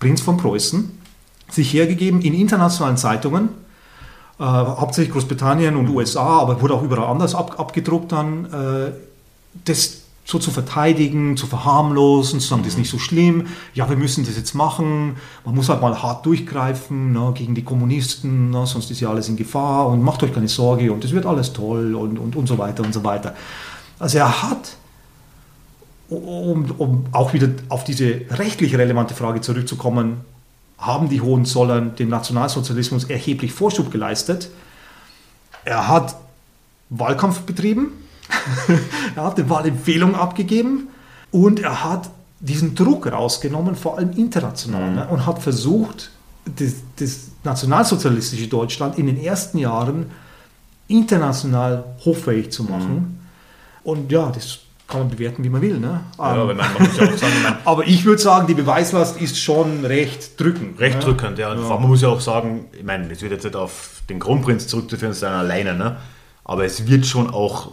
[0.00, 0.98] Prinz von Preußen,
[1.50, 3.50] sich hergegeben in internationalen Zeitungen,
[4.38, 8.92] äh, hauptsächlich Großbritannien und USA, aber wurde auch überall anders ab, abgedruckt dann, äh,
[9.64, 13.96] das so zu verteidigen, zu verharmlosen, zu sagen, das ist nicht so schlimm, ja, wir
[13.96, 18.64] müssen das jetzt machen, man muss halt mal hart durchgreifen ne, gegen die Kommunisten, ne,
[18.66, 21.52] sonst ist ja alles in Gefahr und macht euch keine Sorge und es wird alles
[21.52, 23.34] toll und, und, und so weiter und so weiter.
[23.98, 24.76] Also er hat,
[26.08, 30.18] um, um auch wieder auf diese rechtlich relevante Frage zurückzukommen,
[30.80, 34.50] haben die Hohenzollern dem Nationalsozialismus erheblich Vorschub geleistet.
[35.64, 36.16] Er hat
[36.88, 37.92] Wahlkampf betrieben,
[39.14, 40.88] er hat eine Wahlempfehlung abgegeben
[41.30, 42.10] und er hat
[42.40, 46.10] diesen Druck rausgenommen, vor allem international, ne, und hat versucht,
[46.46, 50.06] das, das nationalsozialistische Deutschland in den ersten Jahren
[50.88, 53.20] international hoffähig zu machen.
[53.84, 54.60] Und ja, das
[54.90, 55.78] kann man bewerten, wie man will.
[55.78, 56.00] Ne?
[56.18, 56.58] ja Ähm,
[56.98, 57.32] ja auch sagen,
[57.64, 60.78] aber ich würde sagen, die Beweislast ist schon recht drückend.
[60.80, 61.04] recht ne?
[61.04, 61.52] drückend, ja.
[61.52, 64.18] Und allem, man muss ja auch sagen, ich meine, das wird jetzt nicht auf den
[64.18, 65.96] Kronprinz zurückzuführen, sondern alleine, ne?
[66.44, 67.72] Aber es wird schon auch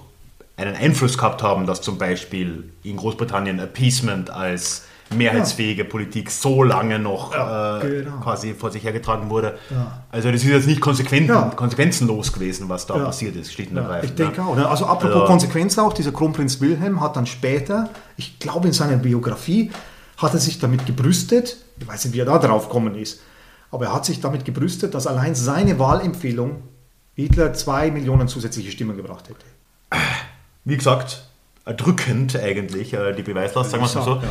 [0.56, 4.86] einen Einfluss gehabt haben, dass zum Beispiel in Großbritannien Appeasement als
[5.16, 8.18] mehrheitsfähige Politik so lange noch Ja, äh, genau.
[8.20, 9.58] quasi vor sich hergetragen wurde.
[9.70, 10.04] Ja.
[10.12, 11.44] Also das ist jetzt nicht konsequent, Ja.
[11.56, 13.06] konsequenzenlos gewesen, was da Ja.
[13.06, 14.10] passiert ist, schlicht und Ja, ergreifend.
[14.12, 14.48] ich denke ne?
[14.48, 14.56] auch.
[14.56, 14.68] Ne?
[14.68, 18.98] Also apropos Also- Konsequenz auch, dieser Kronprinz Wilhelm hat dann später, ich glaube in seiner
[18.98, 19.72] Biografie,
[20.18, 23.22] hat er sich damit gebrüstet, ich weiß nicht, wie er da drauf gekommen ist,
[23.72, 26.64] aber er hat sich damit gebrüstet, dass allein seine Wahlempfehlung
[27.16, 29.46] Hitler zwei Millionen zusätzliche Stimmen gebracht hätte.
[30.66, 31.24] Wie gesagt,
[31.66, 34.12] erdrückend eigentlich, äh, die Beweislast, sagen wir es mal so.
[34.16, 34.24] Ja.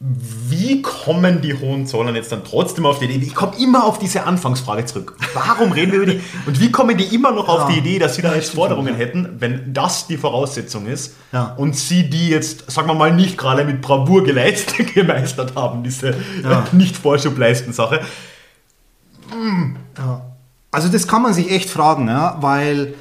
[0.00, 3.26] Wie kommen die Hohenzollern jetzt dann trotzdem auf die Idee?
[3.26, 5.16] Ich komme immer auf diese Anfangsfrage zurück.
[5.34, 6.20] Warum reden wir über die?
[6.46, 7.74] Und wie kommen die immer noch auf Ja.
[7.74, 9.04] die Idee, dass sie da jetzt Forderungen schon, ja.
[9.06, 11.54] hätten, wenn das die Voraussetzung ist Ja.
[11.56, 16.14] und sie die jetzt, sagen wir mal, nicht gerade mit Bravour geleistet, gemeistert haben, diese
[16.72, 18.00] nicht Vorschub leisten Sache.
[19.96, 20.22] Ja.
[20.70, 22.06] Also das kann man sich echt fragen,
[22.40, 22.94] weil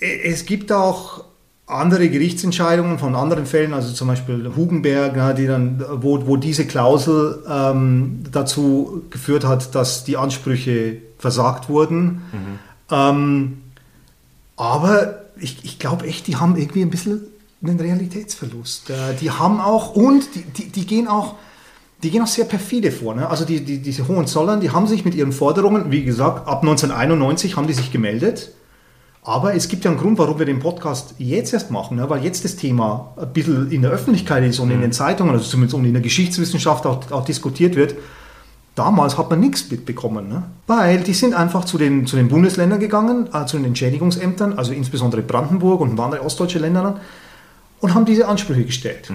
[0.00, 1.24] e- es gibt auch
[1.68, 6.66] andere Gerichtsentscheidungen von anderen Fällen, also zum Beispiel Hugenberg, ja, die dann, wo, wo diese
[6.66, 12.22] Klausel ähm, dazu geführt hat, dass die Ansprüche versagt wurden.
[12.90, 13.58] Ähm,
[14.56, 17.20] aber ich, ich glaube echt, die haben irgendwie ein bisschen
[17.62, 18.90] einen Realitätsverlust.
[18.90, 21.34] Äh, Die haben auch, und die, die, die gehen auch,
[22.02, 23.14] die gehen auch sehr perfide vor.
[23.14, 23.28] Ne?
[23.28, 27.56] Also die, die, diese Hohenzollern, die haben sich mit ihren Forderungen, wie gesagt, ab 1991
[27.56, 28.52] haben die sich gemeldet.
[29.28, 32.08] Aber es gibt ja einen Grund, warum wir den Podcast jetzt erst machen, ne?
[32.08, 35.44] weil jetzt das Thema ein bisschen in der Öffentlichkeit ist und in den Zeitungen, also
[35.44, 37.94] zumindest und in der Geschichtswissenschaft auch, auch diskutiert wird.
[38.74, 40.44] Damals hat man nichts mitbekommen, ne?
[40.66, 44.72] weil die sind einfach zu den, zu den Bundesländern gegangen, äh, zu den Entschädigungsämtern, also
[44.72, 47.00] insbesondere Brandenburg und andere ostdeutsche Länder, dann,
[47.80, 49.10] und haben diese Ansprüche gestellt.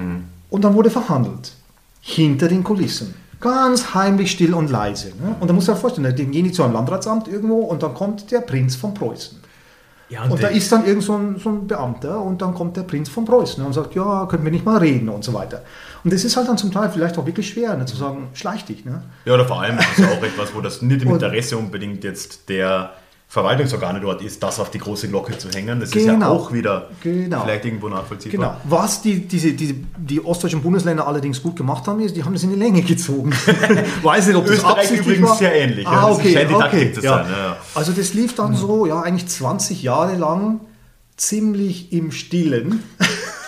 [0.51, 1.53] Und dann wurde verhandelt.
[2.01, 3.15] Hinter den Kulissen.
[3.39, 5.07] Ganz heimlich, still und leise.
[5.07, 5.35] Ne?
[5.39, 7.95] Und da muss man sich vorstellen, dann gehen die zu einem Landratsamt irgendwo und dann
[7.95, 9.42] kommt der Prinz von Preußen.
[10.13, 12.83] Ja, Und da ist dann irgend so ein, so ein Beamter und dann kommt der
[12.83, 15.63] Prinz von Preußen und sagt, ja, können wir nicht mal reden und so weiter.
[16.03, 18.63] Und das ist halt dann zum Teil vielleicht auch wirklich schwer, ne, zu sagen, schleich
[18.65, 18.85] dich.
[18.85, 19.01] Ne?
[19.25, 22.03] Ja, oder vor allem ist es auch etwas, wo das nicht im Und- Interesse unbedingt
[22.03, 22.91] jetzt der
[23.33, 25.79] Verwaltungsorgane dort ist, das auf die große Glocke zu hängen.
[25.79, 26.33] Das ist ja Genau.
[26.33, 27.41] auch wieder Genau.
[27.41, 28.59] vielleicht irgendwo nachvollziehbar.
[28.61, 28.61] Genau.
[28.65, 32.43] Was die, diese, diese, die ostdeutschen Bundesländer allerdings gut gemacht haben, ist, die haben das
[32.43, 33.31] in die Länge gezogen.
[34.03, 35.35] Weiß nicht, ob das Österreich absichtlich übrigens war.
[35.37, 35.87] sehr ähnlich.
[35.87, 36.93] Ah, okay, die okay.
[36.93, 37.21] Zu ja.
[37.23, 37.57] ja, ja.
[37.73, 40.59] Also das lief dann so, ja, eigentlich 20 Jahre lang
[41.17, 42.83] ziemlich im Stillen.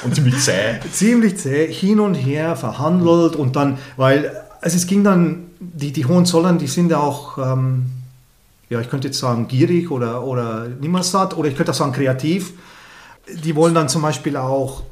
[0.04, 0.80] Und ziemlich zäh.
[0.92, 4.32] ziemlich zäh, hin und her verhandelt und dann, weil
[4.62, 7.86] also es ging dann, die, die Hohenzollern, die sind ja auch, ähm,
[8.70, 12.54] ja, ich könnte jetzt sagen gierig oder, oder nimmersatt oder ich könnte auch sagen kreativ.
[13.44, 14.84] Die wollen dann zum Beispiel auch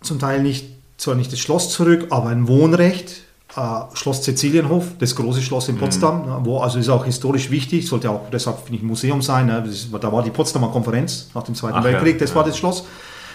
[0.00, 3.22] zum Teil nicht, zwar nicht das Schloss zurück, aber ein Wohnrecht.
[3.56, 3.60] Äh,
[3.94, 8.10] Schloss Cäcilienhof, das große Schloss in Potsdam, ne, wo also ist auch historisch wichtig, sollte
[8.10, 9.46] auch deshalb finde ich ein Museum sein.
[9.46, 12.36] Ne, ist, da war die Potsdamer Konferenz nach dem Zweiten Ach ja, Weltkrieg, das ja.
[12.36, 12.84] war das Schloss.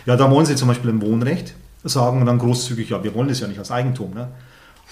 [0.05, 3.27] Ja, da wollen sie zum Beispiel ein Wohnrecht sagen und dann großzügig, ja, wir wollen
[3.27, 4.13] das ja nicht als Eigentum.
[4.13, 4.29] Ne?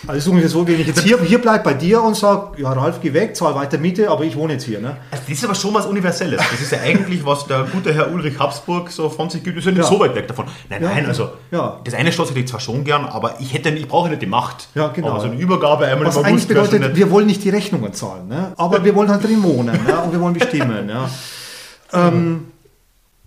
[0.07, 2.59] Also es ist ungefähr so, wenn ich jetzt hier, hier bleibe bei dir und sage,
[2.59, 4.79] ja, Ralf, geh weg, zahl weiter Miete, aber ich wohne jetzt hier.
[4.79, 4.97] Ne?
[5.11, 6.41] Also das ist aber schon was Universelles.
[6.49, 9.57] Das ist ja eigentlich, was der gute Herr Ulrich Habsburg so von sich gibt.
[9.57, 9.89] Wir sind nicht Ja.
[9.89, 10.45] so weit weg davon.
[10.69, 10.89] Nein, Ja.
[10.89, 11.79] nein, also Ja.
[11.83, 14.27] das eine Schloss hätte ich zwar schon gern, aber ich hätte, ich brauche nicht die
[14.27, 14.69] Macht.
[14.73, 15.09] Ja, genau.
[15.11, 18.27] Aber so eine Übergabe einmal Was eigentlich bedeutet, nicht- wir wollen nicht die Rechnungen zahlen,
[18.27, 18.53] ne?
[18.57, 19.99] aber wir wollen halt drin wohnen ne?
[20.03, 20.89] und wir wollen bestimmen.
[20.89, 21.07] Ja.
[21.93, 22.50] Ähm,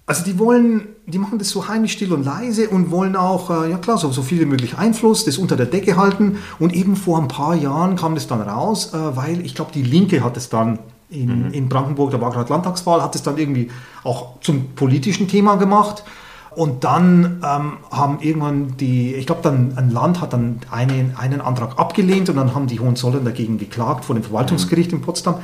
[0.07, 3.71] also die wollen, die machen das so heimlich still und leise und wollen auch, äh,
[3.71, 6.39] ja klar, so, so viel wie möglich Einfluss, das unter der Decke halten.
[6.59, 9.83] Und eben vor ein paar Jahren kam das dann raus, äh, weil ich glaube, die
[9.83, 10.79] Linke hat es dann
[11.09, 13.71] in, in Brandenburg, da war gerade Landtagswahl, hat es dann irgendwie
[14.03, 16.05] auch zum politischen Thema gemacht.
[16.51, 21.41] Und dann ähm, haben irgendwann die, ich glaube, dann ein Land hat dann einen, einen
[21.41, 25.37] Antrag abgelehnt und dann haben die Hohenzollern dagegen geklagt vor dem Verwaltungsgericht in Potsdam.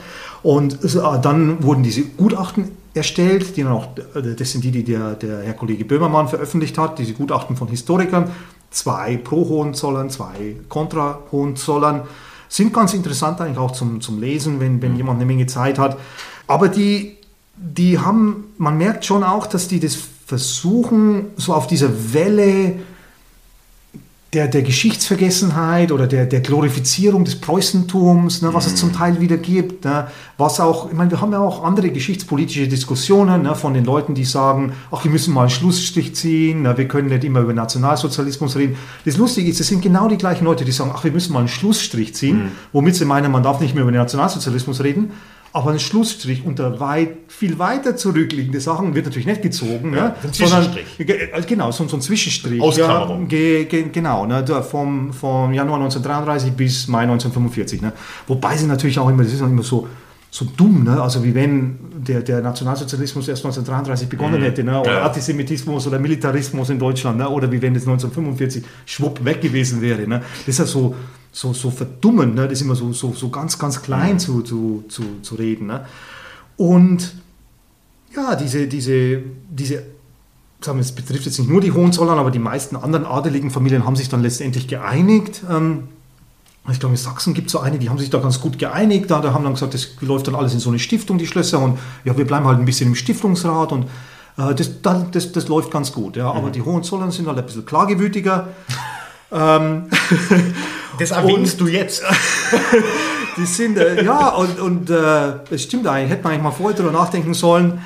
[0.43, 4.85] Und äh, dann wurden diese Gutachten erstellt, die dann auch, äh, das sind die, die
[4.85, 8.31] der, der Herr Kollege Böhmermann veröffentlicht hat, diese Gutachten von Historikern,
[8.71, 12.03] zwei pro Hohenzollern, zwei kontra Hohenzollern,
[12.49, 15.97] sind ganz interessant eigentlich auch zum, zum Lesen, wenn, wenn jemand eine Menge Zeit hat.
[16.47, 17.17] Aber die,
[17.57, 22.75] die haben, man merkt schon auch, dass die das versuchen, so auf dieser Welle
[24.33, 29.37] der, der Geschichtsvergessenheit oder der, der Glorifizierung des Preußentums, ne, was es zum Teil wieder
[29.37, 30.07] gibt, ne,
[30.39, 34.15] was auch, ich meine, wir haben ja auch andere geschichtspolitische Diskussionen ne, von den Leuten,
[34.15, 37.53] die sagen, ach, wir müssen mal einen Schlussstrich ziehen, ne, wir können nicht immer über
[37.53, 38.77] Nationalsozialismus reden.
[39.05, 41.41] Das Lustige ist, es sind genau die gleichen Leute, die sagen, ach, wir müssen mal
[41.41, 45.11] einen Schlussstrich ziehen, womit sie meinen, man darf nicht mehr über den Nationalsozialismus reden,
[45.53, 50.15] aber ein Schlussstrich unter weit, viel weiter zurückliegende Sachen wird natürlich nicht gezogen, ne?
[50.23, 51.07] ein sondern Zwischenstrich.
[51.07, 52.61] ge- äh, genau so, so ein Zwischenstrich.
[52.61, 53.23] Ausklammerung.
[53.23, 54.45] Ja, ge, ge, genau, ne?
[54.45, 57.83] da vom, vom Januar 1933 bis Mai 1945.
[57.83, 57.93] Ne?
[58.29, 59.89] Wobei sie natürlich auch immer, das ist auch immer so,
[60.31, 61.03] so dumm, ne?
[61.03, 64.81] also wie wenn der, der Nationalsozialismus erst 1933 begonnen hätte, ne?
[64.81, 65.03] oder Ja.
[65.07, 67.29] Antisemitismus oder Militarismus in Deutschland, ne?
[67.29, 70.07] oder wie wenn es 1945 schwupp weg gewesen wäre.
[70.07, 70.21] Ne?
[70.47, 70.95] Das ist ja so,
[71.33, 72.45] so, so verdummend, ne?
[72.45, 75.67] das ist immer so, so, so ganz, ganz klein zu, zu, zu, zu reden.
[75.67, 75.87] Ne?
[76.57, 77.15] Und
[78.15, 79.83] ja, diese, diese, diese
[80.61, 83.87] sagen wir, es betrifft jetzt nicht nur die Hohenzollern, aber die meisten anderen adeligen Familien
[83.87, 85.43] haben sich dann letztendlich geeinigt.
[85.49, 85.89] Ähm,
[86.71, 89.11] ich glaube, in Sachsen gibt es so eine, die haben sich da ganz gut geeinigt.
[89.11, 91.59] Da, da haben dann gesagt, das läuft dann alles in so eine Stiftung, die Schlösser.
[91.61, 93.85] Und ja, wir bleiben halt ein bisschen im Stiftungsrat und
[94.37, 96.17] äh, das, dann, das, das läuft ganz gut.
[96.17, 96.31] Ja.
[96.31, 98.49] Aber die Hohenzollern sind halt ein bisschen klagewütiger.
[99.33, 99.85] ähm,
[101.01, 102.03] das erwähnst und, du jetzt.
[103.37, 106.77] die sind, äh, ja, und, und äh, es stimmt eigentlich, hätte man eigentlich mal vorher
[106.77, 107.81] darüber nachdenken sollen,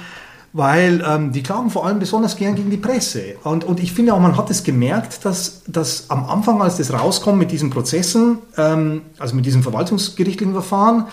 [0.52, 3.36] weil ähm, die klagen vor allem besonders gern gegen die Presse.
[3.42, 6.92] Und, und ich finde auch, man hat es gemerkt, dass, dass am Anfang, als das
[6.92, 11.06] rauskommt mit diesen Prozessen, ähm, also mit diesem verwaltungsgerichtlichen Verfahren,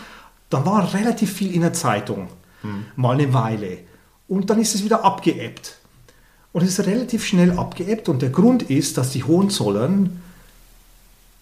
[0.49, 2.27] dann war relativ viel in der Zeitung,
[2.61, 2.85] hm.
[2.95, 3.79] mal eine Weile.
[4.27, 5.77] Und dann ist es wieder abgeebbt.
[6.53, 8.09] Und es ist relativ schnell abgeebbt.
[8.09, 10.21] Und der Grund ist, dass die Hohenzollern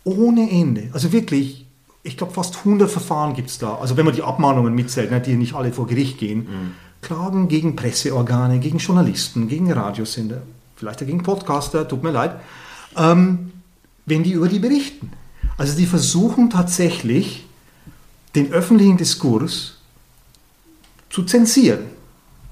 [0.03, 1.65] ohne Ende, also wirklich,
[2.03, 5.21] ich glaube fast 100 Verfahren gibt es da, also wenn man die Abmahnungen mitzählt, ne,
[5.21, 6.71] die nicht alle vor Gericht gehen, mhm.
[7.01, 10.41] klagen gegen Presseorgane, gegen Journalisten, gegen Radiosender,
[10.75, 12.39] vielleicht auch gegen Podcaster, tut mir leid,
[12.97, 13.51] ähm,
[14.05, 15.11] wenn die über die berichten.
[15.57, 17.45] Also die versuchen tatsächlich,
[18.35, 19.77] den öffentlichen Diskurs
[21.09, 21.85] zu zensieren.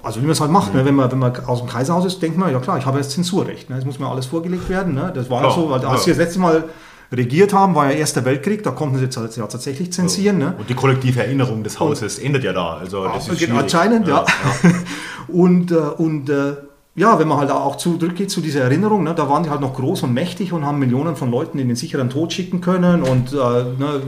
[0.04, 0.80] Also wie man es halt macht, mhm.
[0.80, 0.86] ne?
[0.86, 3.12] wenn, man, wenn man aus dem Kaiserhaus ist, denkt man, ja klar, ich habe jetzt
[3.12, 3.70] Zensurrecht.
[3.70, 3.76] Ne?
[3.76, 4.94] Jetzt muss mir alles vorgelegt werden.
[4.94, 5.12] Ne?
[5.14, 6.06] Das war klar, so, weil als ja.
[6.06, 6.70] sie das letzte Mal
[7.12, 10.38] regiert haben, war ja Erster Weltkrieg, da konnten sie jetzt ja tatsächlich zensieren.
[10.38, 10.56] Ne?
[10.58, 12.78] Und die kollektive Erinnerung des Hauses und, endet ja da.
[12.78, 14.26] Also das ist anscheinend, ja.
[14.64, 14.72] ja.
[15.28, 16.56] und äh, und äh,
[16.96, 19.76] ja, wenn man halt auch zurückgeht zu dieser Erinnerung, ne, da waren die halt noch
[19.76, 23.34] groß und mächtig und haben Millionen von Leuten in den sicheren Tod schicken können und
[23.34, 24.02] äh, ne,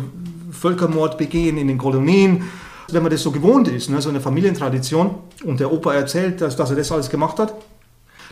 [0.52, 2.46] Völkermord begehen in den Kolonien.
[2.92, 5.12] Wenn man das so gewohnt ist, ne, so eine Familientradition,
[5.46, 7.54] und der Opa erzählt, dass, dass er das alles gemacht hat,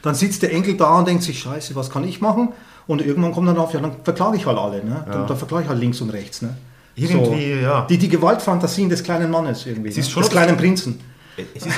[0.01, 2.49] dann sitzt der Enkel da und denkt sich, scheiße, was kann ich machen?
[2.87, 4.83] Und irgendwann kommt dann auf, ja, dann verklage ich halt alle.
[4.83, 5.03] Ne?
[5.05, 5.13] Ja.
[5.13, 6.41] Dann, dann verklage ich halt links und rechts.
[6.41, 6.55] Ne?
[6.95, 7.59] Irgendwie, so.
[7.59, 7.85] ja.
[7.89, 9.89] Die, die Gewaltfantasien des kleinen Mannes irgendwie.
[9.89, 9.95] Ne?
[9.95, 10.99] des kleinen Prinzen.
[11.37, 11.75] Es ist,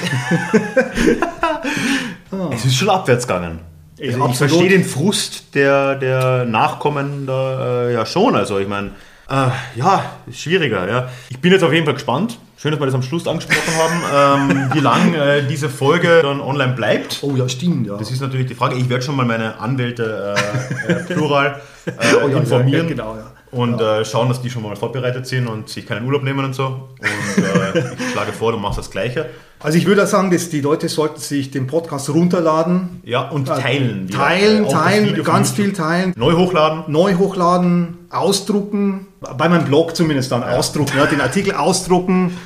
[2.52, 3.60] es ist schon abwärts gegangen.
[4.02, 8.36] Also ich verstehe den Frust der, der Nachkommen da äh, ja schon.
[8.36, 8.91] Also ich meine,
[9.30, 10.90] äh, ja, schwieriger.
[10.90, 11.10] Ja.
[11.30, 12.38] Ich bin jetzt auf jeden Fall gespannt.
[12.61, 16.41] Schön, dass wir das am Schluss angesprochen haben, ähm, wie lange äh, diese Folge dann
[16.41, 17.19] online bleibt.
[17.22, 17.88] Oh ja, stimmt.
[17.88, 17.95] Ja.
[17.95, 18.76] Das ist natürlich die Frage.
[18.76, 21.91] Ich werde schon mal meine Anwälte äh, äh plural äh,
[22.22, 22.84] oh, ja, informieren.
[22.84, 23.99] Ja, genau, ja und ja.
[23.99, 26.65] äh, schauen, dass die schon mal vorbereitet sind und sich keinen Urlaub nehmen und so.
[26.65, 29.27] Und äh, ich schlage vor, du machst das Gleiche.
[29.59, 33.01] Also ich würde sagen, dass die Leute sollten sich den Podcast runterladen.
[33.03, 34.07] Ja, und äh, teilen.
[34.09, 36.13] Teilen, ja, teilen, ganz viel teilen.
[36.15, 36.84] Neu hochladen.
[36.88, 39.07] Neu hochladen, ausdrucken.
[39.19, 40.55] Bei meinem Blog zumindest dann ja.
[40.55, 40.93] ausdrucken.
[40.97, 42.38] Ja, den Artikel ausdrucken,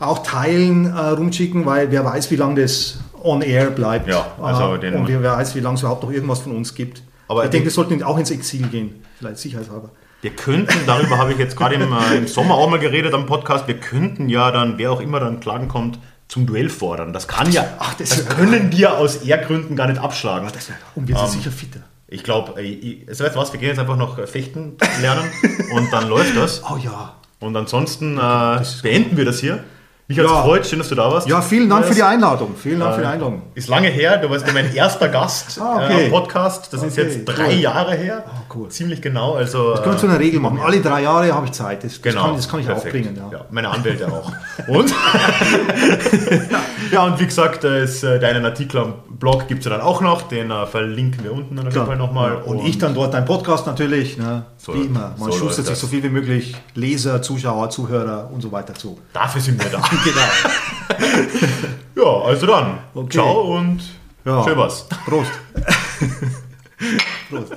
[0.00, 4.08] auch teilen, äh, rumschicken, weil wer weiß, wie lange das on air bleibt.
[4.08, 6.74] Ja, also äh, den und wer weiß, wie lange es überhaupt noch irgendwas von uns
[6.74, 7.02] gibt.
[7.28, 9.90] Aber ich denke, wir sollten auch ins Exil gehen, vielleicht sicherheitshalber.
[10.22, 13.26] Wir könnten, darüber habe ich jetzt gerade im, äh, im, Sommer auch mal geredet am
[13.26, 17.12] Podcast, wir könnten ja dann, wer auch immer dann klagen kommt, zum Duell fordern.
[17.12, 20.48] Das kann ja, ach, das, das können wir aus Ehrgründen gar nicht abschlagen.
[20.48, 21.80] Ach, wär, und wir sind ähm, sicher fitter.
[22.06, 25.28] Ich glaube, äh, weißt du was, wir gehen jetzt einfach noch fechten lernen
[25.74, 26.62] und dann läuft das.
[26.70, 27.16] Oh ja.
[27.40, 29.64] Und ansonsten äh, beenden wir das hier.
[30.08, 30.42] Mich hat es ja.
[30.42, 31.26] gefreut, schön, dass du da warst.
[31.26, 32.54] Ja, vielen Dank für die Einladung.
[32.54, 33.42] Vielen Dank äh, für die Einladung.
[33.54, 36.02] Ist lange her, du warst mein erster Gast ah, okay.
[36.02, 36.72] äh, am Podcast.
[36.72, 37.52] Das okay, ist jetzt drei cool.
[37.54, 38.24] Jahre her.
[38.54, 38.68] Cool.
[38.68, 39.34] Ziemlich genau.
[39.34, 40.58] Also, das können wir zu einer Regel machen.
[40.60, 41.84] Alle drei Jahre habe ich Zeit.
[41.84, 42.14] Das, genau.
[42.14, 42.86] das, kann, das kann ich Perfekt.
[42.86, 43.20] auch bringen.
[43.30, 43.46] Ja.
[43.50, 44.32] meine Anwälte auch.
[44.68, 44.90] Und?
[46.90, 50.00] ja, und wie gesagt, ist, äh, deinen Artikel am Blog gibt es ja dann auch
[50.00, 50.22] noch.
[50.22, 52.36] Den uh, verlinken wir unten dann auf nochmal.
[52.36, 54.18] Und, und, ich dann dort deinen Podcast natürlich.
[54.18, 54.44] Ne?
[54.58, 55.14] So, wie immer.
[55.18, 58.98] Man so schustert sich so viel wie möglich Leser, Zuschauer, Zuhörer und so weiter zu.
[59.12, 59.78] Dafür sind wir da.
[60.04, 60.20] genau.
[62.04, 62.78] ja, also dann.
[62.94, 63.12] Okay.
[63.12, 63.82] Ciao und
[64.24, 64.44] ja.
[64.44, 64.86] schön was.
[65.06, 65.30] Prost.
[67.30, 67.52] Prost.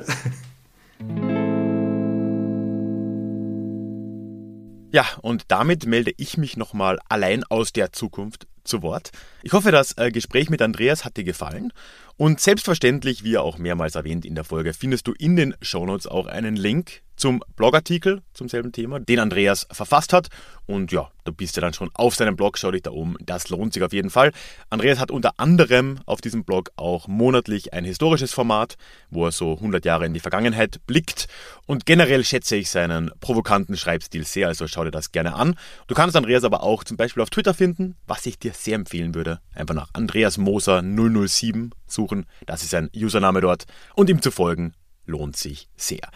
[4.96, 9.12] Ja, und damit melde ich mich nochmal allein aus der Zukunft zu Wort.
[9.44, 11.74] Ich hoffe, das äh, Gespräch mit Andreas hat dir gefallen.
[12.16, 16.28] Und selbstverständlich, wie auch mehrmals erwähnt in der Folge, findest du in den Shownotes auch
[16.28, 20.30] einen Link zum Blogartikel zum selben Thema, den Andreas verfasst hat.
[20.68, 23.50] Und ja, du bist ja dann schon auf seinem Blog, schau dich da um, das
[23.50, 24.32] lohnt sich auf jeden Fall.
[24.70, 28.76] Andreas hat unter anderem auf diesem Blog auch monatlich ein historisches Format,
[29.10, 31.28] wo er so 100 Jahre in die Vergangenheit blickt.
[31.68, 35.56] Und generell schätze ich seinen provokanten Schreibstil sehr, also schau dir das gerne an.
[35.88, 39.14] Du kannst Andreas aber auch zum Beispiel auf Twitter finden, was ich dir sehr empfehlen
[39.14, 39.40] würde.
[39.54, 43.66] Einfach nach Andreas Moser 007 suchen, das ist sein Username dort.
[43.94, 44.74] Und ihm zu folgen
[45.06, 46.10] lohnt sich sehr.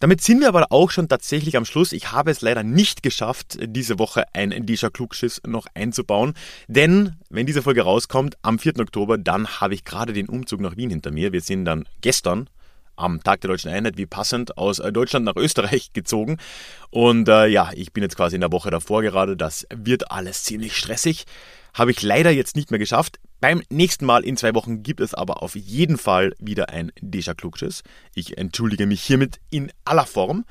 [0.00, 1.92] Damit sind wir aber auch schon tatsächlich am Schluss.
[1.92, 6.34] Ich habe es leider nicht geschafft, diese Woche ein Disha Klugschiss noch einzubauen.
[6.68, 8.78] Denn wenn diese Folge rauskommt, am 4.
[8.78, 11.32] Oktober, dann habe ich gerade den Umzug nach Wien hinter mir.
[11.32, 12.48] Wir sind dann gestern
[12.98, 16.38] am Tag der Deutschen Einheit, wie passend, aus äh, Deutschland nach Österreich gezogen.
[16.90, 19.36] Und äh, ja, ich bin jetzt quasi in der Woche davor gerade.
[19.36, 21.24] Das wird alles ziemlich stressig.
[21.74, 23.18] Habe ich leider jetzt nicht mehr geschafft.
[23.40, 27.34] Beim nächsten Mal in zwei Wochen gibt es aber auf jeden Fall wieder ein Deja
[27.34, 27.82] Klugschiss.
[28.14, 30.44] Ich entschuldige mich hiermit in aller Form.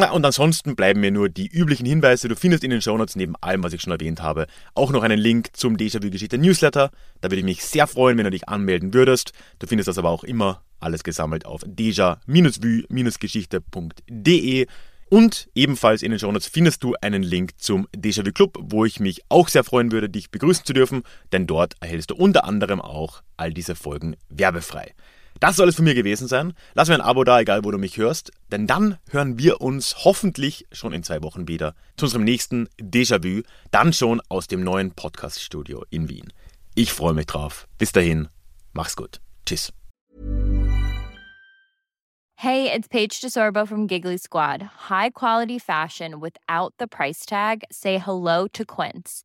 [0.00, 2.28] Na, und ansonsten bleiben mir nur die üblichen Hinweise.
[2.28, 4.46] Du findest in den Shownotes neben allem, was ich schon erwähnt habe,
[4.76, 6.92] auch noch einen Link zum Déjà-vu-Geschichte Newsletter.
[7.20, 9.32] Da würde ich mich sehr freuen, wenn du dich anmelden würdest.
[9.58, 14.66] Du findest das aber auch immer alles gesammelt auf deja-vu-geschichte.de
[15.08, 19.22] Und ebenfalls in den Shownotes findest du einen Link zum Déjà-vu Club, wo ich mich
[19.28, 21.02] auch sehr freuen würde, dich begrüßen zu dürfen,
[21.32, 24.94] denn dort erhältst du unter anderem auch all diese Folgen werbefrei.
[25.40, 26.52] Das soll es von mir gewesen sein.
[26.74, 30.04] Lass mir ein Abo da, egal wo du mich hörst, denn dann hören wir uns
[30.04, 34.92] hoffentlich schon in zwei Wochen wieder zu unserem nächsten Déjà-vu, dann schon aus dem neuen
[34.92, 36.32] Podcast-Studio in Wien.
[36.74, 37.68] Ich freue mich drauf.
[37.78, 38.28] Bis dahin,
[38.72, 39.20] mach's gut.
[39.46, 39.72] Tschüss.
[42.36, 44.62] Hey, it's Paige DeSorbo from Giggly Squad.
[44.88, 47.64] High quality fashion without the price tag.
[47.72, 49.24] Say hello to Quince.